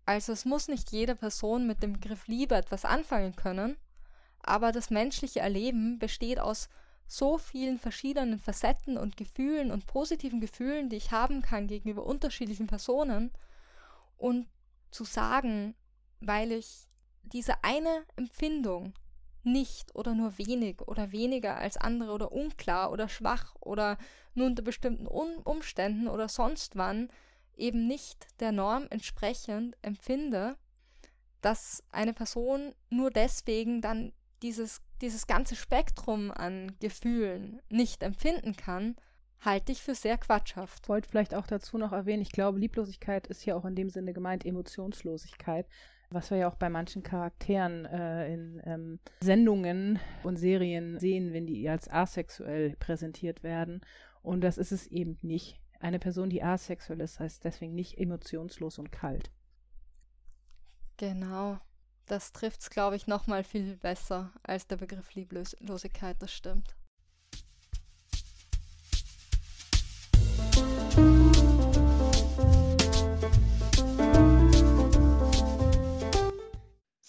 [0.06, 3.78] Also es muss nicht jede Person mit dem Begriff Liebe etwas anfangen können,
[4.42, 6.70] aber das menschliche Erleben besteht aus
[7.08, 12.68] so vielen verschiedenen Facetten und Gefühlen und positiven Gefühlen, die ich haben kann gegenüber unterschiedlichen
[12.68, 13.32] Personen.
[14.18, 14.48] Und
[14.92, 15.76] zu sagen,
[16.22, 16.88] weil ich
[17.24, 18.94] diese eine Empfindung
[19.44, 23.98] nicht oder nur wenig oder weniger als andere oder unklar oder schwach oder
[24.34, 27.10] nur unter bestimmten Umständen oder sonst wann
[27.56, 30.58] eben nicht der Norm entsprechend empfinde,
[31.42, 38.96] dass eine Person nur deswegen dann dieses, dieses ganze Spektrum an Gefühlen nicht empfinden kann,
[39.40, 40.84] halte ich für sehr quatschhaft.
[40.84, 43.90] Ich wollte vielleicht auch dazu noch erwähnen, ich glaube, Lieblosigkeit ist ja auch in dem
[43.90, 45.68] Sinne gemeint Emotionslosigkeit
[46.12, 51.48] was wir ja auch bei manchen Charakteren äh, in ähm, Sendungen und Serien sehen, wenn
[51.48, 53.82] die als asexuell präsentiert werden.
[54.22, 55.60] Und das ist es eben nicht.
[55.80, 59.32] Eine Person, die asexuell ist, heißt deswegen nicht emotionslos und kalt.
[60.98, 61.58] Genau.
[62.06, 66.76] Das trifft es, glaube ich, nochmal viel besser als der Begriff Lieblosigkeit, das stimmt.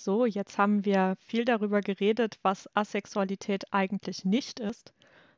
[0.05, 4.93] So, jetzt haben wir viel darüber geredet, was Asexualität eigentlich nicht ist.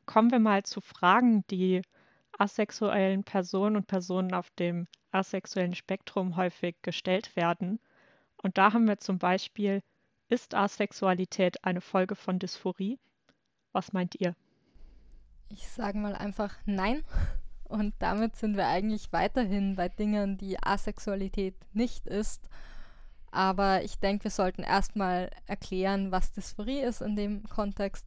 [0.07, 1.83] Kommen wir mal zu Fragen, die
[2.39, 7.79] asexuellen Personen und Personen auf dem asexuellen Spektrum häufig gestellt werden.
[8.41, 9.83] Und da haben wir zum Beispiel,
[10.29, 12.97] ist Asexualität eine Folge von Dysphorie?
[13.71, 14.35] Was meint ihr?
[15.49, 17.03] Ich sage mal einfach nein.
[17.65, 22.49] Und damit sind wir eigentlich weiterhin bei Dingen, die Asexualität nicht ist.
[23.35, 28.05] Aber ich denke, wir sollten erstmal erklären, was Dysphorie ist in dem Kontext.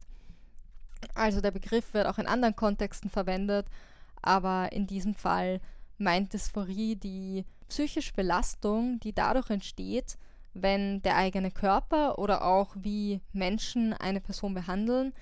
[1.13, 3.67] Also der Begriff wird auch in anderen Kontexten verwendet,
[4.23, 5.61] aber in diesem Fall
[5.99, 10.17] meint Dysphorie die psychische Belastung, die dadurch entsteht,
[10.55, 15.13] wenn der eigene Körper oder auch wie Menschen eine Person behandeln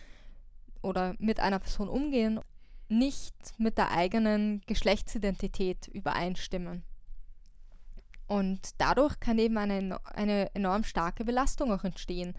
[0.82, 2.40] oder mit einer Person umgehen,
[2.88, 6.84] nicht mit der eigenen Geschlechtsidentität übereinstimmen.
[8.28, 12.34] Und dadurch kann eben eine, eine enorm starke Belastung auch entstehen.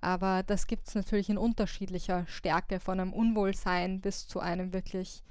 [0.00, 5.22] Aber das gibt es natürlich in unterschiedlicher Stärke, von einem Unwohlsein bis zu einem wirklich,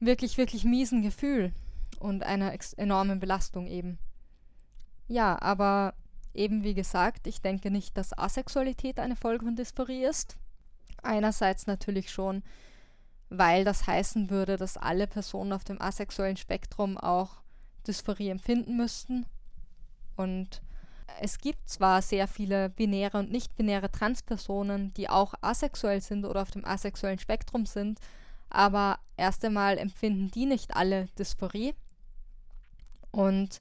[0.00, 1.52] wirklich, wirklich miesen Gefühl
[2.00, 3.98] und einer enormen Belastung eben.
[5.08, 5.94] Ja, aber
[6.32, 10.36] eben wie gesagt, ich denke nicht, dass Asexualität eine Folge von Dysphorie ist.
[11.02, 12.42] Einerseits natürlich schon,
[13.28, 17.42] weil das heißen würde, dass alle Personen auf dem asexuellen Spektrum auch
[17.86, 19.26] Dysphorie empfinden müssten.
[20.16, 20.62] Und
[21.20, 26.50] es gibt zwar sehr viele binäre und nicht-binäre Transpersonen, die auch asexuell sind oder auf
[26.50, 28.00] dem asexuellen Spektrum sind,
[28.50, 31.74] aber erst einmal empfinden die nicht alle Dysphorie.
[33.10, 33.60] Und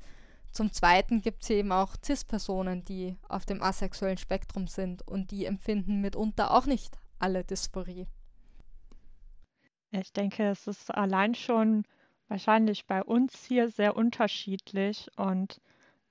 [0.52, 5.46] zum Zweiten gibt es eben auch CIS-Personen, die auf dem asexuellen Spektrum sind und die
[5.46, 8.08] empfinden mitunter auch nicht alle Dysphorie.
[9.92, 11.84] Ich denke, es ist allein schon
[12.28, 15.62] wahrscheinlich bei uns hier sehr unterschiedlich und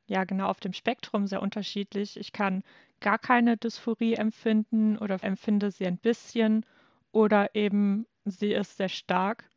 [0.07, 2.19] ja, genau auf dem Spektrum sehr unterschiedlich.
[2.19, 2.63] Ich kann
[3.01, 6.67] gar keine Dysphorie empfinden oder empfinde sie ein bisschen
[7.13, 9.49] oder eben sie ist sehr stark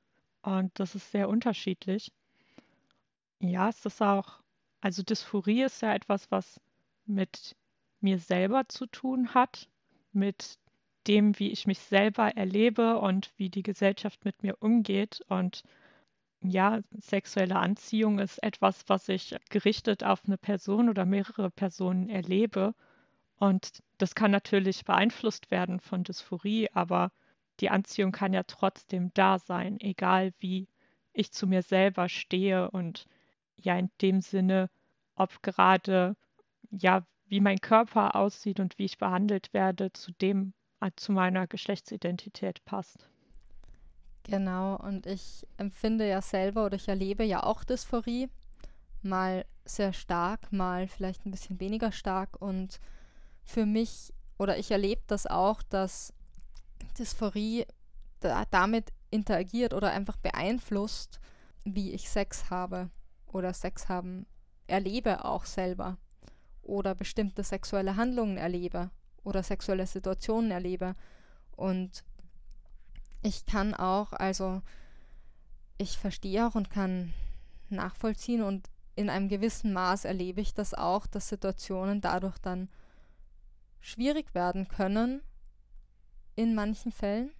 [0.41, 2.11] und das ist sehr unterschiedlich.
[3.39, 4.39] Ja, es ist auch,
[4.81, 6.59] also Dysphorie ist ja etwas, was
[7.05, 7.55] mit
[7.99, 9.69] mir selber zu tun hat,
[10.11, 10.57] mit
[11.07, 15.21] dem, wie ich mich selber erlebe und wie die Gesellschaft mit mir umgeht.
[15.29, 15.63] Und
[16.41, 22.73] ja, sexuelle Anziehung ist etwas, was ich gerichtet auf eine Person oder mehrere Personen erlebe.
[23.37, 27.11] Und das kann natürlich beeinflusst werden von Dysphorie, aber
[27.59, 30.67] die Anziehung kann ja trotzdem da sein, egal wie
[31.13, 33.07] ich zu mir selber stehe und
[33.55, 34.69] ja in dem Sinne,
[35.15, 36.15] ob gerade
[36.69, 40.53] ja wie mein Körper aussieht und wie ich behandelt werde, zu dem
[40.95, 43.09] zu meiner Geschlechtsidentität passt.
[44.27, 48.29] Genau, und ich empfinde ja selber oder ich erlebe ja auch Dysphorie.
[49.01, 52.41] Mal sehr stark, mal vielleicht ein bisschen weniger stark.
[52.41, 52.79] Und
[53.43, 56.13] für mich, oder ich erlebe das auch, dass
[56.99, 57.65] Dysphorie
[58.19, 61.19] da, damit interagiert oder einfach beeinflusst,
[61.63, 62.89] wie ich Sex habe
[63.27, 64.25] oder Sex haben
[64.67, 65.97] erlebe auch selber
[66.61, 68.91] oder bestimmte sexuelle Handlungen erlebe
[69.23, 70.95] oder sexuelle Situationen erlebe.
[71.55, 72.03] Und
[73.21, 74.61] ich kann auch, also
[75.77, 77.13] ich verstehe auch und kann
[77.69, 82.69] nachvollziehen und in einem gewissen Maß erlebe ich das auch, dass Situationen dadurch dann
[83.79, 85.21] schwierig werden können
[86.35, 87.31] in manchen Fällen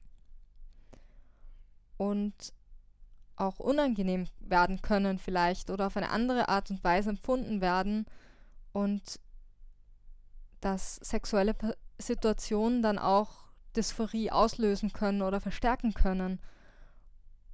[1.98, 2.54] und
[3.36, 8.06] auch unangenehm werden können vielleicht oder auf eine andere Art und Weise empfunden werden
[8.72, 9.20] und
[10.60, 11.56] dass sexuelle
[12.00, 13.47] Situationen dann auch
[13.78, 16.40] Dysphorie auslösen können oder verstärken können.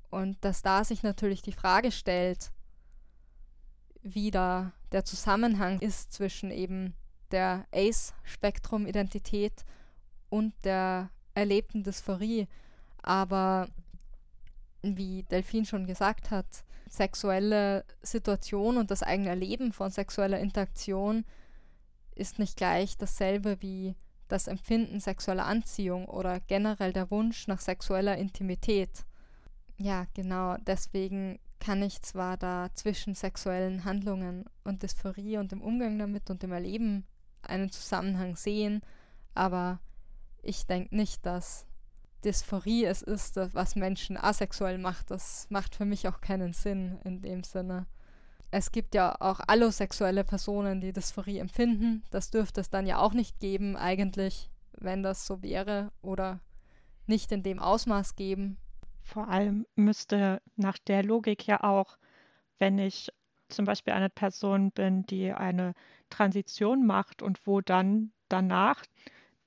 [0.10, 2.52] Und dass da sich natürlich die Frage stellt,
[4.02, 6.96] wie da der Zusammenhang ist zwischen eben
[7.32, 9.66] der ACE-Spektrum-Identität
[10.30, 12.48] und der erlebten Dysphorie.
[13.02, 13.68] Aber
[14.82, 21.26] wie Delphine schon gesagt hat, sexuelle Situation und das eigene Erleben von sexueller Interaktion
[22.16, 23.96] ist nicht gleich dasselbe wie
[24.28, 29.06] das Empfinden sexueller Anziehung oder generell der Wunsch nach sexueller Intimität.
[29.78, 35.98] Ja, genau, deswegen kann ich zwar da zwischen sexuellen Handlungen und Dysphorie und dem Umgang
[35.98, 37.06] damit und dem Erleben
[37.42, 38.82] einen Zusammenhang sehen,
[39.34, 39.80] aber
[40.42, 41.66] ich denke nicht, dass
[42.24, 45.12] Dysphorie es ist, was Menschen asexuell macht.
[45.12, 47.86] Das macht für mich auch keinen Sinn in dem Sinne
[48.54, 52.04] es gibt ja auch allosexuelle Personen, die Dysphorie empfinden.
[52.12, 56.40] Das dürfte es dann ja auch nicht geben, eigentlich, wenn das so wäre oder
[57.08, 58.58] nicht in dem Ausmaß geben.
[59.02, 61.98] Vor allem müsste nach der Logik ja auch,
[62.60, 63.10] wenn ich
[63.50, 65.74] zum Beispiel eine Person bin, die eine
[66.12, 68.84] Transition macht und wo dann danach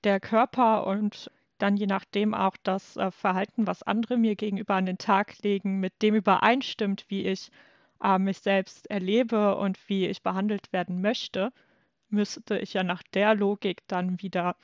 [0.03, 4.87] der Körper und dann je nachdem auch das äh, Verhalten, was andere mir gegenüber an
[4.87, 7.53] den Tag legen, mit dem übereinstimmt, wie ich
[8.03, 11.53] äh, mich selbst erlebe und wie ich behandelt werden möchte,
[12.09, 14.57] müsste ich ja nach der Logik dann wieder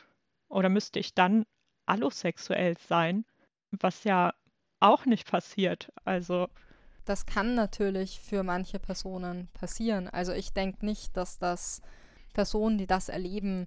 [0.49, 1.45] oder müsste ich dann
[1.87, 3.25] allosexuell sein,
[3.71, 4.35] was ja
[4.81, 5.93] auch nicht passiert.
[6.05, 6.49] Also
[7.05, 10.09] das kann natürlich für manche Personen passieren.
[10.09, 11.83] Also ich denke nicht, dass das
[12.33, 13.67] Personen, die das erleben,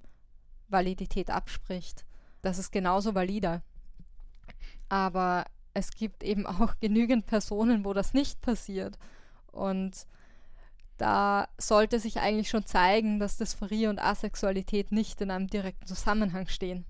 [0.70, 2.06] Validität abspricht.
[2.42, 3.62] Das ist genauso valider.
[4.88, 8.98] Aber es gibt eben auch genügend Personen, wo das nicht passiert.
[9.56, 10.06] Und
[10.98, 16.48] da sollte sich eigentlich schon zeigen, dass Dysphorie und Asexualität nicht in einem direkten Zusammenhang
[16.48, 16.86] stehen.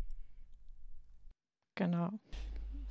[1.75, 2.09] Genau.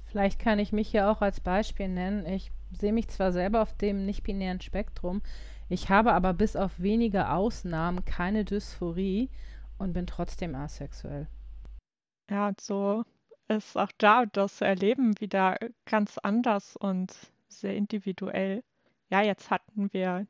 [0.06, 2.26] Vielleicht kann ich mich ja auch als Beispiel nennen.
[2.26, 5.22] Ich sehe mich zwar selber auf dem nicht-binären Spektrum,
[5.68, 9.30] ich habe aber bis auf wenige Ausnahmen keine Dysphorie
[9.78, 11.26] und bin trotzdem asexuell.
[12.30, 13.04] Ja, und so
[13.48, 17.12] ist auch da das Erleben wieder ganz anders und
[17.48, 18.62] sehr individuell
[19.14, 20.26] ja, jetzt hatten wir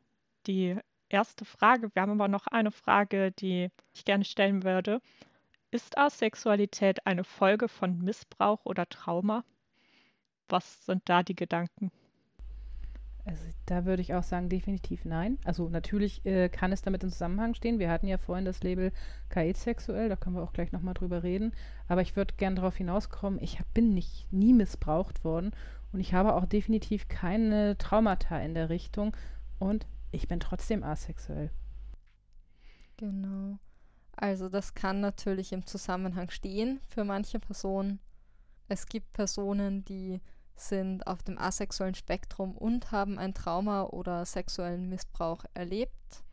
[0.47, 0.77] die
[1.09, 1.91] erste Frage.
[1.95, 5.01] Wir haben aber noch eine Frage, die ich gerne stellen würde.
[5.71, 9.43] Ist Asexualität eine Folge von Missbrauch oder Trauma?
[10.51, 11.91] Was sind da die Gedanken?
[13.25, 15.39] Also da würde ich auch sagen, definitiv nein.
[15.45, 17.79] Also natürlich äh, kann es damit in Zusammenhang stehen.
[17.79, 18.93] Wir hatten ja vorhin das Label
[19.31, 21.55] KI-sexuell, da können wir auch gleich nochmal drüber reden.
[21.89, 25.53] Aber ich würde gerne darauf hinauskommen, ich hab, bin nicht nie missbraucht worden
[25.95, 29.17] und ich habe auch definitiv keine Traumata in der Richtung
[29.61, 31.51] und ich bin trotzdem asexuell.
[32.97, 33.59] Genau.
[34.17, 38.01] Also das kann natürlich im Zusammenhang stehen für manche Personen.
[38.67, 40.21] Es gibt Personen, die
[40.57, 46.25] sind auf dem asexuellen Spektrum und haben ein Trauma oder sexuellen Missbrauch erlebt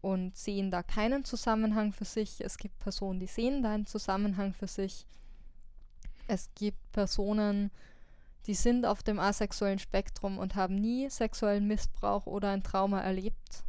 [0.00, 2.42] und sehen da keinen Zusammenhang für sich.
[2.42, 5.06] Es gibt Personen, die sehen da einen Zusammenhang für sich.
[6.26, 7.93] Es gibt Personen, die
[8.52, 13.64] sind auf dem asexuellen Spektrum und haben nie sexuellen Missbrauch oder ein Trauma erlebt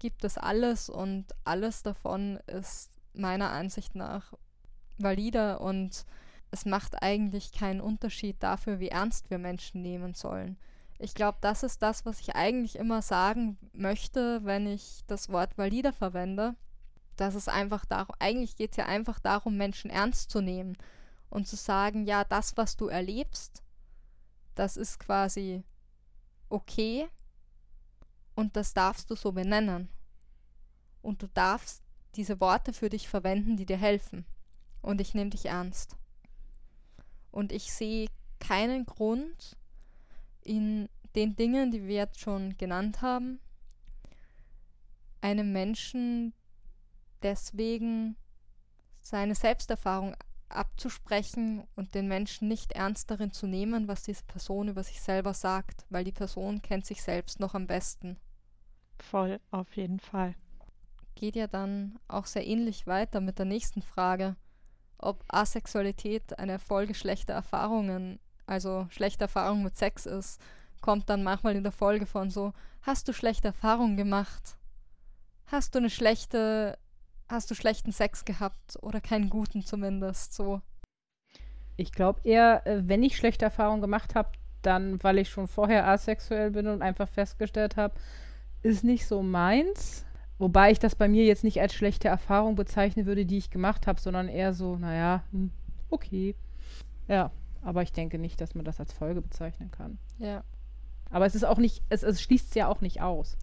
[0.00, 4.34] gibt es alles und alles davon ist meiner Ansicht nach
[4.98, 6.04] valider und
[6.50, 10.56] es macht eigentlich keinen Unterschied dafür, wie ernst wir Menschen nehmen sollen.
[10.98, 15.56] Ich glaube, das ist das, was ich eigentlich immer sagen möchte, wenn ich das Wort
[15.56, 16.56] valider verwende.
[17.16, 20.76] Dass es einfach darum, eigentlich geht es ja einfach darum, Menschen ernst zu nehmen
[21.30, 23.62] und zu sagen, ja, das, was du erlebst,
[24.54, 25.64] das ist quasi
[26.48, 27.08] okay
[28.34, 29.88] und das darfst du so benennen.
[31.02, 31.82] Und du darfst
[32.16, 34.26] diese Worte für dich verwenden, die dir helfen.
[34.82, 35.96] Und ich nehme dich ernst.
[37.30, 38.08] Und ich sehe
[38.38, 39.56] keinen Grund
[40.42, 43.40] in den Dingen, die wir jetzt schon genannt haben,
[45.20, 46.32] einem Menschen
[47.22, 48.16] deswegen
[49.00, 50.14] seine Selbsterfahrung
[50.50, 55.34] abzusprechen und den Menschen nicht ernst darin zu nehmen, was diese Person über sich selber
[55.34, 58.16] sagt, weil die Person kennt sich selbst noch am besten.
[58.98, 60.34] Voll, auf jeden Fall.
[61.14, 64.36] Geht ja dann auch sehr ähnlich weiter mit der nächsten Frage,
[64.98, 70.40] ob Asexualität eine Folge schlechter Erfahrungen, also schlechte Erfahrungen mit Sex ist,
[70.80, 72.52] kommt dann manchmal in der Folge von so,
[72.82, 74.56] hast du schlechte Erfahrungen gemacht?
[75.46, 76.78] Hast du eine schlechte
[77.30, 80.60] hast du schlechten Sex gehabt oder keinen guten zumindest so.
[81.76, 84.30] Ich glaube eher, äh, wenn ich schlechte Erfahrungen gemacht habe,
[84.62, 87.94] dann weil ich schon vorher asexuell bin und einfach festgestellt habe,
[88.62, 90.04] ist nicht so meins.
[90.38, 93.86] Wobei ich das bei mir jetzt nicht als schlechte Erfahrung bezeichnen würde, die ich gemacht
[93.86, 95.50] habe, sondern eher so, naja, hm,
[95.90, 96.34] okay.
[97.08, 97.30] Ja,
[97.62, 99.98] aber ich denke nicht, dass man das als Folge bezeichnen kann.
[100.18, 100.42] Ja.
[101.10, 103.36] Aber es ist auch nicht, es, es schließt es ja auch nicht aus.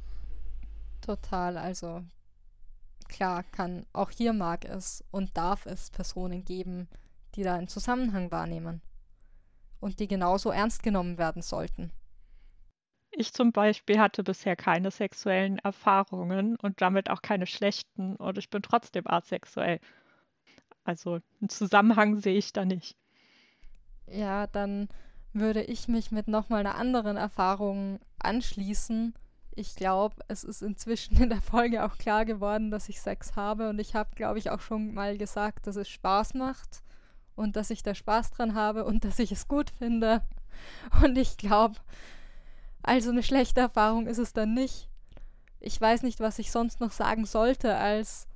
[1.01, 2.01] Total, also
[3.07, 6.87] klar kann, auch hier mag es und darf es Personen geben,
[7.35, 8.81] die da einen Zusammenhang wahrnehmen
[9.79, 11.91] und die genauso ernst genommen werden sollten.
[13.11, 18.49] Ich zum Beispiel hatte bisher keine sexuellen Erfahrungen und damit auch keine schlechten und ich
[18.49, 19.79] bin trotzdem asexuell.
[20.83, 22.95] Also einen Zusammenhang sehe ich da nicht.
[24.07, 24.87] Ja, dann
[25.33, 29.13] würde ich mich mit nochmal einer anderen Erfahrung anschließen,
[29.57, 33.69] ich glaube, es ist inzwischen in der Folge auch klar geworden, dass ich Sex habe
[33.69, 36.83] und ich habe, glaube ich, auch schon mal gesagt, dass es Spaß macht
[37.35, 40.21] und dass ich da Spaß dran habe und dass ich es gut finde.
[41.03, 41.75] Und ich glaube,
[42.81, 44.89] also eine schlechte Erfahrung ist es dann nicht.
[45.59, 48.27] Ich weiß nicht, was ich sonst noch sagen sollte, als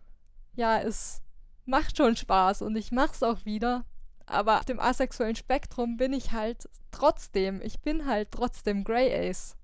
[0.53, 1.21] ja, es
[1.65, 3.85] macht schon Spaß und ich mach's auch wieder.
[4.25, 9.55] Aber auf dem asexuellen Spektrum bin ich halt trotzdem, ich bin halt trotzdem Grey Ace.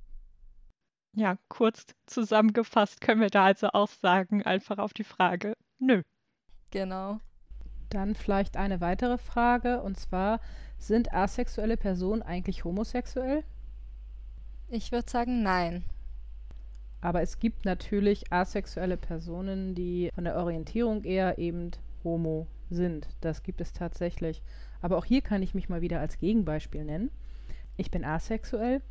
[1.18, 6.04] Ja, kurz zusammengefasst können wir da also auch sagen, einfach auf die Frage, nö.
[6.70, 7.18] Genau.
[7.90, 10.40] Dann vielleicht eine weitere Frage, und zwar,
[10.78, 13.44] sind asexuelle Personen eigentlich homosexuell?
[14.70, 15.86] Ich würde sagen, nein.
[17.02, 21.72] Aber es gibt natürlich asexuelle Personen, die von der Orientierung eher eben
[22.04, 23.08] homo sind.
[23.22, 24.44] Das gibt es tatsächlich.
[24.84, 27.10] Aber auch hier kann ich mich mal wieder als Gegenbeispiel nennen.
[27.76, 28.84] Ich bin asexuell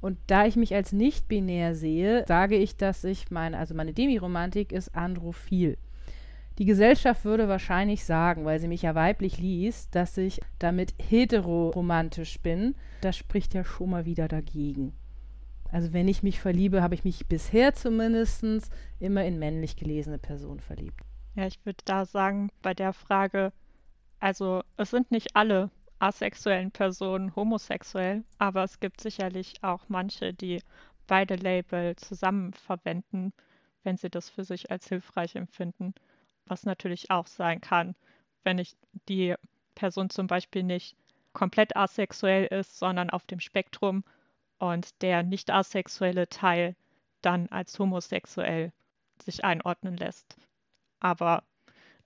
[0.00, 4.72] und da ich mich als nicht-binär sehe, sage ich, dass ich meine, also meine Demiromantik
[4.72, 5.76] ist androphil.
[6.58, 12.40] Die Gesellschaft würde wahrscheinlich sagen, weil sie mich ja weiblich liest, dass ich damit heteroromantisch
[12.40, 12.74] bin.
[13.00, 14.92] Das spricht ja schon mal wieder dagegen.
[15.72, 18.44] Also wenn ich mich verliebe, habe ich mich bisher zumindest
[18.98, 21.00] immer in männlich gelesene Personen verliebt.
[21.34, 23.52] Ja, ich würde da sagen, bei der Frage,
[24.18, 25.70] also es sind nicht alle
[26.00, 30.62] asexuellen Personen homosexuell, aber es gibt sicherlich auch manche, die
[31.06, 33.32] beide Label zusammen verwenden,
[33.82, 35.94] wenn sie das für sich als hilfreich empfinden,
[36.46, 37.94] was natürlich auch sein kann,
[38.44, 38.76] wenn ich
[39.08, 39.34] die
[39.74, 40.96] Person zum Beispiel nicht
[41.32, 44.04] komplett asexuell ist, sondern auf dem Spektrum
[44.58, 46.76] und der nicht asexuelle Teil
[47.22, 48.72] dann als homosexuell
[49.22, 50.36] sich einordnen lässt.
[50.98, 51.44] Aber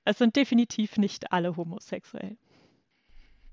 [0.05, 2.37] es sind definitiv nicht alle homosexuell.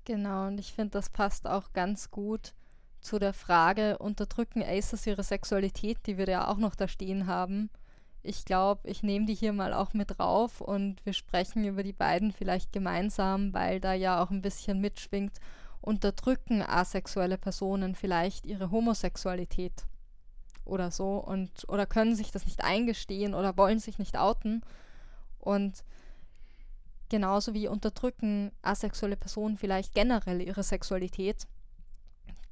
[0.04, 2.54] Genau, und ich finde, das passt auch ganz gut
[3.00, 7.70] zu der Frage, unterdrücken Aces ihre Sexualität, die wir ja auch noch da stehen haben.
[8.22, 11.92] Ich glaube, ich nehme die hier mal auch mit drauf und wir sprechen über die
[11.92, 15.38] beiden vielleicht gemeinsam, weil da ja auch ein bisschen mitschwingt,
[15.80, 19.84] unterdrücken asexuelle Personen vielleicht ihre Homosexualität
[20.64, 24.62] oder so und oder können sich das nicht eingestehen oder wollen sich nicht outen
[25.40, 25.84] und
[27.12, 31.46] genauso wie unterdrücken asexuelle Personen vielleicht generell ihre Sexualität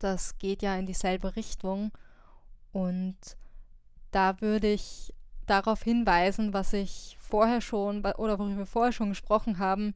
[0.01, 1.93] das geht ja in dieselbe Richtung.
[2.73, 3.17] Und
[4.11, 5.15] da würde ich
[5.47, 9.93] darauf hinweisen, was ich vorher schon oder worüber wir vorher schon gesprochen haben,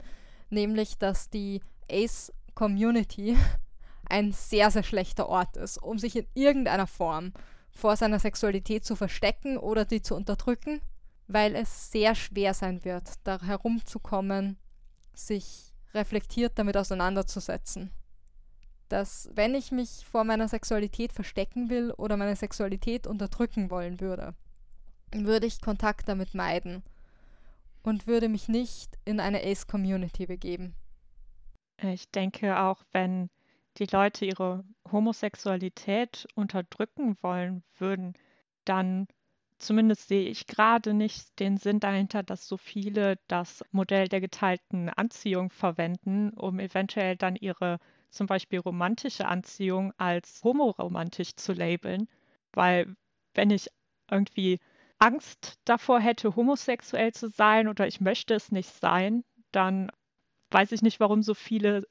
[0.49, 1.61] nämlich, dass die
[1.91, 3.37] Ace-Community
[4.09, 7.33] ein sehr, sehr schlechter Ort ist, um sich in irgendeiner Form
[7.71, 10.81] vor seiner Sexualität zu verstecken oder die zu unterdrücken,
[11.27, 14.57] weil es sehr schwer sein wird, da herumzukommen,
[15.13, 17.91] sich reflektiert damit auseinanderzusetzen
[18.89, 24.35] dass wenn ich mich vor meiner Sexualität verstecken will oder meine Sexualität unterdrücken wollen würde,
[25.13, 26.83] würde ich Kontakt damit meiden
[27.83, 30.75] und würde mich nicht in eine Ace-Community begeben.
[31.81, 33.29] Ich denke auch, wenn
[33.77, 38.13] die Leute ihre Homosexualität unterdrücken wollen würden,
[38.63, 39.07] dann
[39.59, 44.89] zumindest sehe ich gerade nicht den Sinn dahinter, dass so viele das Modell der geteilten
[44.89, 47.79] Anziehung verwenden, um eventuell dann ihre
[48.09, 52.07] zum Beispiel romantische Anziehung als homoromantisch zu labeln,
[52.53, 52.95] weil
[53.33, 53.69] wenn ich
[54.09, 54.59] irgendwie
[54.99, 59.91] Angst davor hätte, homosexuell zu sein oder ich möchte es nicht sein, dann
[60.51, 61.83] weiß ich nicht, warum so viele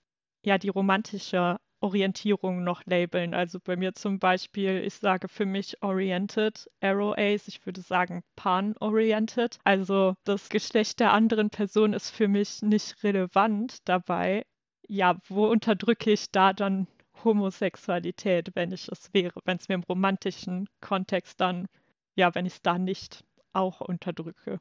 [0.45, 3.35] ja die romantische Orientierung noch labeln.
[3.35, 8.23] Also bei mir zum Beispiel, ich sage für mich oriented, arrow ace, ich würde sagen
[8.36, 9.59] pan-oriented.
[9.65, 14.44] Also das Geschlecht der anderen Person ist für mich nicht relevant dabei
[14.89, 16.86] ja, wo unterdrücke ich da dann
[17.23, 21.66] Homosexualität, wenn ich es wäre, wenn es mir im romantischen Kontext dann,
[22.16, 24.61] ja, wenn ich es da nicht auch unterdrücke.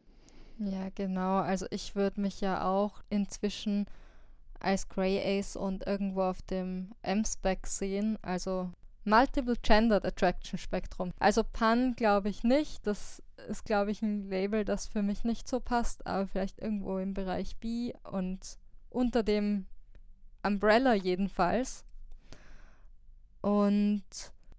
[0.59, 1.37] Ja, genau.
[1.37, 3.87] Also ich würde mich ja auch inzwischen
[4.64, 8.72] als Grey Ace und irgendwo auf dem M-Spec sehen, also
[9.06, 11.11] Multiple Gendered Attraction Spektrum.
[11.19, 12.88] Also Pan glaube ich nicht.
[12.88, 16.98] Das ist, glaube ich, ein Label, das für mich nicht so passt, aber vielleicht irgendwo
[16.98, 18.57] im Bereich B und
[18.90, 19.65] unter dem
[20.41, 21.84] Umbrella jedenfalls.
[23.41, 24.03] Und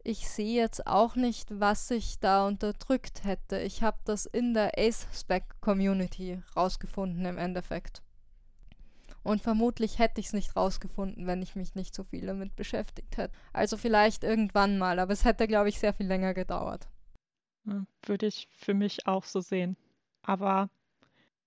[0.02, 3.58] ich sehe jetzt auch nicht, was ich da unterdrückt hätte.
[3.60, 8.03] Ich habe das in der Ace-Spec-Community rausgefunden im Endeffekt.
[9.24, 13.16] Und vermutlich hätte ich es nicht rausgefunden, wenn ich mich nicht so viel damit beschäftigt
[13.16, 13.34] hätte.
[13.54, 16.88] Also vielleicht irgendwann mal, aber es hätte, glaube ich, sehr viel länger gedauert.
[18.04, 19.78] Würde ich für mich auch so sehen.
[20.22, 20.68] Aber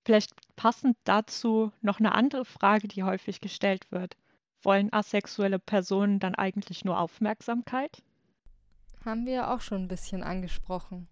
[0.06, 4.18] vielleicht passend dazu noch eine andere Frage, die häufig gestellt wird.
[4.64, 8.02] Wollen asexuelle Personen dann eigentlich nur Aufmerksamkeit?
[9.06, 11.08] Haben wir auch schon ein bisschen angesprochen.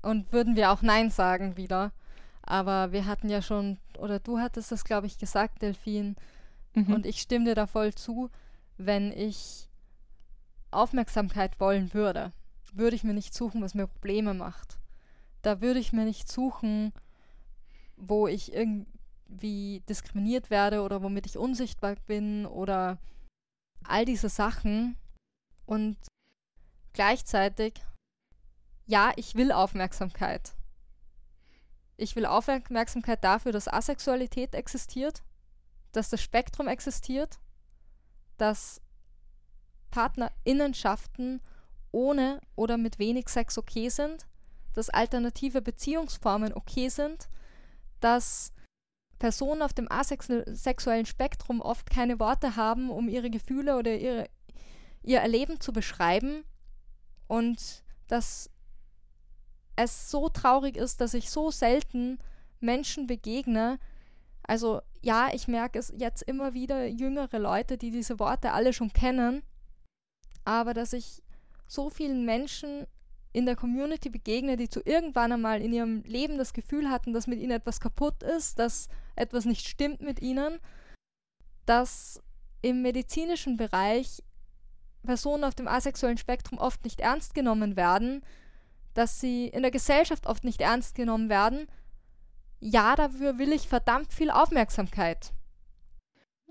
[0.00, 1.90] Und würden wir auch Nein sagen wieder.
[2.42, 6.16] Aber wir hatten ja schon, oder du hattest das, glaube ich, gesagt, Delfin.
[6.74, 6.92] Mhm.
[6.92, 8.30] Und ich stimme dir da voll zu,
[8.76, 9.68] wenn ich
[10.70, 12.32] Aufmerksamkeit wollen würde,
[12.72, 14.78] würde ich mir nicht suchen, was mir Probleme macht.
[15.42, 16.92] Da würde ich mir nicht suchen,
[17.96, 18.98] wo ich irgendwie
[19.28, 22.98] wie diskriminiert werde oder womit ich unsichtbar bin oder
[23.84, 24.96] all diese Sachen.
[25.66, 25.96] Und
[26.94, 27.74] gleichzeitig,
[28.86, 30.54] ja, ich will Aufmerksamkeit.
[31.98, 35.24] Ich will Aufmerksamkeit dafür, dass Asexualität existiert,
[35.90, 37.40] dass das Spektrum existiert,
[38.36, 38.80] dass
[39.90, 41.42] Partnerinnenschaften
[41.90, 44.26] ohne oder mit wenig Sex okay sind,
[44.74, 47.28] dass alternative Beziehungsformen okay sind,
[47.98, 48.52] dass
[49.18, 54.28] Personen auf dem asexuellen Spektrum oft keine Worte haben, um ihre Gefühle oder ihre,
[55.02, 56.44] ihr Erleben zu beschreiben
[57.26, 58.50] und dass
[59.78, 62.18] es so traurig ist, dass ich so selten
[62.60, 63.78] Menschen begegne.
[64.42, 68.92] Also ja, ich merke es jetzt immer wieder jüngere Leute, die diese Worte alle schon
[68.92, 69.42] kennen,
[70.44, 71.22] aber dass ich
[71.68, 72.86] so vielen Menschen
[73.32, 77.26] in der Community begegne, die zu irgendwann einmal in ihrem Leben das Gefühl hatten, dass
[77.26, 80.58] mit ihnen etwas kaputt ist, dass etwas nicht stimmt mit ihnen,
[81.66, 82.20] dass
[82.62, 84.24] im medizinischen Bereich
[85.04, 88.22] Personen auf dem asexuellen Spektrum oft nicht ernst genommen werden,
[88.94, 91.66] dass sie in der Gesellschaft oft nicht ernst genommen werden.
[92.60, 95.32] Ja, dafür will ich verdammt viel Aufmerksamkeit.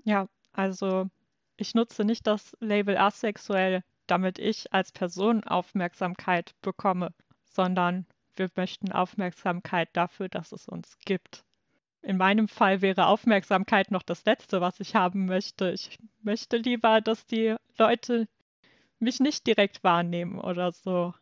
[0.04, 1.08] Ja, also
[1.56, 7.12] ich nutze nicht das Label asexuell damit ich als Person Aufmerksamkeit bekomme,
[7.44, 8.06] sondern
[8.36, 11.44] wir möchten Aufmerksamkeit dafür, dass es uns gibt.
[12.02, 15.70] In meinem Fall wäre Aufmerksamkeit noch das Letzte, was ich haben möchte.
[15.70, 18.28] Ich möchte lieber, dass die Leute
[18.98, 21.12] mich nicht direkt wahrnehmen oder so.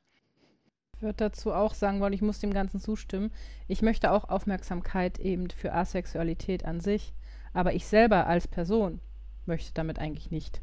[1.01, 3.31] Würde dazu auch sagen wollen, ich muss dem Ganzen zustimmen.
[3.69, 7.15] Ich möchte auch Aufmerksamkeit eben für Asexualität an sich,
[7.53, 9.01] aber ich selber als Person
[9.45, 10.63] möchte damit eigentlich nicht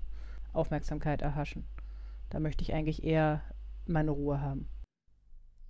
[0.52, 1.66] Aufmerksamkeit erhaschen.
[2.30, 3.42] Da möchte ich eigentlich eher
[3.86, 4.68] meine Ruhe haben.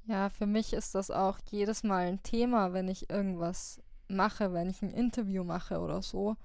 [0.05, 4.69] Ja, für mich ist das auch jedes Mal ein Thema, wenn ich irgendwas mache, wenn
[4.69, 6.35] ich ein Interview mache oder so.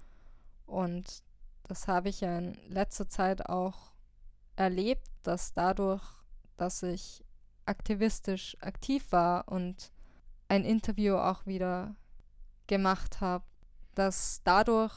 [0.66, 1.23] Und
[1.65, 3.93] das habe ich ja in letzter Zeit auch
[4.57, 6.03] erlebt, dass dadurch,
[6.57, 7.24] dass ich
[7.69, 9.93] aktivistisch aktiv war und
[10.49, 11.95] ein Interview auch wieder
[12.66, 13.45] gemacht habe,
[13.95, 14.95] dass dadurch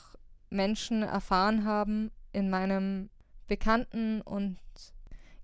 [0.50, 3.10] Menschen erfahren haben in meinem
[3.48, 4.58] Bekannten und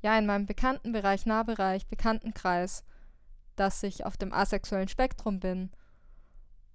[0.01, 2.83] ja, in meinem Bekanntenbereich, Nahbereich, Bekanntenkreis,
[3.55, 5.71] dass ich auf dem asexuellen Spektrum bin.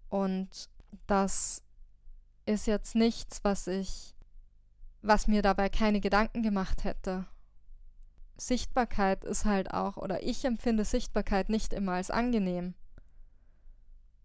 [0.08, 0.68] Und
[1.06, 1.62] das
[2.44, 4.14] ist jetzt nichts, was ich,
[5.00, 7.26] was mir dabei keine Gedanken gemacht hätte.
[8.47, 12.74] Sichtbarkeit ist halt auch, oder ich empfinde Sichtbarkeit nicht immer als angenehm.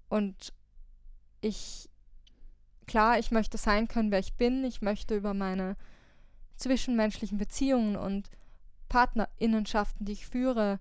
[0.09, 0.53] Und
[1.41, 1.89] ich,
[2.87, 4.63] klar, ich möchte sein können, wer ich bin.
[4.63, 5.75] Ich möchte über meine
[6.55, 8.29] zwischenmenschlichen Beziehungen und
[8.89, 10.79] Partnerinnenschaften, die ich führe,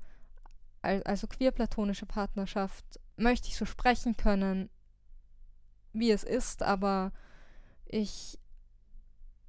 [0.81, 4.71] also queerplatonische Partnerschaft, möchte ich so sprechen können,
[5.93, 7.13] wie es ist, aber
[7.85, 8.39] ich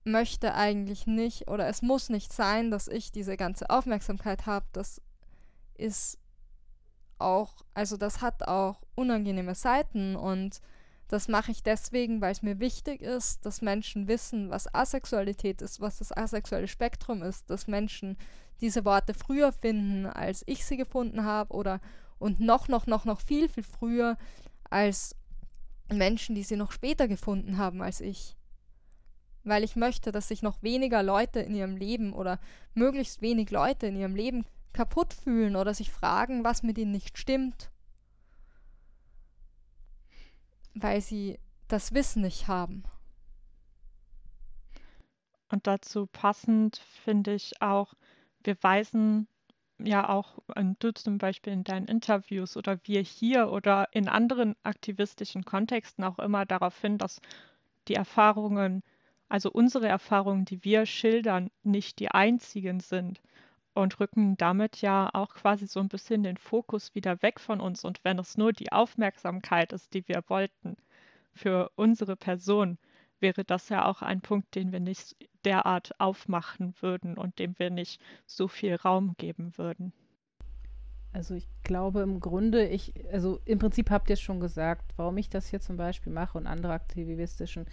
[0.07, 4.65] möchte eigentlich nicht oder es muss nicht sein, dass ich diese ganze Aufmerksamkeit habe.
[4.73, 5.01] Das
[5.75, 6.17] ist
[7.19, 10.61] auch, also das hat auch unangenehme Seiten und
[11.07, 15.79] das mache ich deswegen, weil es mir wichtig ist, dass Menschen wissen, was Asexualität ist,
[15.79, 18.17] was das asexuelle Spektrum ist, dass Menschen
[18.59, 21.79] diese Worte früher finden, als ich sie gefunden habe oder
[22.19, 24.17] und noch, noch, noch, noch viel, viel früher
[24.69, 25.15] als
[25.89, 28.36] Menschen, die sie noch später gefunden haben als ich.
[29.47, 32.39] Weil ich möchte, dass sich noch weniger Leute in ihrem Leben oder
[32.73, 37.17] möglichst wenig Leute in ihrem Leben kaputt fühlen oder sich fragen, was mit ihnen nicht
[37.17, 37.71] stimmt.
[40.73, 42.83] Weil sie das Wissen nicht haben.
[45.49, 47.93] Und dazu passend finde ich auch,
[48.43, 49.27] wir weisen
[49.79, 50.39] ja auch,
[50.79, 56.19] du zum Beispiel in deinen Interviews oder wir hier oder in anderen aktivistischen Kontexten auch
[56.19, 57.21] immer darauf hin, dass
[57.87, 58.83] die Erfahrungen,
[59.29, 63.21] also unsere Erfahrungen, die wir schildern, nicht die einzigen sind
[63.73, 67.85] und rücken damit ja auch quasi so ein bisschen den Fokus wieder weg von uns.
[67.85, 70.77] Und wenn es nur die Aufmerksamkeit ist, die wir wollten
[71.33, 72.77] für unsere Person,
[73.19, 77.69] wäre das ja auch ein Punkt, den wir nicht derart aufmachen würden und dem wir
[77.69, 79.93] nicht so viel Raum geben würden.
[81.13, 85.29] Also ich glaube im Grunde, ich, also im Prinzip habt ihr schon gesagt, warum ich
[85.29, 87.65] das hier zum Beispiel mache und andere aktivistischen,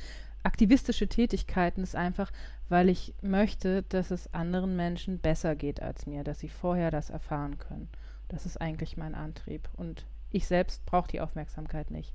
[0.44, 2.30] aktivistische Tätigkeiten ist einfach,
[2.68, 7.10] weil ich möchte, dass es anderen Menschen besser geht als mir, dass sie vorher das
[7.10, 7.88] erfahren können.
[8.28, 9.68] Das ist eigentlich mein Antrieb.
[9.74, 12.14] Und ich selbst brauche die Aufmerksamkeit nicht.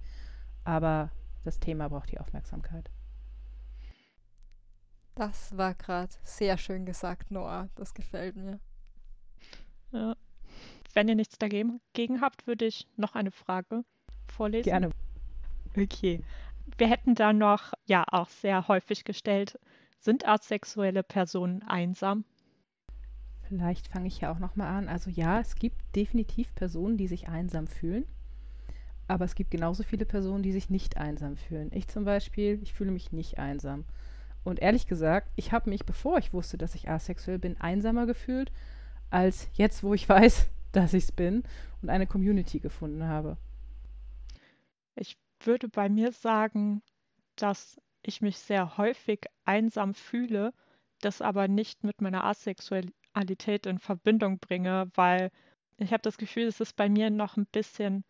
[0.63, 1.11] Aber
[1.43, 2.89] das Thema braucht die Aufmerksamkeit.
[5.15, 7.69] Das war gerade sehr schön gesagt, Noah.
[7.75, 8.59] Das gefällt mir.
[9.91, 10.15] Ja.
[10.93, 11.81] Wenn ihr nichts dagegen
[12.21, 13.83] habt, würde ich noch eine Frage
[14.27, 14.63] vorlesen.
[14.63, 14.89] Gerne.
[15.77, 16.21] Okay.
[16.77, 19.59] Wir hätten da noch, ja, auch sehr häufig gestellt,
[19.99, 22.23] sind asexuelle Personen einsam?
[23.47, 24.87] Vielleicht fange ich ja auch nochmal an.
[24.87, 28.05] Also ja, es gibt definitiv Personen, die sich einsam fühlen.
[29.07, 31.71] Aber es gibt genauso viele Personen, die sich nicht einsam fühlen.
[31.73, 33.85] Ich zum Beispiel, ich fühle mich nicht einsam.
[34.43, 38.51] Und ehrlich gesagt, ich habe mich, bevor ich wusste, dass ich asexuell bin, einsamer gefühlt,
[39.09, 41.43] als jetzt, wo ich weiß, dass ich es bin
[41.81, 43.37] und eine Community gefunden habe.
[44.95, 46.81] Ich würde bei mir sagen,
[47.35, 50.53] dass ich mich sehr häufig einsam fühle,
[51.01, 55.31] das aber nicht mit meiner Asexualität in Verbindung bringe, weil
[55.77, 58.03] ich habe das Gefühl, es ist bei mir noch ein bisschen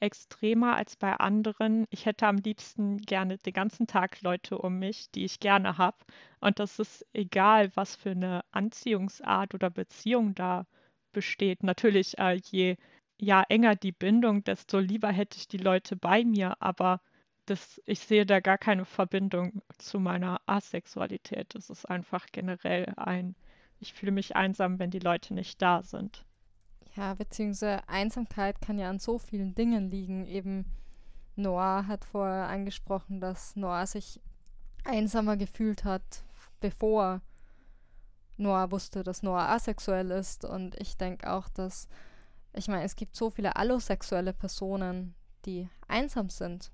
[0.00, 1.84] extremer als bei anderen.
[1.90, 5.98] Ich hätte am liebsten gerne den ganzen Tag Leute um mich, die ich gerne habe.
[6.40, 10.66] Und das ist egal, was für eine Anziehungsart oder Beziehung da
[11.12, 11.62] besteht.
[11.62, 12.76] Natürlich, äh, je
[13.20, 17.00] ja, enger die Bindung, desto lieber hätte ich die Leute bei mir, aber
[17.44, 21.54] das, ich sehe da gar keine Verbindung zu meiner Asexualität.
[21.54, 23.34] Das ist einfach generell ein,
[23.78, 26.24] ich fühle mich einsam, wenn die Leute nicht da sind.
[26.96, 30.26] Ja, beziehungsweise Einsamkeit kann ja an so vielen Dingen liegen.
[30.26, 30.64] Eben
[31.36, 34.20] Noah hat vorher angesprochen, dass Noah sich
[34.84, 36.24] einsamer gefühlt hat,
[36.60, 37.20] bevor
[38.38, 40.44] Noah wusste, dass Noah asexuell ist.
[40.44, 41.88] Und ich denke auch, dass
[42.52, 45.14] Ich meine, es gibt so viele allosexuelle Personen,
[45.44, 46.72] die einsam sind.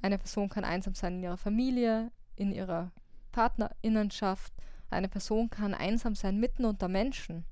[0.00, 2.92] Eine Person kann einsam sein in ihrer Familie, in ihrer
[3.32, 4.52] Partnerinnenschaft.
[4.90, 7.44] Eine Person kann einsam sein mitten unter Menschen.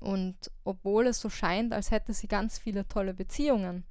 [0.00, 3.84] Und obwohl es so scheint, als hätte sie ganz viele tolle Beziehungen,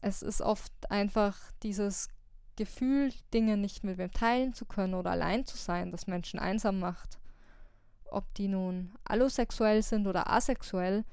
[0.00, 2.08] es ist oft einfach dieses
[2.56, 6.78] Gefühl, Dinge nicht mit wem teilen zu können oder allein zu sein, das Menschen einsam
[6.78, 7.18] macht.
[8.14, 11.04] Ob die nun allosexuell sind oder asexuell,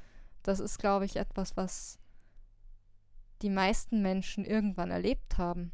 [0.43, 1.97] das ist, glaube ich, etwas, was
[3.41, 5.71] die meisten Menschen irgendwann erlebt haben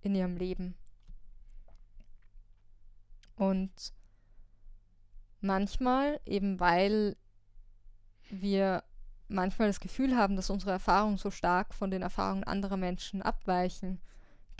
[0.00, 0.74] in ihrem Leben.
[3.36, 3.92] Und
[5.42, 7.16] manchmal, eben weil
[8.30, 8.82] wir
[9.28, 14.00] manchmal das Gefühl haben, dass unsere Erfahrungen so stark von den Erfahrungen anderer Menschen abweichen,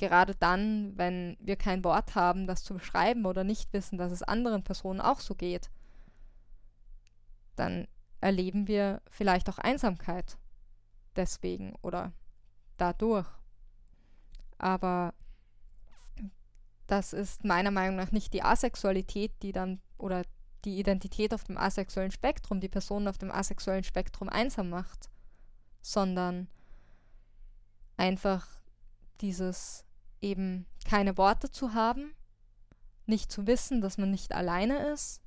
[0.00, 4.22] gerade dann, wenn wir kein Wort haben, das zu beschreiben oder nicht wissen, dass es
[4.22, 5.70] anderen Personen auch so geht,
[7.54, 7.86] dann
[8.20, 10.36] erleben wir vielleicht auch Einsamkeit
[11.16, 12.12] deswegen oder
[12.76, 13.28] dadurch.
[14.58, 15.14] Aber
[16.86, 20.22] das ist meiner Meinung nach nicht die Asexualität, die dann oder
[20.64, 25.10] die Identität auf dem asexuellen Spektrum, die Person auf dem asexuellen Spektrum einsam macht,
[25.80, 26.48] sondern
[27.96, 28.46] einfach
[29.20, 29.84] dieses
[30.20, 32.14] eben keine Worte zu haben,
[33.06, 35.22] nicht zu wissen, dass man nicht alleine ist,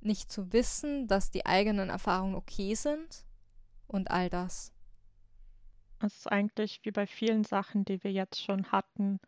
[0.00, 3.24] nicht zu wissen, dass die eigenen Erfahrungen okay sind
[3.86, 4.72] und all das.
[6.00, 9.20] Es ist eigentlich wie bei vielen Sachen, die wir jetzt schon hatten.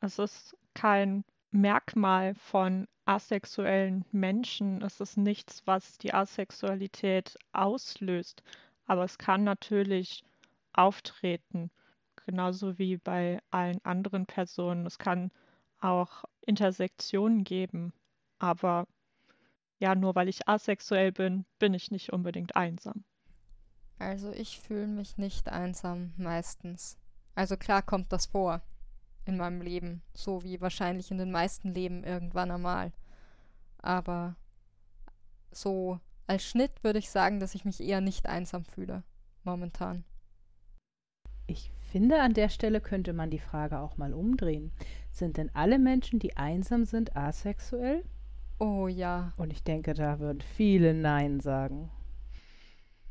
[0.00, 4.80] Es ist kein Merkmal von asexuellen Menschen.
[4.82, 8.42] Es ist nichts, was die Asexualität auslöst.
[8.86, 10.24] Aber es kann natürlich
[10.72, 11.70] auftreten,
[12.26, 14.86] genauso wie bei allen anderen Personen.
[14.86, 15.30] Es kann
[15.80, 17.92] auch Intersektionen geben.
[18.38, 18.86] Aber
[19.78, 23.04] ja, nur weil ich asexuell bin, bin ich nicht unbedingt einsam.
[23.98, 26.98] Also ich fühle mich nicht einsam meistens.
[27.34, 28.62] Also klar kommt das vor
[29.24, 32.92] in meinem Leben, so wie wahrscheinlich in den meisten Leben irgendwann einmal.
[33.78, 34.36] Aber
[35.52, 39.02] so als Schnitt würde ich sagen, dass ich mich eher nicht einsam fühle
[39.44, 40.04] momentan.
[41.46, 44.72] Ich finde, an der Stelle könnte man die Frage auch mal umdrehen.
[45.10, 48.02] Sind denn alle Menschen, die einsam sind, asexuell?
[48.58, 49.34] Oh ja.
[49.36, 51.90] Und ich denke, da würden viele Nein sagen.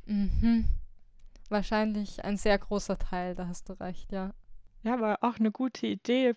[0.08, 0.66] Mhm.
[1.49, 4.34] Wahrscheinlich ein sehr großer Teil, da hast du recht, ja.
[4.82, 6.34] Ja, aber auch eine gute Idee,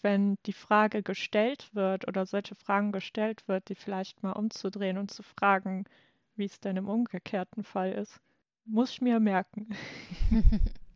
[0.00, 5.10] wenn die Frage gestellt wird oder solche Fragen gestellt wird, die vielleicht mal umzudrehen und
[5.10, 5.84] zu fragen,
[6.36, 8.20] wie es denn im umgekehrten Fall ist.
[8.64, 9.70] Muss ich mir merken.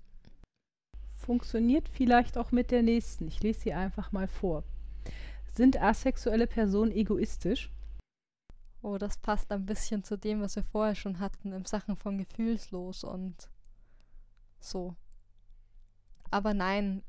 [1.25, 3.29] Funktioniert vielleicht auch mit der nächsten.
[3.29, 4.65] Ich lese sie einfach mal vor.
[5.55, 7.71] Sind asexuelle Personen egoistisch?
[8.83, 12.19] Oh, das passt ein bisschen zu dem, was wir vorher schon hatten, im Sachen von
[12.19, 13.49] gefühlslos und
[14.59, 14.97] so.
[16.31, 17.05] Aber nein,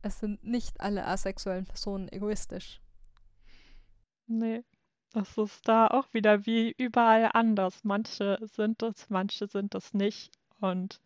[0.00, 2.80] es sind nicht alle asexuellen Personen egoistisch.
[4.26, 4.64] Nee,
[5.12, 7.84] das ist da auch wieder wie überall anders.
[7.84, 10.32] Manche sind es, manche sind es nicht.
[10.60, 11.00] Und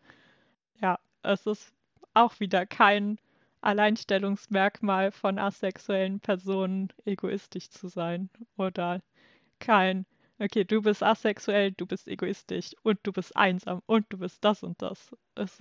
[0.81, 1.72] ja, es ist
[2.14, 3.18] auch wieder kein
[3.60, 8.30] Alleinstellungsmerkmal von asexuellen Personen, egoistisch zu sein.
[8.56, 9.00] Oder
[9.58, 10.06] kein,
[10.38, 14.62] okay, du bist asexuell, du bist egoistisch und du bist einsam und du bist das
[14.62, 15.14] und das.
[15.34, 15.58] Es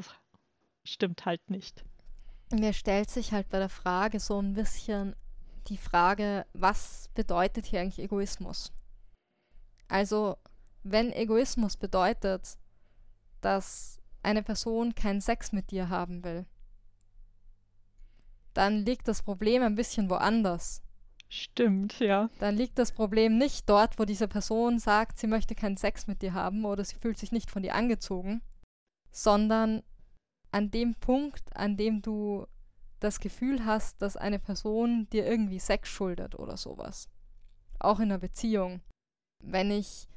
[0.83, 1.83] stimmt halt nicht
[2.59, 5.15] mir stellt sich halt bei der Frage so ein bisschen
[5.67, 8.71] die Frage, was bedeutet hier eigentlich Egoismus?
[9.87, 10.37] Also,
[10.83, 12.57] wenn Egoismus bedeutet,
[13.41, 16.45] dass eine Person keinen Sex mit dir haben will,
[18.53, 20.81] dann liegt das Problem ein bisschen woanders.
[21.29, 22.29] Stimmt, ja.
[22.39, 26.21] Dann liegt das Problem nicht dort, wo diese Person sagt, sie möchte keinen Sex mit
[26.21, 28.41] dir haben oder sie fühlt sich nicht von dir angezogen,
[29.11, 29.81] sondern
[30.51, 32.45] an dem Punkt, an dem du
[32.99, 37.09] das Gefühl hast, dass eine Person dir irgendwie Sex schuldet oder sowas.
[37.79, 38.81] Auch in einer Beziehung.
[39.43, 40.07] Wenn ich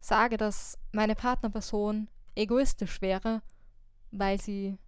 [0.00, 3.42] sage, dass meine Partnerperson egoistisch wäre,
[4.10, 4.78] weil sie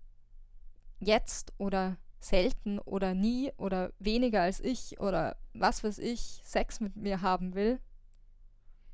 [1.00, 6.96] jetzt oder selten oder nie oder weniger als ich oder was weiß ich Sex mit
[6.96, 7.80] mir haben will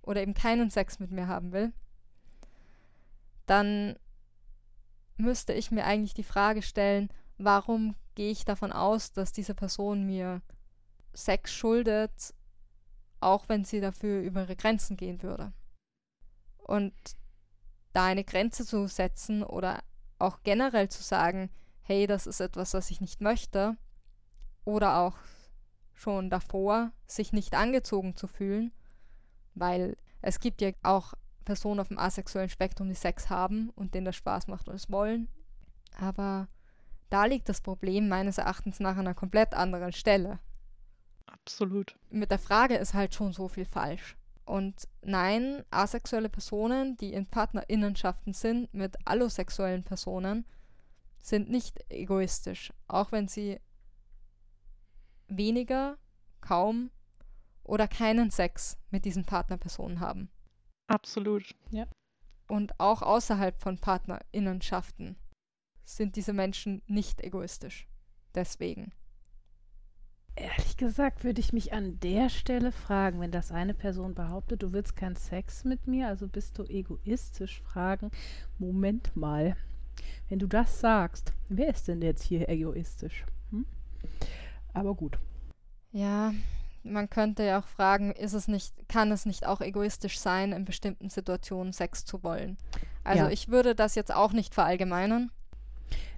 [0.03, 1.73] oder eben keinen Sex mit mir haben will,
[3.47, 3.97] dann
[5.17, 7.09] müsste ich mir eigentlich die Frage stellen,
[7.39, 10.43] warum gehe ich davon aus, dass diese Person mir
[11.15, 12.35] Sex schuldet,
[13.21, 15.53] auch wenn sie dafür über ihre Grenzen gehen würde.
[16.59, 16.93] Und
[17.95, 19.83] da eine Grenze zu setzen oder
[20.19, 21.49] auch generell zu sagen,
[21.83, 23.77] hey, das ist etwas, was ich nicht möchte,
[24.65, 25.17] oder auch
[25.93, 28.73] schon davor sich nicht angezogen zu fühlen,
[29.55, 29.97] weil
[30.27, 31.13] Es gibt ja auch
[31.45, 34.91] Personen auf dem asexuellen Spektrum, die Sex haben und denen das Spaß macht und es
[34.91, 35.29] wollen.
[35.99, 36.49] Aber
[37.11, 40.39] da liegt das Problem meines Erachtens nach an einer komplett anderen Stelle.
[41.27, 41.95] Absolut.
[42.09, 44.17] Mit der Frage ist halt schon so viel falsch.
[44.45, 50.45] Und nein, asexuelle Personen, die in Partnerinnenschaften sind mit allosexuellen Personen,
[51.19, 53.59] sind nicht egoistisch, auch wenn sie
[55.29, 55.97] weniger,
[56.43, 56.91] kaum
[57.63, 60.31] oder keinen Sex mit diesen Partnerpersonen haben.
[60.87, 61.55] Absolut.
[61.71, 61.87] Ja.
[62.49, 65.17] Und auch außerhalb von Partnerinnenschaften
[65.85, 67.89] sind diese Menschen nicht egoistisch.
[68.35, 68.93] Deswegen.
[70.37, 74.73] Ehrlich gesagt würde ich mich an der Stelle fragen, wenn das eine Person behauptet, du
[74.73, 78.11] willst keinen Sex mit mir, also bist du egoistisch, fragen,
[78.59, 79.57] Moment mal,
[80.29, 83.25] wenn du das sagst, wer ist denn jetzt hier egoistisch?
[83.51, 83.65] Hm?
[84.73, 85.19] Aber gut.
[85.93, 86.35] Ja,
[86.83, 90.65] man könnte ja auch fragen, ist es nicht, kann es nicht auch egoistisch sein, in
[90.65, 92.57] bestimmten Situationen Sex zu wollen?
[93.05, 93.31] Also Ja.
[93.31, 95.31] ich würde das jetzt auch nicht verallgemeinern,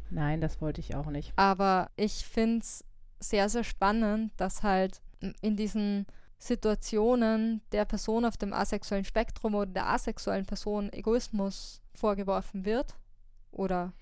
[0.08, 1.32] Nein, das wollte ich auch nicht.
[1.36, 2.84] aber ich finde es
[3.18, 5.00] sehr, sehr spannend, dass halt
[5.40, 6.06] in diesen
[6.38, 12.94] Situationen der Person auf dem asexuellen Spektrum oder der asexuellen Person Egoismus vorgeworfen wird
[13.50, 13.92] oder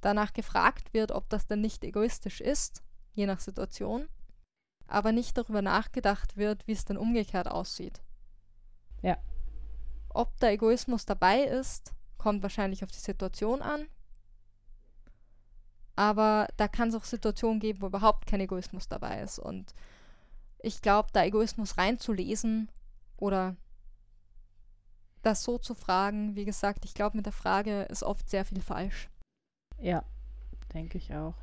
[0.00, 2.82] danach gefragt wird, ob das denn nicht egoistisch ist,
[3.12, 4.08] je nach Situation,
[4.86, 8.00] aber nicht darüber nachgedacht wird, wie es denn umgekehrt aussieht.
[9.02, 9.18] Ja.
[10.08, 13.86] Ob der Egoismus dabei ist, kommt wahrscheinlich auf die Situation an.
[16.00, 19.38] Aber da kann es auch Situationen geben, wo überhaupt kein Egoismus dabei ist.
[19.38, 19.74] Und
[20.60, 22.70] ich glaube, da Egoismus reinzulesen
[23.18, 23.54] oder
[25.20, 28.62] das so zu fragen, wie gesagt, ich glaube, mit der Frage ist oft sehr viel
[28.62, 29.10] falsch.
[29.78, 30.02] Ja,
[30.72, 31.34] denke ich auch.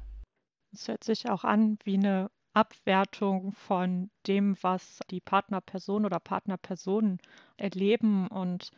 [0.74, 7.20] Es hört sich auch an wie eine Abwertung von dem, was die Partnerperson oder Partnerpersonen
[7.58, 8.28] erleben.
[8.28, 8.72] Und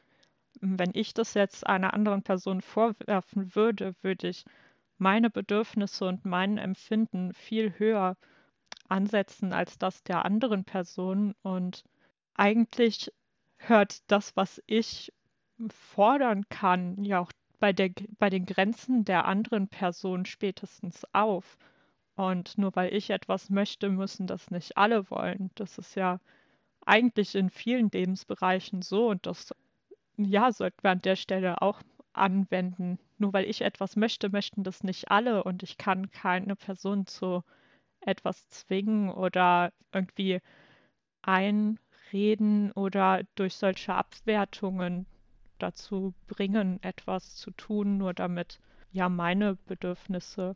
[0.60, 4.44] wenn ich das jetzt einer anderen Person vorwerfen würde, würde ich
[5.00, 8.18] meine Bedürfnisse und mein Empfinden viel höher
[8.88, 11.36] ansetzen als das der anderen Person.
[11.42, 11.84] Und
[12.36, 13.12] eigentlich
[13.58, 15.14] hört das, was ich
[15.70, 21.58] fordern kann, ja auch bei, der, bei den Grenzen der anderen Person spätestens auf.
[22.16, 25.52] Und nur weil ich etwas möchte, müssen das nicht alle wollen.
[25.56, 26.20] Das ist ja
[26.86, 29.54] eigentlich in vielen Lebensbereichen so und das
[30.18, 31.82] ja, sollten wir an der Stelle auch
[32.14, 33.00] anwenden.
[33.20, 37.44] Nur weil ich etwas möchte, möchten das nicht alle und ich kann keine Person zu
[38.02, 40.40] etwas zwingen oder irgendwie
[41.22, 45.06] einreden oder durch solche Abwertungen
[45.58, 48.60] dazu bringen, etwas zu tun, nur damit
[48.91, 50.56] ja meine Bedürfnisse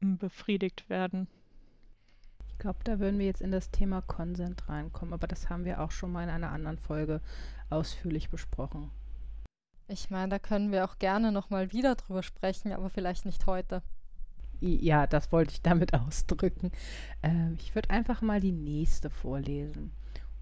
[0.00, 1.26] mm, befriedigt werden.
[2.48, 5.80] Ich glaube, da würden wir jetzt in das Thema Konsent reinkommen, aber das haben wir
[5.80, 7.20] auch schon mal in einer anderen Folge
[7.70, 8.90] ausführlich besprochen.
[9.88, 13.82] Ich meine, da können wir auch gerne nochmal wieder drüber sprechen, aber vielleicht nicht heute.
[14.60, 16.72] Ja, das wollte ich damit ausdrücken.
[17.22, 19.92] Ähm, ich würde einfach mal die nächste vorlesen.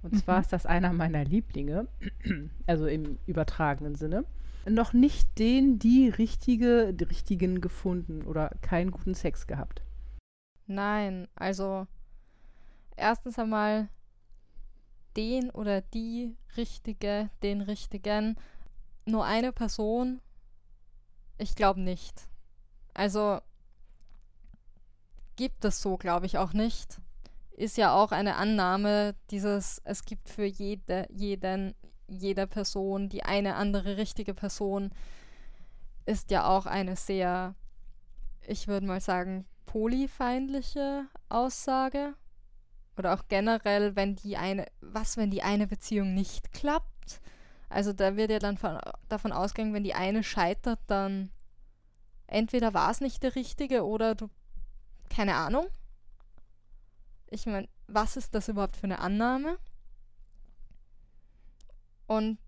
[0.03, 0.41] Und zwar Mhm.
[0.41, 1.87] ist das einer meiner Lieblinge,
[2.67, 4.25] also im übertragenen Sinne.
[4.69, 9.83] Noch nicht den, die richtige, die richtigen gefunden oder keinen guten Sex gehabt.
[10.67, 11.87] Nein, also
[12.97, 13.89] erstens einmal
[15.17, 18.37] den oder die richtige, den richtigen,
[19.05, 20.21] nur eine Person,
[21.39, 22.29] ich glaube nicht.
[22.95, 23.41] Also
[25.37, 27.01] gibt es so, glaube ich, auch nicht.
[27.51, 31.75] Ist ja auch eine Annahme, dieses, es gibt für jede, jeden,
[32.07, 34.91] jede Person die eine andere richtige Person,
[36.07, 37.55] ist ja auch eine sehr,
[38.47, 42.15] ich würde mal sagen, polyfeindliche Aussage.
[42.99, 47.23] Oder auch generell, wenn die eine, was, wenn die eine Beziehung nicht klappt?
[47.73, 48.79] Also da wird ja dann von,
[49.09, 51.31] davon ausgegangen, wenn die eine scheitert, dann
[52.27, 54.29] entweder war es nicht der richtige oder du,
[55.09, 55.67] keine Ahnung.
[57.31, 59.59] Ich meine, was ist das überhaupt für eine Annahme?
[62.07, 62.39] Und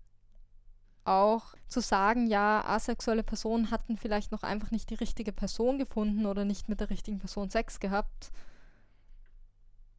[1.05, 6.25] auch zu sagen, ja, asexuelle Personen hatten vielleicht noch einfach nicht die richtige Person gefunden
[6.25, 8.31] oder nicht mit der richtigen Person Sex gehabt,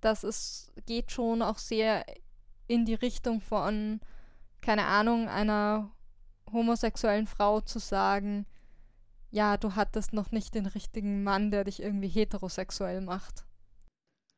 [0.01, 2.05] das ist, geht schon auch sehr
[2.69, 4.01] in die Richtung von,
[4.67, 5.93] keine Ahnung, einer
[6.51, 8.47] homosexuellen Frau zu sagen,
[9.31, 13.45] ja, du hattest noch nicht den richtigen Mann, der dich irgendwie heterosexuell macht.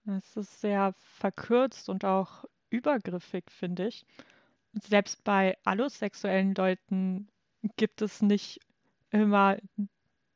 [0.05, 4.05] Es ist sehr verkürzt und auch übergriffig, finde ich.
[4.75, 7.29] Selbst bei allosexuellen Leuten
[7.79, 8.61] gibt es nicht
[9.09, 9.57] immer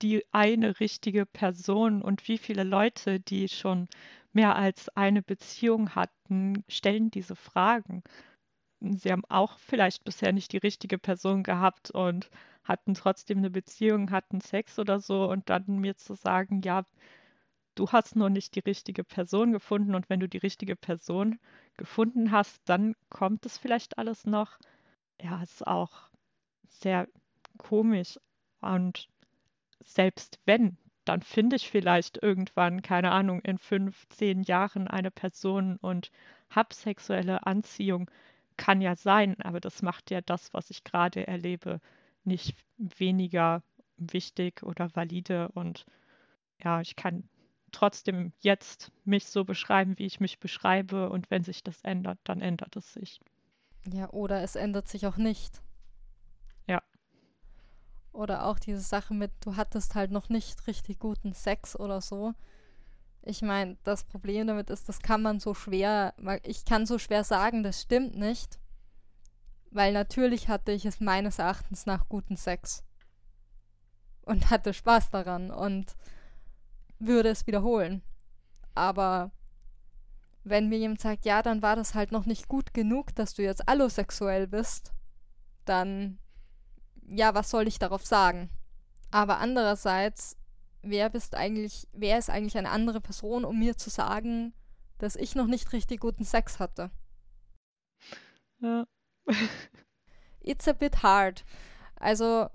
[0.01, 3.89] die eine richtige Person und wie viele Leute, die schon
[4.33, 8.03] mehr als eine Beziehung hatten, stellen diese Fragen.
[8.99, 12.31] Sie haben auch vielleicht bisher nicht die richtige Person gehabt und
[12.65, 16.85] hatten trotzdem eine Beziehung, hatten Sex oder so und dann mir zu sagen, ja,
[17.75, 21.39] du hast nur nicht die richtige Person gefunden und wenn du die richtige Person
[21.77, 24.59] gefunden hast, dann kommt es vielleicht alles noch.
[25.23, 26.11] Ja, ist auch
[26.69, 27.09] sehr
[27.59, 28.19] komisch
[28.61, 29.09] und
[29.85, 35.77] selbst wenn, dann finde ich vielleicht irgendwann, keine Ahnung, in fünf, zehn Jahren eine Person
[35.79, 36.11] und
[36.51, 38.11] habe sexuelle Anziehung.
[38.57, 41.81] Kann ja sein, aber das macht ja das, was ich gerade erlebe,
[42.25, 43.63] nicht weniger
[43.97, 45.49] wichtig oder valide.
[45.49, 45.87] Und
[46.63, 47.29] ja, ich kann
[47.73, 51.11] trotzdem jetzt mich so beschreiben, wie ich mich beschreibe.
[51.11, 53.21] Und wenn sich das ändert, dann ändert es sich.
[53.93, 55.61] Ja, oder es ändert sich auch nicht.
[56.69, 56.83] Ja.
[58.13, 62.35] Oder auch diese Sache mit, du hattest halt noch nicht richtig guten Sex oder so.
[63.23, 67.25] Ich meine, das Problem damit ist, das kann man so schwer, ich kann so schwer
[67.25, 68.59] sagen, das stimmt nicht.
[69.71, 72.85] Weil natürlich hatte ich es meines Erachtens nach guten Sex.
[74.23, 75.97] Und hatte Spaß daran und
[76.99, 78.03] würde es wiederholen.
[78.75, 79.31] Aber
[80.45, 83.43] wenn mir jemand sagt, ja, dann war das halt noch nicht gut genug, dass du
[83.43, 84.93] jetzt allosexuell bist,
[85.65, 86.19] dann
[87.09, 88.51] ja, was soll ich darauf sagen?
[89.11, 90.37] Aber andererseits,
[90.83, 94.53] wer bist eigentlich, wer ist eigentlich eine andere Person, um mir zu sagen,
[94.99, 96.91] dass ich noch nicht richtig guten Sex hatte?
[98.61, 98.85] Ja.
[100.41, 101.45] It's a bit hard.
[101.97, 102.49] Also,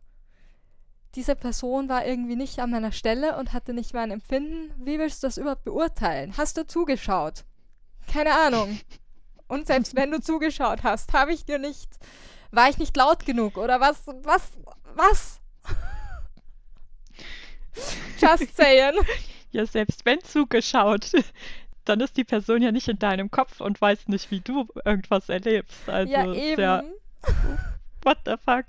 [1.16, 4.74] diese Person war irgendwie nicht an meiner Stelle und hatte nicht mein Empfinden.
[4.78, 6.36] Wie willst du das überhaupt beurteilen?
[6.38, 7.46] Hast du zugeschaut?
[8.12, 8.80] Keine Ahnung.
[9.48, 11.98] Und selbst wenn du zugeschaut hast, habe ich dir nicht
[12.52, 14.06] war ich nicht laut genug oder was?
[14.24, 14.52] Was?
[14.96, 15.40] Was?
[18.22, 18.96] Just saying.
[19.52, 21.12] Ja, selbst wenn zugeschaut,
[21.86, 25.30] dann ist die Person ja nicht in deinem Kopf und weiß nicht, wie du irgendwas
[25.30, 25.88] erlebst.
[25.90, 26.62] Also, ja, eben.
[26.62, 26.84] Ja,
[28.04, 28.66] what the fuck?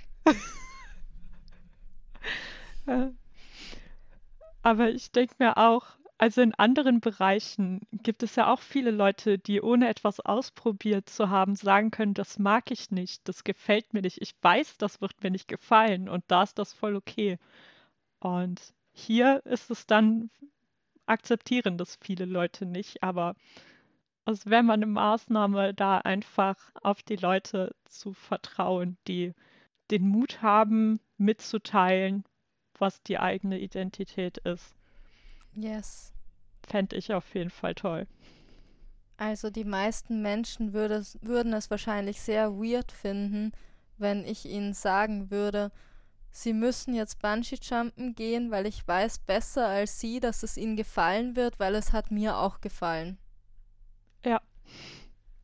[4.63, 5.87] Aber ich denke mir auch,
[6.19, 11.31] also in anderen Bereichen gibt es ja auch viele Leute, die ohne etwas ausprobiert zu
[11.31, 15.23] haben, sagen können, das mag ich nicht, das gefällt mir nicht, ich weiß, das wird
[15.23, 17.39] mir nicht gefallen und da ist das voll okay.
[18.19, 18.61] Und
[18.99, 20.31] hier ist es dann,
[21.07, 23.35] akzeptieren das viele Leute nicht, aber
[24.27, 29.35] es wäre mal eine Maßnahme, da einfach auf die Leute zu vertrauen, die
[29.91, 32.25] den Mut haben, mitzuteilen,
[32.79, 34.75] was die eigene Identität ist.
[35.55, 36.13] Yes.
[36.67, 38.07] Fände ich auf jeden Fall toll.
[39.17, 43.53] Also die meisten Menschen würde, würden es wahrscheinlich sehr weird finden,
[43.97, 45.73] wenn ich ihnen sagen würde,
[46.31, 51.37] sie müssen jetzt Bungee-Jumpen gehen, weil ich weiß besser als sie, dass es ihnen gefallen
[51.37, 53.19] wird, weil es hat mir auch gefallen.
[54.25, 54.41] Ja.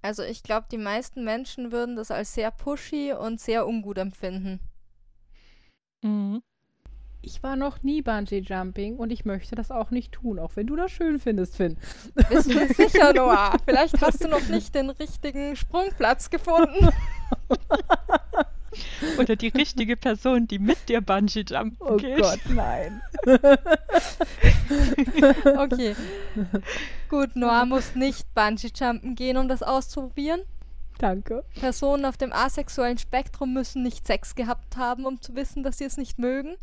[0.02, 4.60] Also ich glaube, die meisten Menschen würden das als sehr pushy und sehr ungut empfinden.
[6.02, 6.42] Mhm.
[7.22, 10.66] Ich war noch nie Bungee Jumping und ich möchte das auch nicht tun, auch wenn
[10.66, 11.78] du das schön findest, Finn.
[12.28, 13.56] Bist du sicher, Noah?
[13.64, 16.90] Vielleicht hast du noch nicht den richtigen Sprungplatz gefunden.
[19.18, 22.18] Oder die richtige Person, die mit dir Bungee jumpen oh geht.
[22.18, 23.02] Oh Gott, nein.
[25.58, 25.96] okay.
[27.08, 30.42] Gut, Noah muss nicht Bungee jumpen gehen, um das auszuprobieren.
[30.98, 31.44] Danke.
[31.58, 35.84] Personen auf dem asexuellen Spektrum müssen nicht Sex gehabt haben, um zu wissen, dass sie
[35.84, 36.56] es nicht mögen.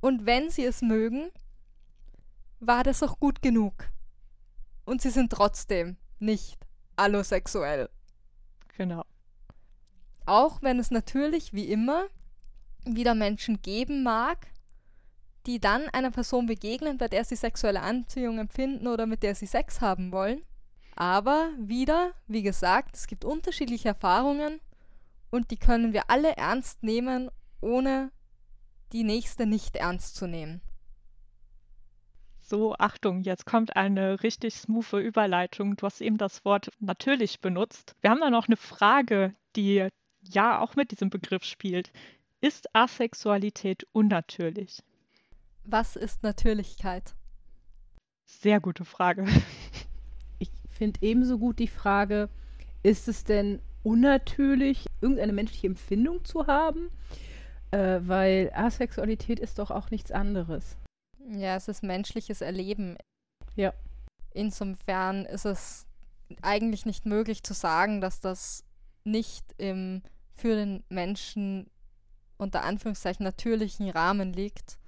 [0.00, 1.30] Und wenn sie es mögen,
[2.60, 3.88] war das auch gut genug.
[4.84, 6.58] Und sie sind trotzdem nicht
[6.96, 7.88] allosexuell.
[8.76, 9.04] Genau.
[10.26, 12.06] Auch wenn es natürlich, wie immer,
[12.84, 14.46] wieder Menschen geben mag,
[15.46, 19.46] die dann einer Person begegnen, bei der sie sexuelle Anziehung empfinden oder mit der sie
[19.46, 20.42] Sex haben wollen.
[20.96, 24.60] Aber wieder, wie gesagt, es gibt unterschiedliche Erfahrungen
[25.30, 27.30] und die können wir alle ernst nehmen,
[27.60, 28.10] ohne
[28.92, 30.62] die nächste nicht ernst zu nehmen.
[32.40, 35.76] So, Achtung, jetzt kommt eine richtig smooth Überleitung.
[35.76, 37.96] Du hast eben das Wort natürlich benutzt.
[38.00, 39.88] Wir haben da noch eine Frage, die
[40.28, 41.92] ja auch mit diesem Begriff spielt.
[42.40, 44.82] Ist Asexualität unnatürlich?
[45.64, 47.14] Was ist Natürlichkeit?
[48.26, 49.26] Sehr gute Frage.
[50.38, 52.28] Ich finde ebenso gut die Frage,
[52.82, 56.90] ist es denn unnatürlich, irgendeine menschliche Empfindung zu haben?
[57.70, 60.76] Äh, weil Asexualität ist doch auch nichts anderes.
[61.30, 62.96] Ja, es ist menschliches Erleben.
[63.56, 63.72] Ja.
[64.32, 65.86] Insofern ist es
[66.42, 68.64] eigentlich nicht möglich zu sagen, dass das
[69.04, 70.02] nicht im
[70.34, 71.70] für den Menschen
[72.36, 74.78] unter Anführungszeichen natürlichen Rahmen liegt.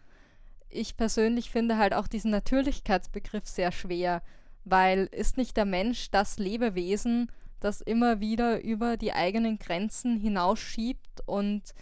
[0.68, 4.22] Ich persönlich finde halt auch diesen Natürlichkeitsbegriff sehr schwer,
[4.64, 11.22] weil ist nicht der Mensch das Lebewesen, das immer wieder über die eigenen Grenzen hinausschiebt
[11.26, 11.74] und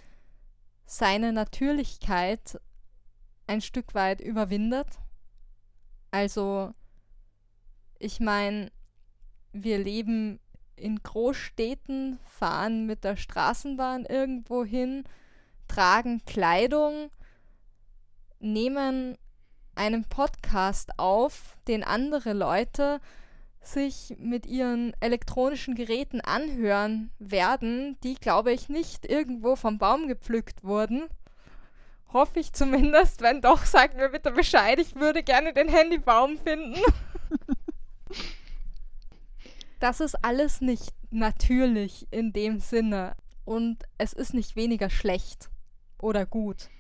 [0.87, 2.61] seine Natürlichkeit
[3.47, 4.87] ein Stück weit überwindet.
[6.11, 6.73] Also,
[7.99, 8.71] ich meine,
[9.53, 10.39] wir leben
[10.77, 15.05] in Großstädten, fahren mit der Straßenbahn irgendwo hin,
[15.69, 17.11] tragen Kleidung,
[18.41, 19.17] nehmen
[19.75, 23.01] einen Podcast auf, den andere Leute
[23.67, 30.63] sich mit ihren elektronischen Geräten anhören werden, die, glaube ich, nicht irgendwo vom Baum gepflückt
[30.63, 31.05] wurden.
[32.13, 33.23] Hoffe ich zumindest.
[33.23, 34.79] Wenn doch, sagt mir bitte Bescheid.
[34.79, 36.79] Ich würde gerne den Handybaum finden.
[39.85, 43.15] das ist alles nicht natürlich in dem Sinne.
[43.45, 45.51] Und es ist nicht weniger schlecht
[46.01, 46.71] oder gut.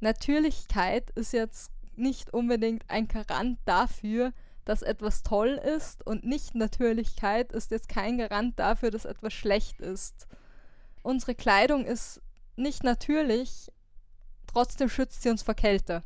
[0.00, 4.34] Natürlichkeit ist jetzt nicht unbedingt ein Garant dafür,
[4.66, 10.26] dass etwas toll ist und Nicht-Natürlichkeit ist jetzt kein Garant dafür, dass etwas schlecht ist.
[11.02, 12.20] Unsere Kleidung ist
[12.56, 13.72] nicht natürlich,
[14.46, 16.02] trotzdem schützt sie uns vor Kälte.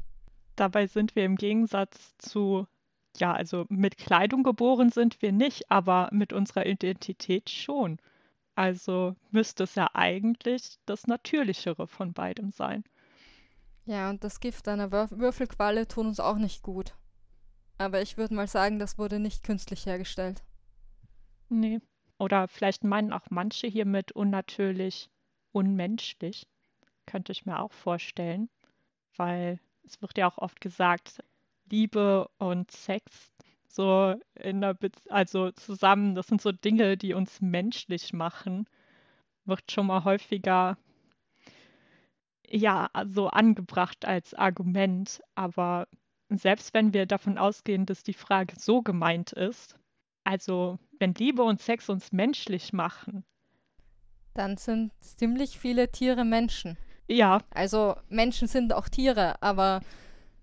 [0.55, 2.69] Dabei sind wir im Gegensatz zu,
[3.17, 7.99] ja, also mit Kleidung geboren sind wir nicht, aber mit unserer Identität schon.
[8.55, 12.85] Also müsste es ja eigentlich das Natürlichere von beidem sein.
[13.85, 16.95] Ja, und das Gift einer Würfelqualle tut uns auch nicht gut.
[17.79, 20.43] Aber ich würde mal sagen, das wurde nicht künstlich hergestellt.
[21.49, 21.81] Nee.
[22.19, 25.09] Oder vielleicht meinen auch manche hiermit unnatürlich,
[25.53, 26.49] unmenschlich.
[27.07, 28.51] Könnte ich mir auch vorstellen.
[29.17, 31.23] Weil es wird ja auch oft gesagt,
[31.71, 33.33] Liebe und Sex
[33.69, 38.67] so in der Be also zusammen, das sind so Dinge, die uns menschlich machen,
[39.45, 40.77] wird schon mal häufiger
[42.51, 45.87] ja, so angebracht als Argument, aber
[46.31, 49.77] selbst wenn wir davon ausgehen, dass die Frage so gemeint ist,
[50.25, 53.25] also wenn Liebe und Sex uns menschlich machen,
[54.35, 56.77] dann sind ziemlich viele Tiere Menschen.
[57.07, 57.43] Ja.
[57.51, 59.81] Also Menschen sind auch Tiere, aber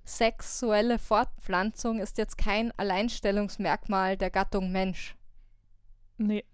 [0.05, 5.15] sexuelle Fortpflanzung ist jetzt kein Alleinstellungsmerkmal der Gattung Mensch.
[6.17, 6.45] Nee.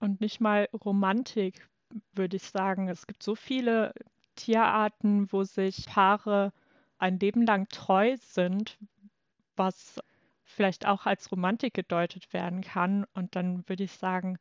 [0.00, 1.68] Und nicht mal Romantik,
[2.12, 2.88] würde ich sagen.
[2.88, 3.92] Es gibt so viele
[4.34, 6.52] Tierarten, wo sich Paare
[6.98, 8.78] ein Leben lang treu sind,
[9.56, 10.00] was
[10.44, 13.04] vielleicht auch als Romantik gedeutet werden kann.
[13.14, 14.38] Und dann würde ich sagen,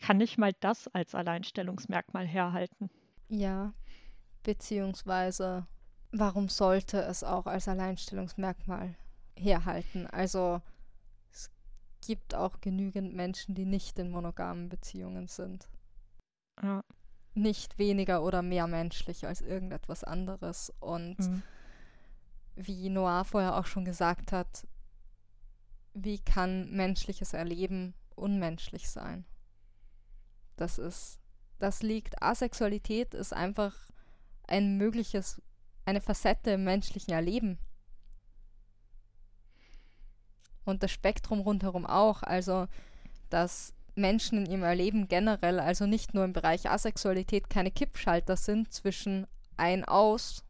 [0.00, 2.90] kann ich mal das als Alleinstellungsmerkmal herhalten.
[3.28, 3.72] Ja,
[4.42, 5.66] beziehungsweise
[6.18, 8.94] warum sollte es auch als Alleinstellungsmerkmal
[9.36, 10.06] herhalten?
[10.06, 10.60] Also
[11.32, 11.50] es
[12.06, 15.68] gibt auch genügend Menschen, die nicht in monogamen Beziehungen sind.
[16.62, 16.82] Ja.
[17.34, 20.72] Nicht weniger oder mehr menschlich als irgendetwas anderes.
[20.80, 21.42] Und mhm
[22.56, 24.66] wie Noah vorher auch schon gesagt hat,
[25.94, 29.24] wie kann menschliches Erleben unmenschlich sein?
[30.56, 31.18] Das ist,
[31.58, 33.74] das liegt, Asexualität ist einfach
[34.46, 35.42] ein mögliches,
[35.84, 37.58] eine Facette im menschlichen Erleben.
[40.64, 42.66] Und das Spektrum rundherum auch, also
[43.28, 48.72] dass Menschen in ihrem Erleben generell, also nicht nur im Bereich Asexualität, keine Kippschalter sind
[48.72, 50.44] zwischen ein aus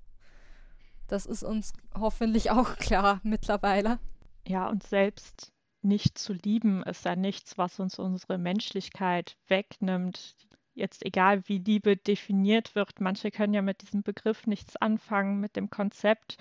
[1.08, 3.98] das ist uns hoffentlich auch klar mittlerweile.
[4.46, 5.52] Ja, und selbst
[5.82, 10.34] nicht zu lieben ist ja nichts, was uns unsere Menschlichkeit wegnimmt.
[10.74, 15.56] Jetzt egal, wie Liebe definiert wird, manche können ja mit diesem Begriff nichts anfangen, mit
[15.56, 16.36] dem Konzept,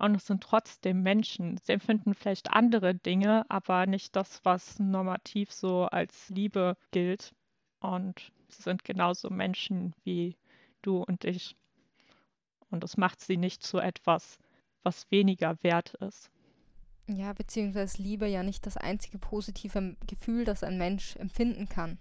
[0.00, 1.58] und es sind trotzdem Menschen.
[1.58, 7.34] Sie empfinden vielleicht andere Dinge, aber nicht das, was normativ so als Liebe gilt.
[7.80, 10.38] Und sie sind genauso Menschen wie
[10.80, 11.54] du und ich.
[12.70, 14.38] Und das macht sie nicht zu etwas,
[14.82, 16.30] was weniger wert ist.
[17.06, 21.98] Ja, beziehungsweise Liebe ja nicht das einzige positive Gefühl, das ein Mensch empfinden kann.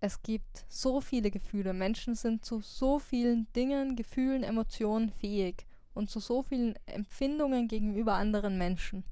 [0.00, 1.72] Es gibt so viele Gefühle.
[1.72, 8.14] Menschen sind zu so vielen Dingen, Gefühlen, Emotionen fähig und zu so vielen Empfindungen gegenüber
[8.14, 9.04] anderen Menschen.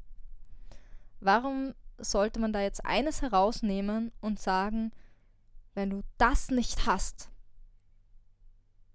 [1.21, 4.93] Warum sollte man da jetzt eines herausnehmen und sagen,
[5.75, 7.31] wenn du das nicht hast,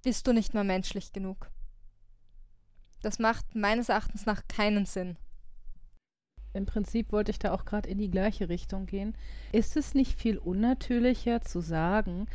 [0.02, 1.52] bist du nicht mehr menschlich genug.
[3.02, 5.18] Das macht meines Erachtens nach keinen Sinn.
[6.54, 9.16] Im Prinzip wollte ich da auch gerade in die gleiche Richtung gehen.
[9.52, 12.28] Ist es nicht viel unnatürlicher zu sagen,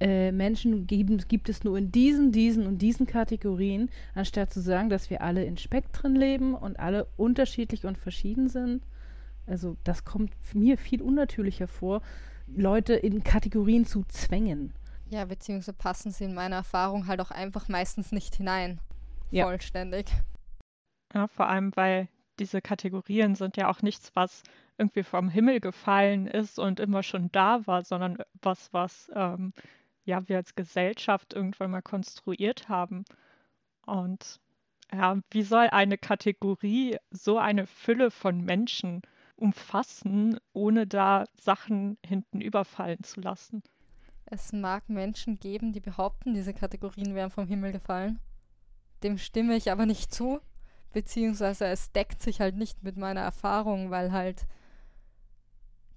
[0.00, 4.90] äh, Menschen geben, gibt es nur in diesen, diesen und diesen Kategorien, anstatt zu sagen,
[4.90, 8.82] dass wir alle in Spektren leben und alle unterschiedlich und verschieden sind?
[9.46, 12.02] Also das kommt mir viel unnatürlicher vor,
[12.46, 14.72] Leute in Kategorien zu zwängen.
[15.10, 18.80] Ja, beziehungsweise passen sie in meiner Erfahrung halt auch einfach meistens nicht hinein.
[19.30, 19.44] Ja.
[19.44, 20.06] Vollständig.
[21.14, 22.08] Ja, vor allem, weil
[22.38, 24.42] diese Kategorien sind ja auch nichts, was
[24.78, 29.52] irgendwie vom Himmel gefallen ist und immer schon da war, sondern was, was ähm,
[30.04, 33.04] ja wir als Gesellschaft irgendwann mal konstruiert haben.
[33.86, 34.40] Und
[34.92, 39.02] ja, wie soll eine Kategorie so eine Fülle von Menschen
[39.36, 43.62] umfassen, ohne da Sachen hinten überfallen zu lassen?
[44.26, 48.18] Es mag Menschen geben, die behaupten, diese Kategorien wären vom Himmel gefallen.
[49.02, 50.40] Dem stimme ich aber nicht zu,
[50.94, 54.46] beziehungsweise es deckt sich halt nicht mit meiner Erfahrung, weil halt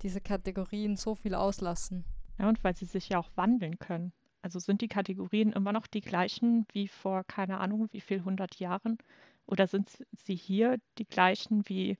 [0.02, 2.04] diese Kategorien so viel auslassen.
[2.38, 4.12] Ja, und weil sie sich ja auch wandeln können.
[4.42, 8.60] Also sind die Kategorien immer noch die gleichen wie vor, keine Ahnung, wie viel hundert
[8.60, 8.98] Jahren?
[9.46, 11.98] Oder sind sie hier die gleichen wie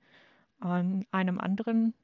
[0.60, 1.94] an einem anderen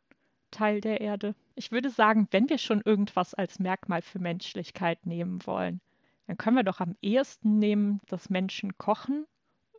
[0.51, 1.35] Teil der Erde?
[1.55, 5.81] Ich würde sagen, wenn wir schon irgendwas als Merkmal für Menschlichkeit nehmen wollen,
[6.27, 9.27] dann können wir doch am ehesten nehmen, dass Menschen kochen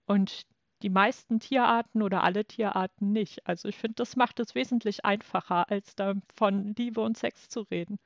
[0.05, 0.45] und
[0.81, 3.47] die meisten Tierarten oder alle Tierarten nicht.
[3.47, 7.61] Also ich finde, das macht es wesentlich einfacher, als da von Liebe und Sex zu
[7.61, 7.97] reden.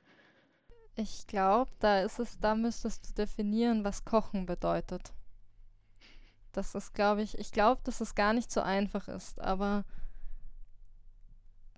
[0.96, 5.12] Ich glaube, da ist es, da müsstest du definieren, was Kochen bedeutet.
[6.52, 9.84] Das ist, glaube ich, ich glaube, dass es gar nicht so einfach ist, aber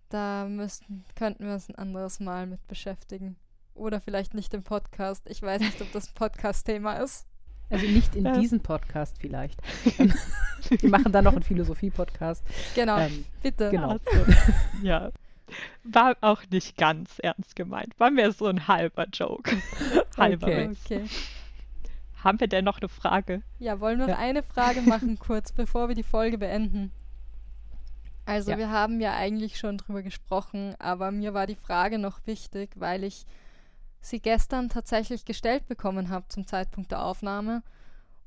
[0.08, 3.36] da müssten, könnten wir uns ein anderes Mal mit beschäftigen.
[3.74, 5.26] Oder vielleicht nicht im Podcast.
[5.28, 7.26] Ich weiß nicht, ob das ein Podcast-Thema ist.
[7.72, 9.58] Also nicht in diesem Podcast vielleicht.
[10.68, 12.44] wir machen dann noch einen Philosophie-Podcast.
[12.74, 13.70] Genau, ähm, bitte.
[13.70, 13.92] Genau.
[13.92, 14.32] Also,
[14.82, 15.10] ja.
[15.82, 17.98] War auch nicht ganz ernst gemeint.
[17.98, 19.56] War mehr so ein halber Joke.
[20.18, 20.46] halber.
[20.46, 20.70] Okay.
[20.84, 21.04] okay.
[22.22, 23.42] Haben wir denn noch eine Frage?
[23.58, 24.18] Ja, wollen wir ja.
[24.18, 26.92] eine Frage machen kurz, bevor wir die Folge beenden?
[28.26, 28.58] Also ja.
[28.58, 33.02] wir haben ja eigentlich schon drüber gesprochen, aber mir war die Frage noch wichtig, weil
[33.02, 33.26] ich
[34.02, 37.62] sie gestern tatsächlich gestellt bekommen habe zum Zeitpunkt der Aufnahme.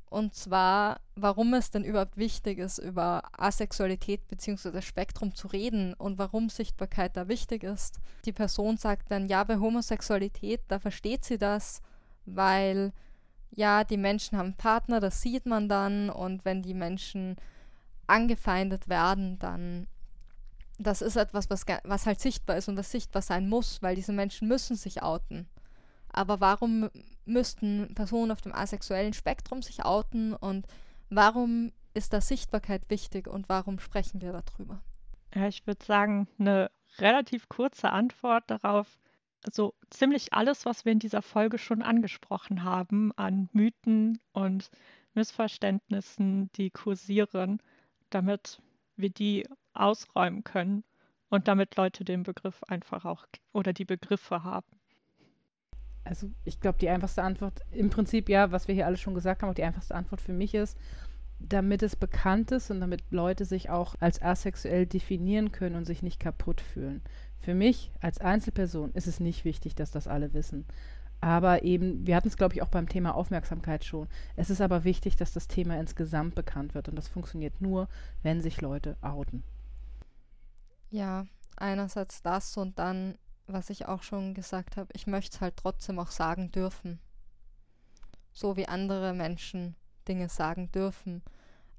[0.10, 4.82] Und zwar, warum es denn überhaupt wichtig ist, über Asexualität bzw.
[4.82, 8.00] Spektrum zu reden und warum Sichtbarkeit da wichtig ist.
[8.24, 11.82] Die Person sagt dann, ja, bei Homosexualität, da versteht sie das,
[12.26, 12.94] weil
[13.52, 17.36] ja, die Menschen haben Partner, das sieht man dann und wenn die Menschen
[18.08, 19.88] angefeindet werden, dann
[20.78, 24.12] das ist etwas, was, was halt sichtbar ist und was sichtbar sein muss, weil diese
[24.12, 25.48] Menschen müssen sich outen.
[26.16, 26.90] Aber warum
[27.26, 30.66] müssten Personen auf dem asexuellen Spektrum sich outen und
[31.10, 34.82] warum ist da Sichtbarkeit wichtig und warum sprechen wir darüber?
[35.34, 38.98] Ja, ich würde sagen, eine relativ kurze Antwort darauf.
[39.46, 44.70] Also ziemlich alles, was wir in dieser Folge schon angesprochen haben an Mythen und
[45.14, 47.62] Missverständnissen, die kursieren,
[48.10, 48.62] damit
[48.96, 50.86] wir die ausräumen können
[51.30, 54.80] und damit Leute den Begriff einfach auch oder die Begriffe haben.
[56.06, 59.42] Also ich glaube, die einfachste Antwort, im Prinzip ja, was wir hier alle schon gesagt
[59.42, 60.78] haben, auch die einfachste Antwort für mich ist,
[61.40, 66.02] damit es bekannt ist und damit Leute sich auch als asexuell definieren können und sich
[66.02, 67.02] nicht kaputt fühlen.
[67.40, 70.66] Für mich als Einzelperson ist es nicht wichtig, dass das alle wissen.
[71.22, 74.08] Aber eben, wir hatten es, glaube ich, auch beim Thema Aufmerksamkeit schon.
[74.36, 76.88] Es ist aber wichtig, dass das Thema insgesamt bekannt wird.
[76.88, 77.88] Und das funktioniert nur,
[78.22, 79.44] wenn sich Leute outen.
[80.92, 81.26] Ja,
[81.58, 83.18] einerseits das und dann,
[83.48, 87.00] was ich auch schon gesagt habe, ich möchte es halt trotzdem auch sagen dürfen.
[88.34, 89.76] So wie andere Menschen
[90.08, 91.24] Dinge sagen dürfen.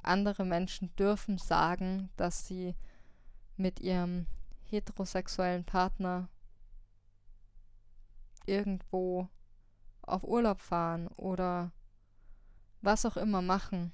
[0.03, 2.75] Andere Menschen dürfen sagen, dass sie
[3.57, 4.27] mit ihrem
[4.65, 6.29] heterosexuellen Partner
[8.47, 9.29] irgendwo
[10.03, 11.73] auf Urlaub fahren oder
[12.81, 13.93] was auch immer machen.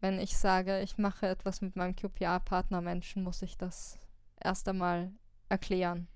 [0.00, 3.98] Wenn ich sage, ich mache etwas mit meinem QPA-Partnermenschen, muss ich das
[4.40, 5.12] erst einmal
[5.48, 6.08] erklären.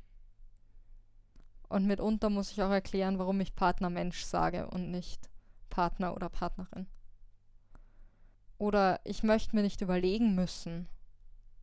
[1.74, 5.28] Und mitunter muss ich auch erklären, warum ich Partnermensch sage und nicht
[5.70, 6.86] Partner oder Partnerin.
[8.58, 10.86] Oder ich möchte mir nicht überlegen müssen,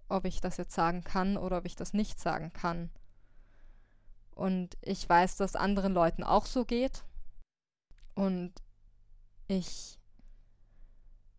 [0.10, 2.90] ob ich das jetzt sagen kann oder ob ich das nicht sagen kann.
[4.36, 7.06] Und ich weiß, dass anderen Leuten auch so geht.
[8.14, 8.52] Und
[9.48, 9.98] ich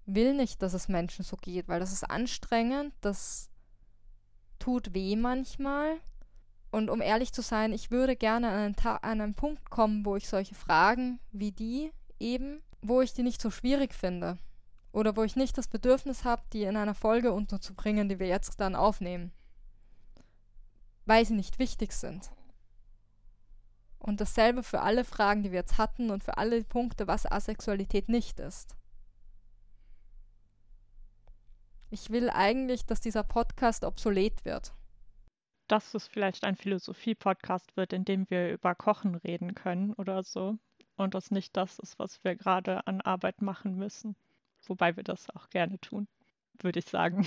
[0.07, 3.51] will nicht, dass es Menschen so geht, weil das ist anstrengend, das
[4.59, 6.01] tut weh manchmal.
[6.73, 10.16] Und um ehrlich zu sein, ich würde gerne an einen, an einen Punkt kommen, wo
[10.16, 14.39] ich solche Fragen wie die eben, wo ich die nicht so schwierig finde.
[14.90, 18.59] Oder wo ich nicht das Bedürfnis habe, die in einer Folge unterzubringen, die wir jetzt
[18.59, 19.32] dann aufnehmen.
[21.05, 22.31] Weil sie nicht wichtig sind.
[23.99, 28.09] Und dasselbe für alle Fragen, die wir jetzt hatten und für alle Punkte, was Asexualität
[28.09, 28.77] nicht ist.
[31.90, 34.73] Ich will eigentlich, dass dieser Podcast obsolet wird.
[35.73, 40.59] Dass es vielleicht ein Philosophie-Podcast wird, in dem wir über Kochen reden können oder so.
[40.97, 44.15] Und das nicht das ist, was wir gerade an Arbeit machen müssen.
[44.66, 46.09] Wobei wir das auch gerne tun,
[46.61, 47.27] würde ich sagen.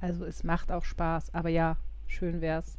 [0.00, 1.76] Also es macht auch Spaß, aber ja,
[2.08, 2.78] schön wäre es,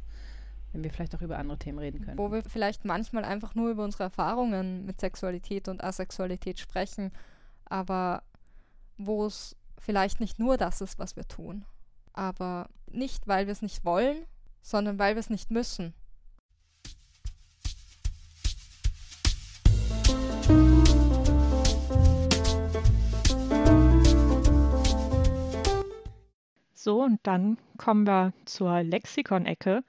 [0.72, 2.18] wenn wir vielleicht auch über andere Themen reden können.
[2.18, 7.10] Wo wir vielleicht manchmal einfach nur über unsere Erfahrungen mit Sexualität und Asexualität sprechen,
[7.64, 8.22] aber
[8.98, 11.64] wo es vielleicht nicht nur das ist, was wir tun.
[12.16, 14.26] Aber nicht, weil wir es nicht wollen,
[14.62, 15.94] sondern weil wir es nicht müssen.
[26.72, 29.82] So, und dann kommen wir zur Lexikon-Ecke.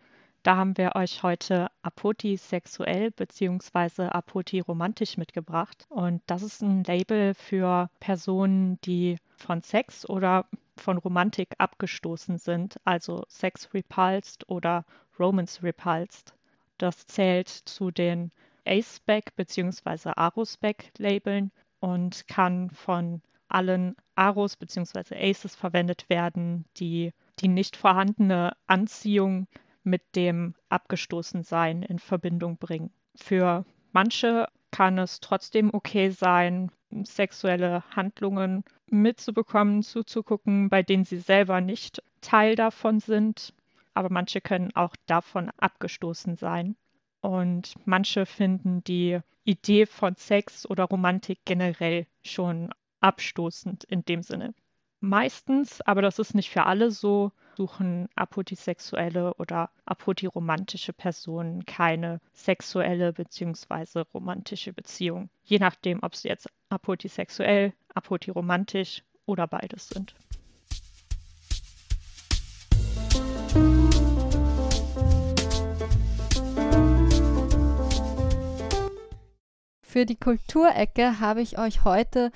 [0.47, 4.03] Da haben wir euch heute apotisexuell bzw.
[4.03, 5.85] apotiromantisch mitgebracht.
[5.89, 10.45] Und das ist ein Label für Personen, die von Sex oder
[10.77, 14.85] von Romantik abgestoßen sind, also Sex repulsed oder
[15.19, 16.33] Romance repulsed.
[16.77, 18.31] Das zählt zu den
[18.65, 20.11] A-Spec bzw.
[20.15, 21.51] Arospec-Labeln
[21.81, 25.13] und kann von allen Aros bzw.
[25.13, 29.47] Aces verwendet werden, die die nicht vorhandene Anziehung
[29.87, 32.91] mit dem Abgestoßensein in Verbindung bringen.
[33.15, 36.71] Für manche kann es trotzdem okay sein,
[37.03, 43.53] sexuelle Handlungen mitzubekommen, zuzugucken, bei denen sie selber nicht Teil davon sind.
[43.93, 46.75] Aber manche können auch davon abgestoßen sein.
[47.21, 52.69] Und manche finden die Idee von Sex oder Romantik generell schon
[52.99, 54.53] abstoßend in dem Sinne.
[54.99, 63.13] Meistens, aber das ist nicht für alle so, suchen apotisexuelle oder apotiromantische Personen keine sexuelle
[63.13, 64.03] bzw.
[64.13, 65.29] romantische Beziehung.
[65.43, 70.13] Je nachdem, ob sie jetzt apotisexuell, apotiromantisch oder beides sind.
[79.81, 82.31] Für die Kulturecke habe ich euch heute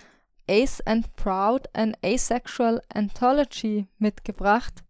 [0.50, 4.84] Ace and Proud, an Asexual Anthology mitgebracht.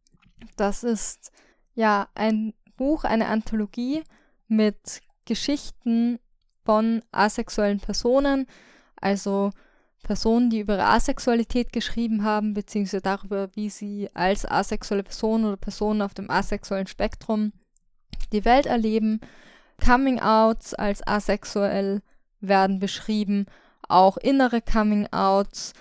[0.55, 1.31] Das ist
[1.73, 4.03] ja ein Buch, eine Anthologie
[4.47, 6.19] mit Geschichten
[6.65, 8.47] von asexuellen Personen,
[8.99, 9.51] also
[10.03, 15.57] Personen, die über ihre Asexualität geschrieben haben, beziehungsweise darüber, wie sie als asexuelle Personen oder
[15.57, 17.53] Personen auf dem asexuellen Spektrum
[18.31, 19.19] die Welt erleben.
[19.84, 22.01] Coming-outs als asexuell
[22.39, 23.45] werden beschrieben,
[23.88, 25.73] auch innere Coming-outs,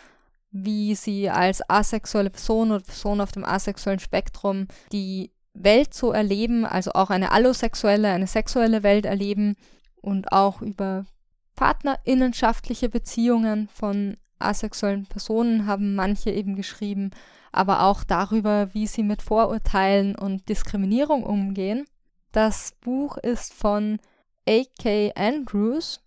[0.50, 6.64] wie sie als asexuelle Person oder Person auf dem asexuellen Spektrum die Welt so erleben,
[6.64, 9.56] also auch eine allosexuelle, eine sexuelle Welt erleben
[10.00, 11.04] und auch über
[11.54, 17.10] partnerinnenschaftliche Beziehungen von asexuellen Personen haben manche eben geschrieben,
[17.52, 21.84] aber auch darüber, wie sie mit Vorurteilen und Diskriminierung umgehen.
[22.32, 23.98] Das Buch ist von
[24.48, 25.12] A.K.
[25.14, 26.00] Andrews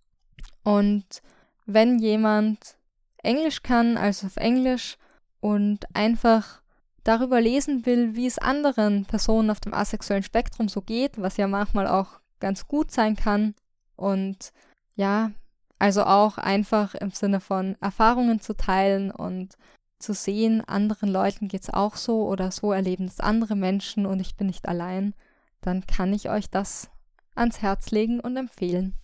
[0.64, 1.22] und
[1.66, 2.78] wenn jemand
[3.24, 4.98] Englisch kann, also auf Englisch
[5.40, 6.62] und einfach
[7.04, 11.48] darüber lesen will, wie es anderen Personen auf dem asexuellen Spektrum so geht, was ja
[11.48, 13.56] manchmal auch ganz gut sein kann.
[13.96, 14.52] Und
[14.96, 15.32] ja,
[15.80, 19.58] also auch einfach im Sinne von Erfahrungen zu teilen und
[20.00, 24.20] zu sehen, anderen Leuten geht es auch so oder so erleben es andere Menschen und
[24.20, 25.14] ich bin nicht allein,
[25.62, 26.90] dann kann ich euch das
[27.36, 28.96] ans Herz legen und empfehlen.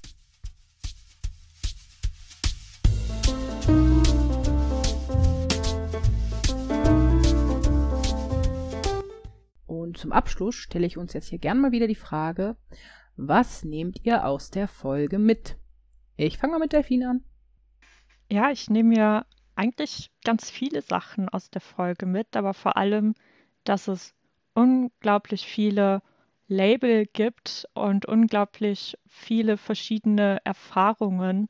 [9.90, 12.58] Und zum Abschluss stelle ich uns jetzt hier gern mal wieder die Frage,
[13.18, 15.58] was nehmt ihr aus der Folge mit?
[16.16, 17.24] Ich fange mal mit Delfin an.
[18.30, 19.26] Ja, ich nehme ja
[19.56, 23.16] eigentlich ganz viele Sachen aus der Folge mit, aber vor allem,
[23.64, 24.14] dass es
[24.54, 26.04] unglaublich viele
[26.48, 31.48] Label gibt und unglaublich viele verschiedene Erfahrungen,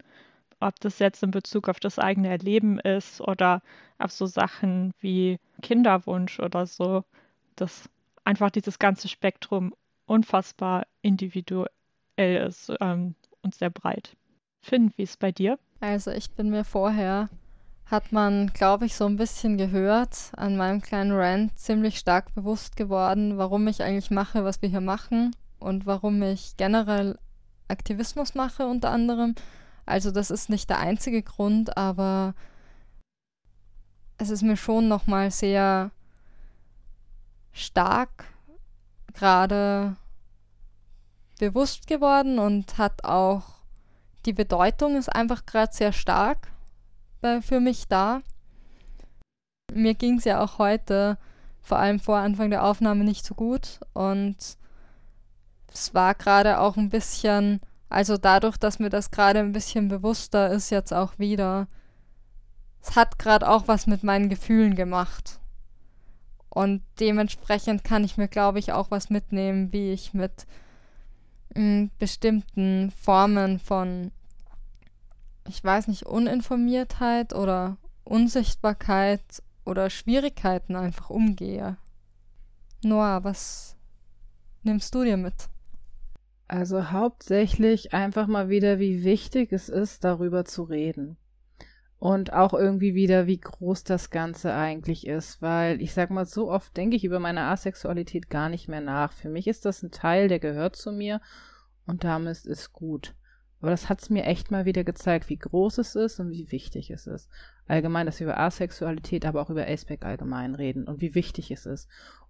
[0.61, 3.61] ob das jetzt in Bezug auf das eigene Erleben ist oder
[3.98, 7.03] auf so Sachen wie Kinderwunsch oder so.
[7.57, 7.90] Das
[8.30, 9.73] einfach dieses ganze Spektrum
[10.06, 11.68] unfassbar individuell
[12.18, 14.15] ist ähm, und sehr breit.
[14.61, 15.57] Finn, wie ist es bei dir?
[15.80, 17.30] Also ich bin mir vorher,
[17.85, 22.76] hat man, glaube ich, so ein bisschen gehört, an meinem kleinen Rant ziemlich stark bewusst
[22.76, 27.18] geworden, warum ich eigentlich mache, was wir hier machen und warum ich generell
[27.68, 29.34] Aktivismus mache unter anderem.
[29.88, 32.35] Also das ist nicht der einzige Grund, aber
[34.19, 35.89] es ist mir schon nochmal sehr
[37.51, 38.26] stark
[39.13, 39.95] gerade
[41.39, 43.59] bewusst geworden und hat auch
[44.26, 46.49] die Bedeutung ist einfach gerade sehr stark
[47.21, 48.21] bei, für mich da.
[49.73, 51.17] Mir ging es ja auch heute,
[51.61, 54.35] vor allem vor Anfang der Aufnahme, nicht so gut und
[55.71, 60.49] es war gerade auch ein bisschen, also dadurch, dass mir das gerade ein bisschen bewusster
[60.49, 61.67] ist jetzt auch wieder,
[62.81, 65.39] es hat gerade auch was mit meinen Gefühlen gemacht.
[66.49, 70.47] Und dementsprechend kann ich mir, glaube ich, auch was mitnehmen, wie ich mit
[71.55, 74.11] mh, hm, bestimmten Formen von,
[75.47, 79.21] ich weiß nicht, Uninformiertheit oder Unsichtbarkeit
[79.65, 81.77] oder Schwierigkeiten einfach umgehe.
[82.84, 83.76] Noah, was
[84.63, 85.49] nimmst du dir mit?
[86.47, 91.17] Also hauptsächlich einfach mal wieder, wie wichtig es ist, darüber zu reden.
[91.99, 96.49] Und auch irgendwie wieder, wie groß das Ganze eigentlich ist, weil ich sag mal, so
[96.49, 99.11] oft denke ich über meine Asexualität gar nicht mehr nach.
[99.11, 101.19] Für mich ist das ein Teil, der gehört zu mir
[101.85, 103.15] und damit ist es gut.
[103.59, 106.49] Aber das hat es mir echt mal wieder gezeigt, wie groß es ist und wie
[106.51, 107.30] wichtig es ist.
[107.67, 111.65] Allgemein, dass wir über Asexualität, aber auch über Aceback allgemein reden und wie wichtig es
[111.65, 111.89] ist.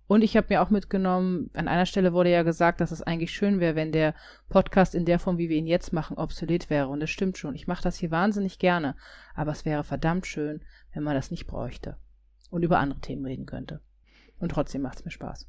[0.09, 3.31] Und ich habe mir auch mitgenommen, an einer Stelle wurde ja gesagt, dass es eigentlich
[3.31, 4.15] schön wäre, wenn der
[4.49, 6.87] Podcast in der Form, wie wir ihn jetzt machen, obsolet wäre.
[6.87, 7.53] Und das stimmt schon.
[7.53, 8.95] Ich mache das hier wahnsinnig gerne.
[9.35, 10.63] Aber es wäre verdammt schön,
[10.95, 11.95] wenn man das nicht bräuchte.
[12.49, 13.81] Und über andere Themen reden könnte.
[14.39, 15.47] Und trotzdem macht es mir Spaß.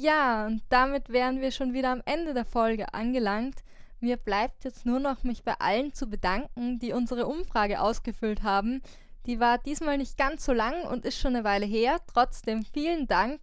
[0.00, 3.62] Ja, und damit wären wir schon wieder am Ende der Folge angelangt.
[4.00, 8.82] Mir bleibt jetzt nur noch, mich bei allen zu bedanken, die unsere Umfrage ausgefüllt haben.
[9.26, 11.98] Die war diesmal nicht ganz so lang und ist schon eine Weile her.
[12.12, 13.42] Trotzdem vielen Dank.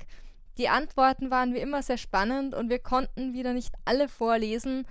[0.58, 4.86] Die Antworten waren wie immer sehr spannend und wir konnten wieder nicht alle vorlesen.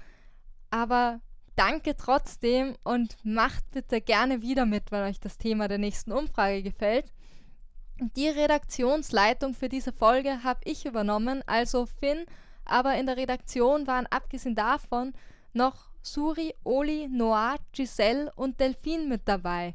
[0.70, 1.20] Aber
[1.57, 6.62] danke trotzdem und macht bitte gerne wieder mit, wenn euch das Thema der nächsten Umfrage
[6.62, 7.12] gefällt.
[8.02, 12.24] Die Redaktionsleitung für diese Folge habe ich übernommen, also Finn,
[12.64, 15.12] aber in der Redaktion waren abgesehen davon
[15.52, 19.74] noch Suri, Oli, Noah, Giselle und Delphine mit dabei.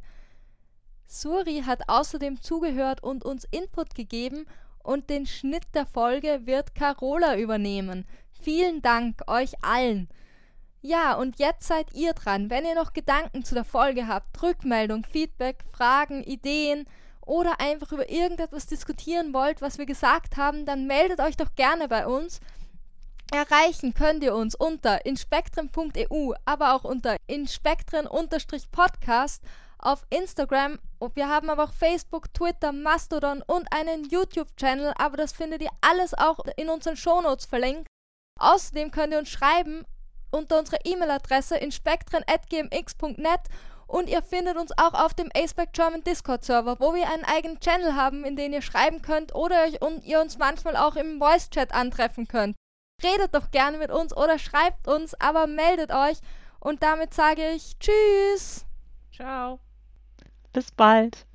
[1.05, 4.47] Suri hat außerdem zugehört und uns Input gegeben
[4.81, 8.07] und den Schnitt der Folge wird Carola übernehmen.
[8.41, 10.09] Vielen Dank euch allen.
[10.81, 12.49] Ja, und jetzt seid ihr dran.
[12.49, 16.87] Wenn ihr noch Gedanken zu der Folge habt, Rückmeldung, Feedback, Fragen, Ideen,
[17.25, 21.87] oder einfach über irgendetwas diskutieren wollt, was wir gesagt haben, dann meldet euch doch gerne
[21.87, 22.39] bei uns.
[23.33, 29.43] Erreichen könnt ihr uns unter inspektren.eu, aber auch unter inspektren-podcast
[29.79, 30.79] auf Instagram.
[31.13, 36.13] Wir haben aber auch Facebook, Twitter, Mastodon und einen YouTube-Channel, aber das findet ihr alles
[36.13, 37.87] auch in unseren Shownotes verlinkt.
[38.39, 39.85] Außerdem könnt ihr uns schreiben
[40.31, 43.41] unter unserer E-Mail-Adresse inspektren.gmx.net
[43.87, 47.59] und ihr findet uns auch auf dem Aceback German Discord Server, wo wir einen eigenen
[47.59, 51.19] Channel haben, in den ihr schreiben könnt oder euch und ihr uns manchmal auch im
[51.19, 52.55] Voice Chat antreffen könnt.
[53.03, 56.17] Redet doch gerne mit uns oder schreibt uns, aber meldet euch.
[56.59, 58.65] Und damit sage ich Tschüss.
[59.13, 59.59] Ciao.
[60.53, 61.25] Bis bald.